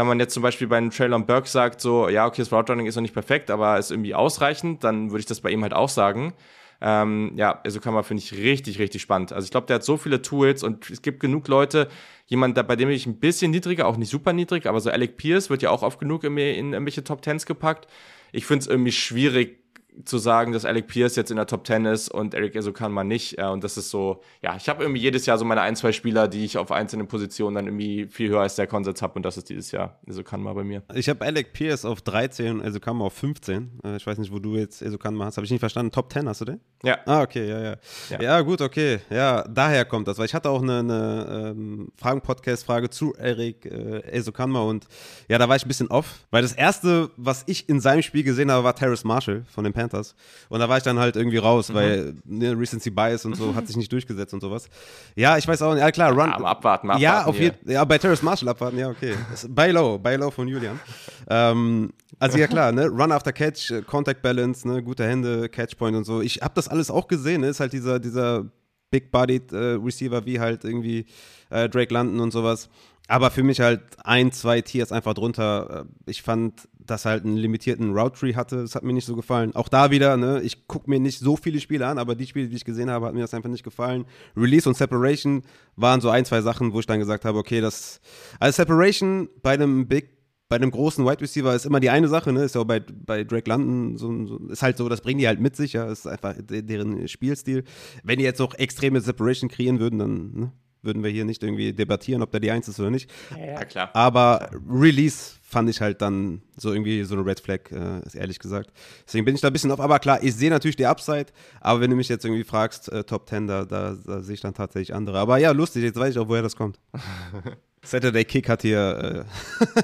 [0.00, 2.72] wenn man jetzt zum Beispiel bei einem Traylon Burke sagt, so, ja, okay, das Route
[2.72, 5.62] Running ist noch nicht perfekt, aber ist irgendwie ausreichend, dann würde ich das bei ihm
[5.62, 6.32] halt auch sagen.
[6.80, 9.32] Ähm, ja, also kann man, finde ich, richtig, richtig spannend.
[9.32, 11.88] Also ich glaube, der hat so viele Tools und es gibt genug Leute,
[12.26, 15.50] jemand, bei dem ich ein bisschen niedriger, auch nicht super niedrig, aber so Alec Pierce
[15.50, 17.86] wird ja auch oft genug in, in irgendwelche Top Tens gepackt.
[18.32, 19.59] Ich finde es irgendwie schwierig,
[20.04, 23.38] zu sagen, dass Alec Pierce jetzt in der Top 10 ist und Eric Esokanma nicht.
[23.38, 25.92] Äh, und das ist so, ja, ich habe irgendwie jedes Jahr so meine ein, zwei
[25.92, 29.22] Spieler, die ich auf einzelnen Positionen dann irgendwie viel höher als der Konsens habe und
[29.24, 30.82] das ist dieses Jahr Esokanma bei mir.
[30.94, 33.80] Ich habe Alec Pierce auf 13 und Esokanma auf 15.
[33.84, 35.36] Äh, ich weiß nicht, wo du jetzt Esokanma hast.
[35.36, 35.92] Habe ich nicht verstanden.
[35.92, 36.60] Top 10 hast du den?
[36.82, 36.98] Ja.
[37.04, 37.76] Ah, okay, ja, ja.
[38.08, 39.00] Ja, ja gut, okay.
[39.10, 40.16] Ja, daher kommt das.
[40.16, 44.86] Weil ich hatte auch eine, eine ähm, Fragen-Podcast-Frage zu Eric äh, Esokanma und
[45.28, 46.20] ja, da war ich ein bisschen off.
[46.30, 49.74] Weil das erste, was ich in seinem Spiel gesehen habe, war Terrace Marshall von den
[49.74, 50.14] Panthers.
[50.48, 51.74] Und da war ich dann halt irgendwie raus, mhm.
[51.74, 54.68] weil ne, Recency Bias und so hat sich nicht durchgesetzt und sowas.
[55.16, 55.82] Ja, ich weiß auch nicht.
[55.82, 56.30] Ja, klar, Run.
[56.30, 57.02] Ja, abwarten, abwarten.
[57.02, 59.14] Ja, auf jeden Ja, bei Terrace Marshall abwarten, ja, okay.
[59.48, 60.80] Buy low, buy low von Julian.
[61.28, 62.86] Ähm, also ja klar, ne?
[62.86, 64.82] Run after Catch, äh, Contact Balance, ne?
[64.82, 66.20] gute Hände, Catchpoint und so.
[66.20, 68.50] Ich habe das alles auch gesehen, ist halt dieser, dieser
[68.90, 71.06] Big-Bodied äh, Receiver wie halt irgendwie
[71.50, 72.68] äh, Drake London und sowas.
[73.08, 75.86] Aber für mich halt ein, zwei Tiers einfach drunter.
[75.86, 78.62] Äh, ich fand, dass halt einen limitierten Route Tree hatte.
[78.62, 79.54] Das hat mir nicht so gefallen.
[79.54, 82.48] Auch da wieder, ne, ich gucke mir nicht so viele Spiele an, aber die Spiele,
[82.48, 84.06] die ich gesehen habe, hat mir das einfach nicht gefallen.
[84.36, 85.42] Release und Separation
[85.76, 88.00] waren so ein, zwei Sachen, wo ich dann gesagt habe, okay, das.
[88.38, 90.19] Also Separation bei einem Big
[90.50, 92.42] bei einem großen Wide Receiver ist immer die eine Sache, ne?
[92.42, 95.28] Ist ja auch bei, bei Drake London so, so, ist halt so, das bringen die
[95.28, 97.62] halt mit sich, ja, ist einfach deren Spielstil.
[98.02, 101.72] Wenn die jetzt noch extreme Separation kreieren würden, dann ne, würden wir hier nicht irgendwie
[101.72, 103.08] debattieren, ob der die Eins ist oder nicht.
[103.38, 103.90] Ja, klar.
[103.94, 108.72] Aber Release fand ich halt dann so irgendwie so eine Red Flag, äh, ehrlich gesagt.
[109.06, 109.78] Deswegen bin ich da ein bisschen auf.
[109.78, 111.26] Aber klar, ich sehe natürlich die Upside,
[111.60, 114.40] aber wenn du mich jetzt irgendwie fragst, äh, Top 10, da, da, da sehe ich
[114.40, 115.18] dann tatsächlich andere.
[115.18, 116.80] Aber ja, lustig, jetzt weiß ich auch, woher das kommt.
[117.84, 119.24] Saturday Kick hat hier
[119.60, 119.64] äh,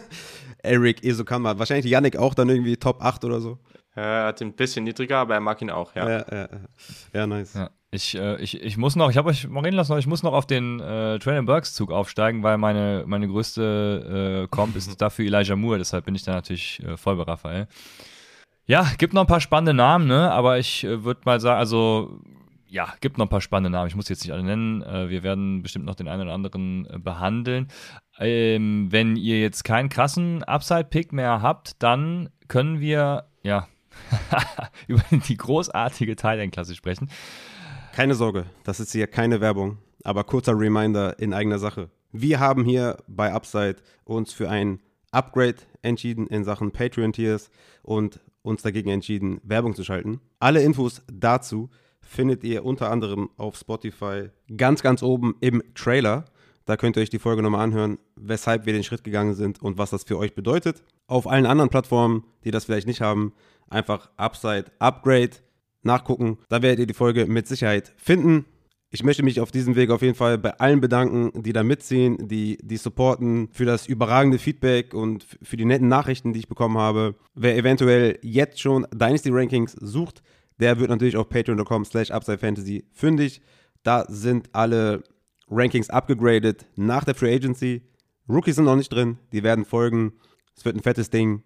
[0.67, 1.59] Eric Esokanma.
[1.59, 3.59] Wahrscheinlich Yannick auch dann irgendwie Top 8 oder so.
[3.95, 6.09] Er hat ihn ein bisschen niedriger, aber er mag ihn auch, ja.
[6.09, 6.49] Ja, ja,
[7.15, 7.55] ja nice.
[7.55, 7.71] Ja.
[7.91, 10.35] Ich, äh, ich, ich muss noch, ich habe euch mal reden lassen, ich muss noch
[10.35, 15.25] auf den äh, Traylon Burks Zug aufsteigen, weil meine, meine größte äh, Comp ist dafür
[15.25, 17.69] Elijah Moore, deshalb bin ich da natürlich äh, voll bei Raphael.
[18.67, 20.31] Ja, gibt noch ein paar spannende Namen, ne?
[20.31, 22.21] aber ich äh, würde mal sagen, also
[22.69, 23.89] ja, gibt noch ein paar spannende Namen.
[23.89, 24.83] Ich muss jetzt nicht alle nennen.
[24.83, 27.69] Äh, wir werden bestimmt noch den einen oder anderen äh, behandeln.
[28.19, 33.69] Ähm, wenn ihr jetzt keinen krassen Upside-Pick mehr habt, dann können wir ja
[34.87, 37.11] über die großartige Thailand-Klasse sprechen.
[37.95, 41.91] Keine Sorge, das ist hier keine Werbung, aber kurzer Reminder in eigener Sache.
[42.13, 44.81] Wir haben hier bei Upside uns für ein
[45.13, 47.51] Upgrade entschieden in Sachen Patreon-Tiers
[47.83, 50.21] und uns dagegen entschieden, Werbung zu schalten.
[50.39, 51.71] Alle Infos dazu
[52.07, 56.25] findet ihr unter anderem auf Spotify ganz, ganz oben im Trailer.
[56.65, 59.79] Da könnt ihr euch die Folge nochmal anhören, weshalb wir den Schritt gegangen sind und
[59.79, 60.83] was das für euch bedeutet.
[61.07, 63.33] Auf allen anderen Plattformen, die das vielleicht nicht haben,
[63.69, 65.37] einfach Upside Upgrade
[65.83, 66.39] nachgucken.
[66.49, 68.47] Da werdet ihr die Folge mit Sicherheit finden.
[68.91, 72.29] Ich möchte mich auf diesem Weg auf jeden Fall bei allen bedanken, die da mitziehen,
[72.29, 76.79] die, die supporten, für das überragende Feedback und für die netten Nachrichten, die ich bekommen
[76.79, 77.17] habe.
[77.35, 80.23] Wer eventuell jetzt schon Dynasty Rankings sucht,
[80.61, 83.41] der wird natürlich auf patreon.com slash upsidefantasy fündig.
[83.83, 85.03] Da sind alle
[85.49, 87.83] Rankings abgegradet nach der Free Agency.
[88.29, 90.15] Rookies sind noch nicht drin, die werden folgen.
[90.57, 91.43] Es wird ein fettes Ding.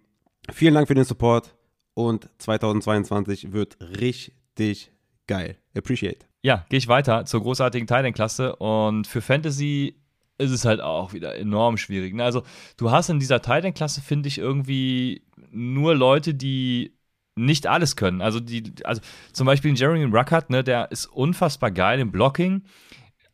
[0.51, 1.55] Vielen Dank für den Support
[1.93, 4.91] und 2022 wird richtig
[5.27, 5.57] geil.
[5.75, 6.25] Appreciate.
[6.41, 10.01] Ja, gehe ich weiter zur großartigen Titan-Klasse und für Fantasy
[10.39, 12.15] ist es halt auch wieder enorm schwierig.
[12.15, 12.23] Ne?
[12.23, 12.41] Also,
[12.77, 16.97] du hast in dieser Titan-Klasse, finde ich, irgendwie nur Leute, die
[17.35, 18.21] nicht alles können.
[18.21, 19.01] Also, die, also
[19.31, 22.63] zum Beispiel Jeremy Ruckert, ne, der ist unfassbar geil im Blocking.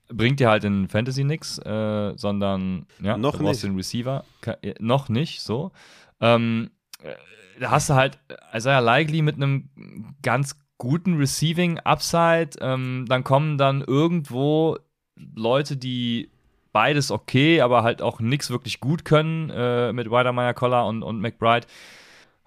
[0.10, 3.72] Bringt dir halt in Fantasy nichts, äh, sondern ja, noch du brauchst nicht.
[3.72, 4.24] den Receiver.
[4.42, 5.72] Ke noch nicht, so.
[6.22, 6.70] Ähm,
[7.04, 7.14] äh,
[7.60, 8.18] da hast du halt
[8.54, 9.70] Isaiah Likely mit einem
[10.22, 12.52] ganz guten Receiving Upside.
[12.62, 14.78] Ähm, dann kommen dann irgendwo
[15.36, 16.30] Leute, die
[16.72, 21.20] beides okay, aber halt auch nichts wirklich gut können äh, mit Weidermeyer Collar und, und
[21.20, 21.66] McBride.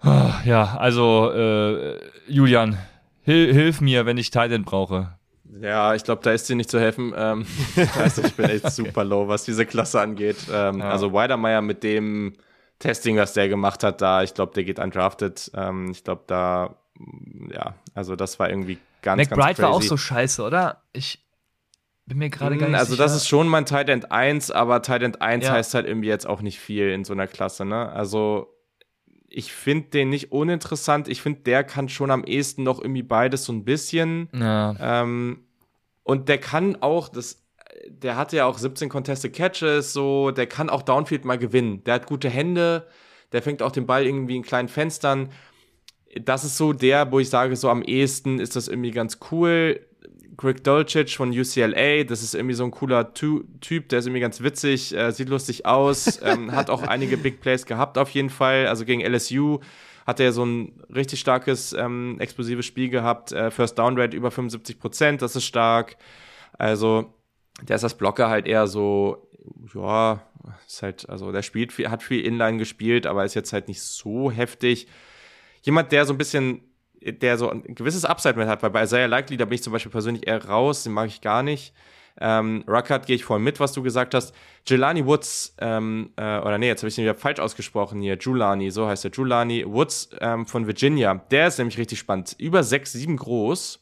[0.03, 2.77] Ja, also äh, Julian,
[3.21, 5.17] hil hilf mir, wenn ich Titan brauche.
[5.61, 7.13] Ja, ich glaube, da ist dir nicht zu helfen.
[7.15, 7.45] Ähm,
[7.99, 10.37] also ich bin echt super low, was diese Klasse angeht.
[10.51, 10.89] Ähm, ja.
[10.89, 12.33] Also Weidermeier mit dem
[12.79, 15.51] Testing, was der gemacht hat, da, ich glaube, der geht undrafted.
[15.53, 16.75] Ähm, ich glaube, da,
[17.53, 19.61] ja, also das war irgendwie ganz, McBride ganz crazy.
[19.61, 20.81] war auch so scheiße, oder?
[20.93, 21.23] Ich
[22.07, 23.03] bin mir gerade gar nicht Also sicher.
[23.03, 25.51] das ist schon mein Tight End 1, aber Tight End 1 Ja.
[25.51, 27.89] heißt halt irgendwie jetzt auch nicht viel in so einer Klasse, ne?
[27.91, 28.50] Also
[29.33, 31.07] ich finde den nicht uninteressant.
[31.07, 34.29] Ich finde, der kann schon am ehesten noch irgendwie beides so ein bisschen.
[34.33, 34.75] ja.
[34.79, 35.45] Ähm,
[36.03, 37.43] und der kann auch, das,
[37.87, 41.83] der hatte ja auch 17 Contested Catches, so, der kann auch Downfield mal gewinnen.
[41.83, 42.87] Der hat gute Hände,
[43.31, 45.29] der fängt auch den Ball irgendwie in kleinen Fenstern.
[46.19, 49.79] Das ist so der, wo ich sage, so am ehesten ist das irgendwie ganz cool.
[50.37, 54.21] Greg Dolcic von UCLA, das ist irgendwie so ein cooler Tu- Typ, der ist irgendwie
[54.21, 58.29] ganz witzig, äh, sieht lustig aus, ähm, hat auch einige Big Plays gehabt auf jeden
[58.29, 59.59] Fall, also gegen LSU
[60.07, 63.31] hat er so ein richtig starkes, ähm, explosives Spiel gehabt.
[63.33, 65.95] Äh, First Down Rate über 75 Prozent, das ist stark.
[66.57, 67.13] Also,
[67.61, 69.29] der ist das Blocker halt eher so,
[69.75, 70.23] ja,
[70.65, 73.81] ist halt, also der spielt viel, hat viel Inline gespielt, aber ist jetzt halt nicht
[73.81, 74.87] so heftig.
[75.61, 76.61] Jemand, der so ein bisschen,
[77.01, 79.73] der so ein gewisses Upside mit hat, weil bei Isaiah Likely, da bin ich zum
[79.73, 81.73] Beispiel persönlich eher raus, den mag ich gar nicht.
[82.19, 84.35] Ähm, Ruckert gehe ich voll mit, was du gesagt hast.
[84.67, 88.17] Jelani Woods, ähm, äh, oder nee, jetzt habe ich den wieder falsch ausgesprochen hier.
[88.17, 89.11] Julani, so heißt er.
[89.11, 91.15] Julani Woods ähm, von Virginia.
[91.31, 92.35] Der ist nämlich richtig spannend.
[92.37, 93.79] Über 6, 7 groß.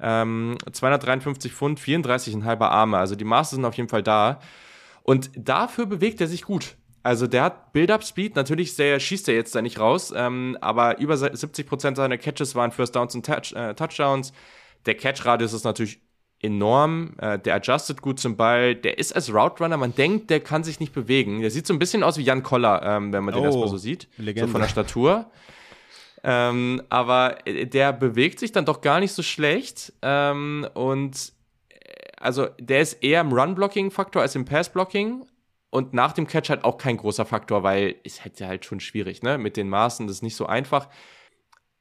[0.00, 2.98] Ähm, 253 Pfund, 34,5 Arme.
[2.98, 4.40] Also die Maße sind auf jeden Fall da.
[5.02, 6.76] Und dafür bewegt er sich gut.
[7.04, 11.14] Also der hat Build-Up-Speed, natürlich der, schießt er jetzt da nicht raus, ähm, aber über
[11.14, 14.32] 70% seiner Catches waren First Downs und Touch, äh, Touchdowns.
[14.86, 16.00] Der Catch-Radius ist natürlich
[16.40, 17.14] enorm.
[17.18, 18.74] Äh, der adjustet gut zum Ball.
[18.74, 21.42] Der ist als Route Runner, man denkt, der kann sich nicht bewegen.
[21.42, 23.68] Der sieht so ein bisschen aus wie Jan Koller, ähm, wenn man den oh, erstmal
[23.68, 24.08] so sieht.
[24.16, 24.46] Legende.
[24.46, 25.30] So von der Statur.
[26.22, 29.92] Ähm, aber äh, der bewegt sich dann doch gar nicht so schlecht.
[30.00, 31.34] Ähm, und
[31.68, 31.76] äh,
[32.18, 35.26] also der ist eher im Run-Blocking-Faktor als im Pass-Blocking.
[35.74, 39.24] Und nach dem Catch halt auch kein großer Faktor, weil es hätte halt schon schwierig,
[39.24, 39.38] ne?
[39.38, 40.88] Mit den Maßen, das ist nicht so einfach.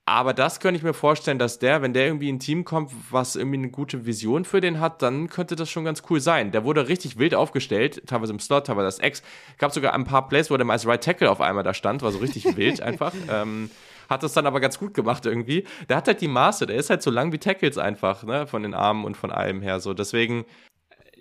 [0.05, 2.91] Aber das könnte ich mir vorstellen, dass der, wenn der irgendwie in ein Team kommt,
[3.11, 6.51] was irgendwie eine gute Vision für den hat, dann könnte das schon ganz cool sein.
[6.51, 9.21] Der wurde richtig wild aufgestellt, teilweise im Slot, teilweise als Ex.
[9.59, 12.01] Gab sogar ein paar Plays, wo der mal als Right Tackle auf einmal da stand,
[12.01, 13.13] war so richtig wild einfach.
[13.29, 13.69] Ähm,
[14.09, 15.65] hat das dann aber ganz gut gemacht irgendwie.
[15.87, 18.63] Der hat halt die Maße, der ist halt so lang wie Tackles einfach, ne, von
[18.63, 19.93] den Armen und von allem her so.
[19.93, 20.45] Deswegen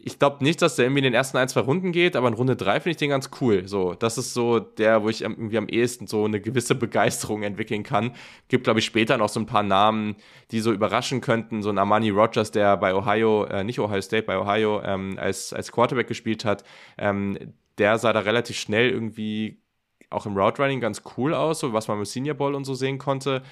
[0.05, 2.34] ich glaube nicht, dass der irgendwie in den ersten ein, zwei Runden geht, aber in
[2.34, 3.68] Runde drei finde ich den ganz cool.
[3.68, 7.84] So, das ist so der, wo ich irgendwie am ehesten so eine gewisse Begeisterung entwickeln
[7.84, 8.12] kann.
[8.48, 10.16] Gibt, glaube ich, später noch so ein paar Namen,
[10.50, 11.62] die so überraschen könnten.
[11.62, 15.53] So ein Armani Rogers, der bei Ohio, äh, nicht Ohio State, bei Ohio ähm, als,
[15.53, 16.64] als Quarterback gespielt hat.
[16.98, 17.38] Ähm,
[17.78, 19.62] der sah da relativ schnell irgendwie
[20.11, 22.74] auch im Route Running ganz cool aus, so was man im Senior Bowl und so
[22.74, 23.42] sehen konnte.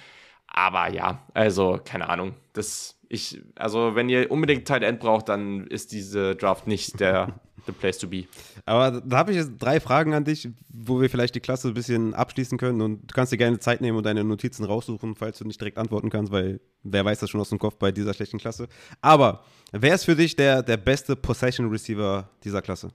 [0.49, 2.35] Aber ja, also keine Ahnung.
[2.55, 7.41] Das ich, also wenn ihr unbedingt Tight End braucht, dann ist diese Draft nicht der
[7.67, 8.25] the place to be.
[8.65, 11.75] Aber da habe ich jetzt drei Fragen an dich, wo wir vielleicht die Klasse ein
[11.75, 15.39] bisschen abschließen können und du kannst dir gerne Zeit nehmen und deine Notizen raussuchen, falls
[15.39, 18.15] du nicht direkt antworten kannst, weil wer weiß das schon aus dem Kopf bei dieser
[18.15, 18.69] schlechten Klasse.
[19.01, 22.93] Aber wer ist für dich der, der beste Possession Receiver dieser Klasse?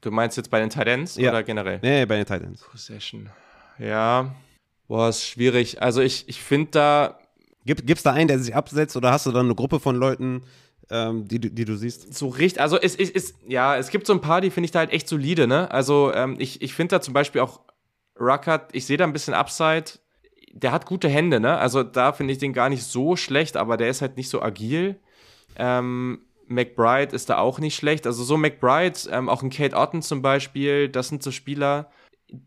[0.00, 1.28] Du meinst jetzt bei den Tight Ends ja.
[1.28, 1.80] oder generell?
[1.82, 2.62] Nee, bei den Tight Ends.
[2.62, 3.28] Possession.
[3.78, 4.34] Ja.
[4.88, 5.82] Boah, ist schwierig.
[5.82, 7.19] Also ich, ich finde da
[7.64, 10.42] Gibt es da einen, der sich absetzt oder hast du dann eine Gruppe von Leuten,
[10.90, 12.14] ähm, die, die du siehst?
[12.14, 14.70] So richtig, also es ist, ist, ja, es gibt so ein paar, die finde ich
[14.70, 15.70] da halt echt solide, ne?
[15.70, 17.60] Also ähm, ich, ich finde da zum Beispiel auch
[18.18, 19.84] Ruckert, ich sehe da ein bisschen Upside.
[20.52, 21.58] Der hat gute Hände, ne?
[21.58, 24.42] Also da finde ich den gar nicht so schlecht, aber der ist halt nicht so
[24.42, 24.98] agil.
[25.56, 28.06] Ähm, McBride ist da auch nicht schlecht.
[28.06, 31.90] Also so McBride, ähm, auch ein Kate Otten zum Beispiel, das sind so Spieler,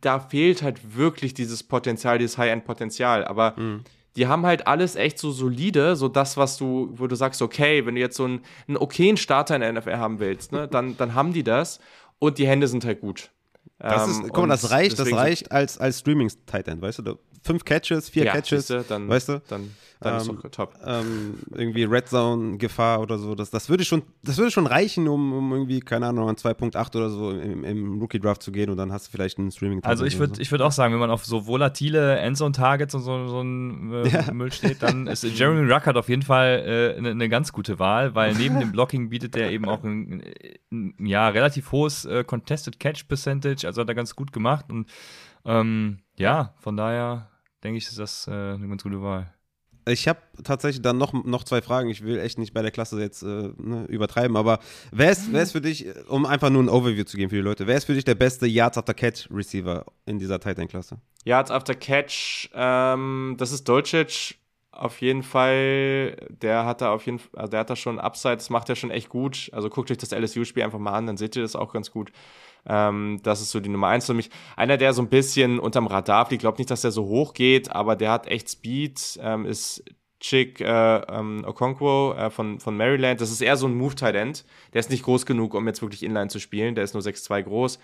[0.01, 3.26] da fehlt halt wirklich dieses Potenzial, dieses High-End-Potenzial.
[3.26, 3.84] Aber mhm
[4.16, 7.86] die haben halt alles echt so solide, so das, was du, wo du sagst, okay,
[7.86, 10.97] wenn du jetzt so einen, einen okayen Starter in der NFL haben willst, ne, dann,
[10.97, 11.80] dann haben die das
[12.20, 13.32] und die Hände sind halt gut.
[13.80, 17.20] Das ist, ähm, guck mal, das reicht, das reicht als, als Streaming-Tight End, weißt du?
[17.43, 19.41] Fünf Catches, vier ja, Catches, siehste, dann, weißt du?
[19.49, 20.80] Dann, dann ähm, ist doch top.
[20.86, 23.36] Ähm, irgendwie Red Zone Gefahr oder so.
[23.36, 26.95] Das, das, würde schon, das würde schon reichen, um, um irgendwie, keine Ahnung, an 2.8
[26.95, 29.80] oder so im, im Rookie Draft zu gehen und dann hast du vielleicht einen streaming
[29.80, 30.51] -Titan Also ich würde so.
[30.51, 34.32] würd auch sagen, wenn man auf so volatile Endzone-Targets und so, so ein äh, ja.
[34.34, 38.16] Müll steht, dann ist Jeremy Ruckert auf jeden Fall eine äh, ne ganz gute Wahl,
[38.16, 40.24] weil neben dem Blocking bietet der eben auch ein,
[40.72, 44.89] ein ja, relativ hohes äh, Contested Catch Percentage, also hat er ganz gut gemacht und
[45.45, 47.30] ähm, ja, von daher
[47.64, 49.34] denke ich, ist das äh, eine ganz gute Wahl.
[49.88, 51.89] Ich habe tatsächlich dann noch, noch zwei Fragen.
[51.89, 54.59] Ich will echt nicht bei der Klasse jetzt äh, ne, übertreiben, aber
[54.91, 57.41] wer ist, wer ist für dich, um einfach nur ein Overview zu geben für die
[57.41, 60.97] Leute, wer ist für dich der beste Yards After Catch Receiver in dieser Titan-Klasse?
[61.25, 64.38] Yards After Catch, ähm, das ist Dolcic
[64.73, 66.15] auf jeden Fall.
[66.29, 68.75] Der hat da auf jeden Fall, also der hat da schon Upside, das macht er
[68.75, 69.49] schon echt gut.
[69.53, 72.11] Also guckt euch das LSU-Spiel einfach mal an, dann seht ihr das auch ganz gut.
[72.68, 74.30] Ähm, das ist so die Nummer eins für mich.
[74.55, 77.72] Einer, der so ein bisschen unterm Radar fliegt, glaube nicht, dass der so hoch geht,
[77.72, 79.84] aber der hat echt Speed, ähm, ist
[80.24, 83.20] Chick äh, ähm, Okonkwo äh, von, von Maryland.
[83.20, 84.45] Das ist eher so ein Move-Tight End.
[84.72, 86.76] Der ist nicht groß genug, um jetzt wirklich Inline zu spielen.
[86.76, 87.80] Der ist nur 6'2 groß.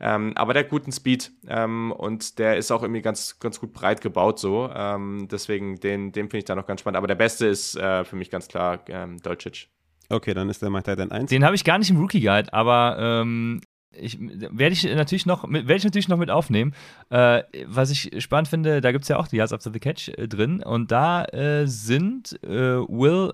[0.00, 3.72] Ähm, aber der hat guten Speed ähm, und der ist auch irgendwie ganz, ganz gut
[3.72, 4.70] breit gebaut so.
[4.72, 6.98] Ähm, deswegen, den, den finde ich da noch ganz spannend.
[6.98, 9.68] Aber der beste ist äh, für mich ganz klar ähm, Dolcic.
[10.08, 11.30] Okay, dann ist der Mike Titan 1.
[11.30, 13.60] Den habe ich gar nicht im Rookie Guide, aber ähm,
[13.94, 16.74] ich, werde ich natürlich noch werde ich natürlich noch mit aufnehmen.
[17.10, 20.08] Äh, was ich spannend finde, da gibt es ja auch die Yards After the Catch
[20.08, 23.32] äh, drin und da äh, sind äh, Will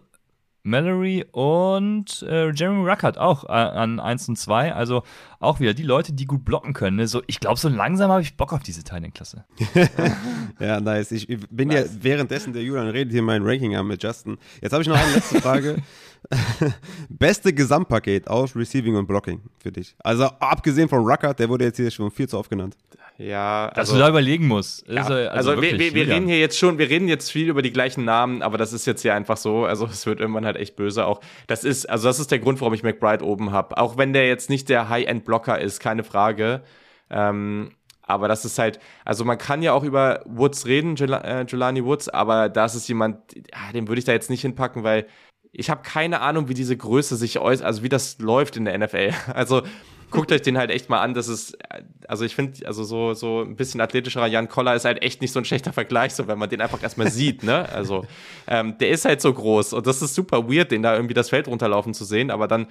[0.69, 4.75] Mallory und äh, Jeremy Ruckert auch äh, an 1 und 2.
[4.75, 5.03] Also
[5.41, 6.97] auch wieder die Leute, die gut blocken können.
[6.97, 7.07] Ne?
[7.07, 9.45] So, ich glaube, so langsam habe ich Bock auf diese Titan-Klasse.
[10.61, 11.13] ja, nice.
[11.13, 11.91] Ich bin nice.
[11.95, 14.39] ja währenddessen der Julian redet hier mein Ranking am mit Justin.
[14.61, 15.83] Jetzt habe ich noch eine letzte Frage.
[17.09, 19.95] Beste Gesamtpaket aus Receiving und Blocking für dich.
[19.99, 22.77] Also abgesehen von Ruckert, der wurde jetzt hier schon viel zu oft genannt.
[23.19, 24.87] Ja, also, dass du da überlegen musst.
[24.87, 27.49] Ja, also, also wirklich, wir, wir, wir reden hier jetzt schon, wir reden jetzt viel
[27.49, 29.65] über die gleichen Namen, aber das ist jetzt hier einfach so.
[29.65, 31.05] Also es wird irgendwann halt echt böse.
[31.05, 33.77] Auch das ist, also das ist der Grund, warum ich McBride oben habe.
[33.77, 34.89] Auch wenn der jetzt nicht der
[35.29, 36.63] High-End-Blocker ist, keine Frage.
[37.11, 37.71] Ähm,
[38.03, 42.09] aber das ist halt, also man kann ja auch über Woods reden, äh, Jelani Woods,
[42.09, 43.19] aber das ist jemand,
[43.75, 45.07] den würde ich da jetzt nicht hinpacken, weil
[45.53, 48.79] ich habe keine Ahnung, wie diese Größe sich äußert, also wie das läuft in der
[48.79, 49.13] NFL.
[49.35, 49.63] Also
[50.11, 51.13] guckt euch den halt echt mal an.
[51.13, 51.59] Das ist,
[52.07, 55.33] also ich finde, also so, so ein bisschen athletischerer Jan Koller ist halt echt nicht
[55.33, 57.69] so ein schlechter Vergleich, so wenn man den einfach erstmal sieht, ne?
[57.69, 58.07] Also,
[58.47, 61.29] ähm, der ist halt so groß und das ist super weird, den da irgendwie das
[61.29, 62.69] Feld runterlaufen zu sehen, aber dann,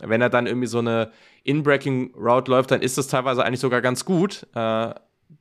[0.00, 1.10] wenn er dann irgendwie so eine
[1.44, 4.46] In-Breaking-Route läuft, dann ist das teilweise eigentlich sogar ganz gut.
[4.54, 4.94] Äh,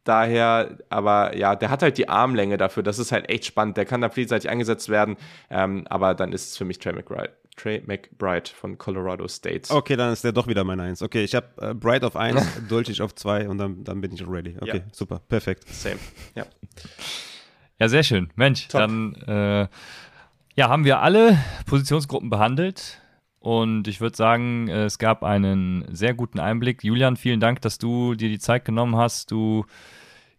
[0.03, 2.83] daher, aber ja, der hat halt die Armlänge dafür.
[2.83, 3.77] Das ist halt echt spannend.
[3.77, 5.17] Der kann da vielseitig eingesetzt werden.
[5.49, 7.33] Ähm, aber dann ist es für mich Trey McBride.
[7.55, 9.73] Trey McBride von Colorado State.
[9.73, 11.01] Okay, dann ist der doch wieder mein Eins.
[11.01, 14.25] Okay, ich habe äh, Bright auf 1, Dulcich auf 2 und dann, dann bin ich
[14.27, 14.55] ready.
[14.59, 14.83] Okay, ja.
[14.91, 15.67] super, perfekt.
[15.67, 15.97] Same,
[16.35, 16.45] ja.
[17.79, 18.31] Ja, sehr schön.
[18.35, 18.81] Mensch, Top.
[18.81, 19.67] dann äh,
[20.55, 22.99] ja, haben wir alle Positionsgruppen behandelt.
[23.47, 26.83] Und ich würde sagen, es gab einen sehr guten Einblick.
[26.83, 29.31] Julian, vielen Dank, dass du dir die Zeit genommen hast.
[29.31, 29.63] Du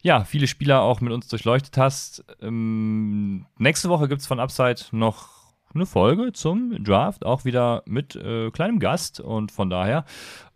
[0.03, 2.23] ja, viele Spieler auch mit uns durchleuchtet hast.
[2.43, 8.15] Ähm, nächste Woche gibt es von Upside noch eine Folge zum Draft, auch wieder mit
[8.15, 9.21] äh, kleinem Gast.
[9.21, 10.05] Und von daher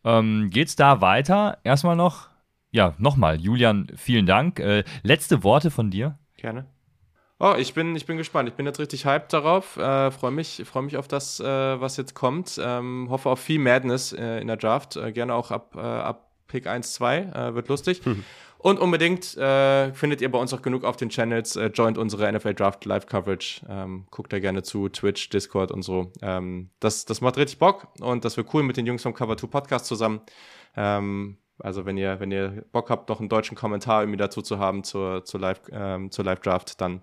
[0.04, 1.56] ähm, geht es da weiter.
[1.64, 2.28] Erstmal noch,
[2.70, 4.60] ja, nochmal, Julian, vielen Dank.
[4.60, 6.18] Äh, letzte Worte von dir.
[6.36, 6.66] Gerne.
[7.44, 8.48] Oh, ich bin, ich bin gespannt.
[8.48, 9.76] Ich bin jetzt richtig hyped darauf.
[9.76, 12.56] Äh, freue mich, freu mich auf das, äh, was jetzt kommt.
[12.62, 14.94] Ähm, hoffe auf viel Madness äh, in der Draft.
[14.94, 17.18] Äh, gerne auch ab, äh, ab Pick 1, 2.
[17.18, 18.00] Äh, wird lustig.
[18.04, 18.22] Hm.
[18.58, 21.58] Und unbedingt findet ihr bei uns auch genug auf den Channels.
[21.74, 23.62] Joint unsere NFL Draft Live Coverage.
[23.68, 26.12] Ähm, guckt da gerne zu, Twitch, Discord und so.
[26.22, 29.36] Ähm, das, das macht richtig Bock und das wird cool mit den Jungs vom Cover
[29.36, 30.20] 2 Podcast zusammen.
[30.76, 34.60] Ähm, also wenn ihr, wenn ihr Bock habt, noch einen deutschen Kommentar irgendwie dazu zu
[34.60, 37.02] haben zur, zur Live, ähm, zur Live Draft, dann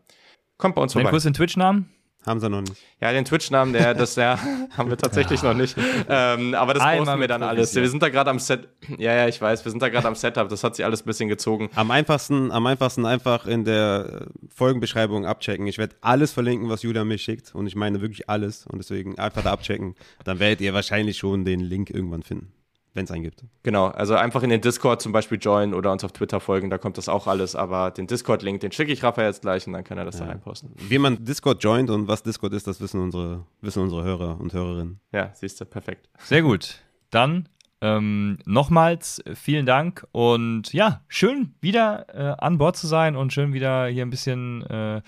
[0.60, 1.10] kommt bei uns vorbei.
[1.10, 1.90] Kurz den Twitch-Namen?
[2.26, 2.76] Haben sie noch nicht.
[3.00, 4.38] Ja, den Twitch-Namen, der, das der
[4.78, 5.78] haben wir tatsächlich noch nicht.
[6.10, 7.74] Ähm, aber das Einmal posten wir dann alles.
[7.74, 8.68] Wir sind da gerade am Set.
[8.98, 10.50] Ja, ja, ich weiß, wir sind da gerade am Setup.
[10.50, 11.70] Das hat sich alles ein bisschen gezogen.
[11.76, 15.66] Am einfachsten, am einfachsten einfach in der Folgenbeschreibung abchecken.
[15.66, 17.56] Ich werde alles verlinken, was Julia mir schickt.
[17.56, 18.68] Und ich meine wirklich alles.
[18.68, 19.96] Und deswegen einfach da abchecken.
[20.26, 22.52] Dann werdet ihr wahrscheinlich schon den Link irgendwann finden
[22.94, 23.44] wenn es einen gibt.
[23.64, 26.78] Genau, also einfach in den Discord zum Beispiel joinen oder uns auf Twitter folgen, da
[26.78, 27.56] kommt das auch alles.
[27.56, 30.26] Aber den Discord-Link, den schicke ich Raphael jetzt gleich und dann kann er das ja.
[30.26, 30.72] da reinposten.
[30.76, 34.54] Wie man Discord joint und was Discord ist, das wissen unsere, wissen unsere Hörer und
[34.54, 35.00] Hörerinnen.
[35.12, 36.10] Ja, siehst du, perfekt.
[36.20, 36.80] Sehr gut.
[37.12, 37.48] Dann
[37.82, 43.54] ähm, nochmals vielen Dank und ja, schön wieder äh, an Bord zu sein und schön
[43.54, 45.02] wieder hier ein bisschen äh,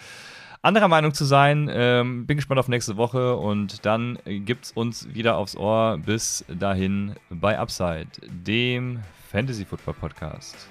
[0.61, 1.69] anderer Meinung zu sein.
[1.71, 5.99] Ähm, bin gespannt auf nächste Woche und dann gibt's uns wieder aufs Ohr.
[6.05, 8.99] Bis dahin bei Upside, dem
[9.31, 10.69] Fantasy Football Podcast.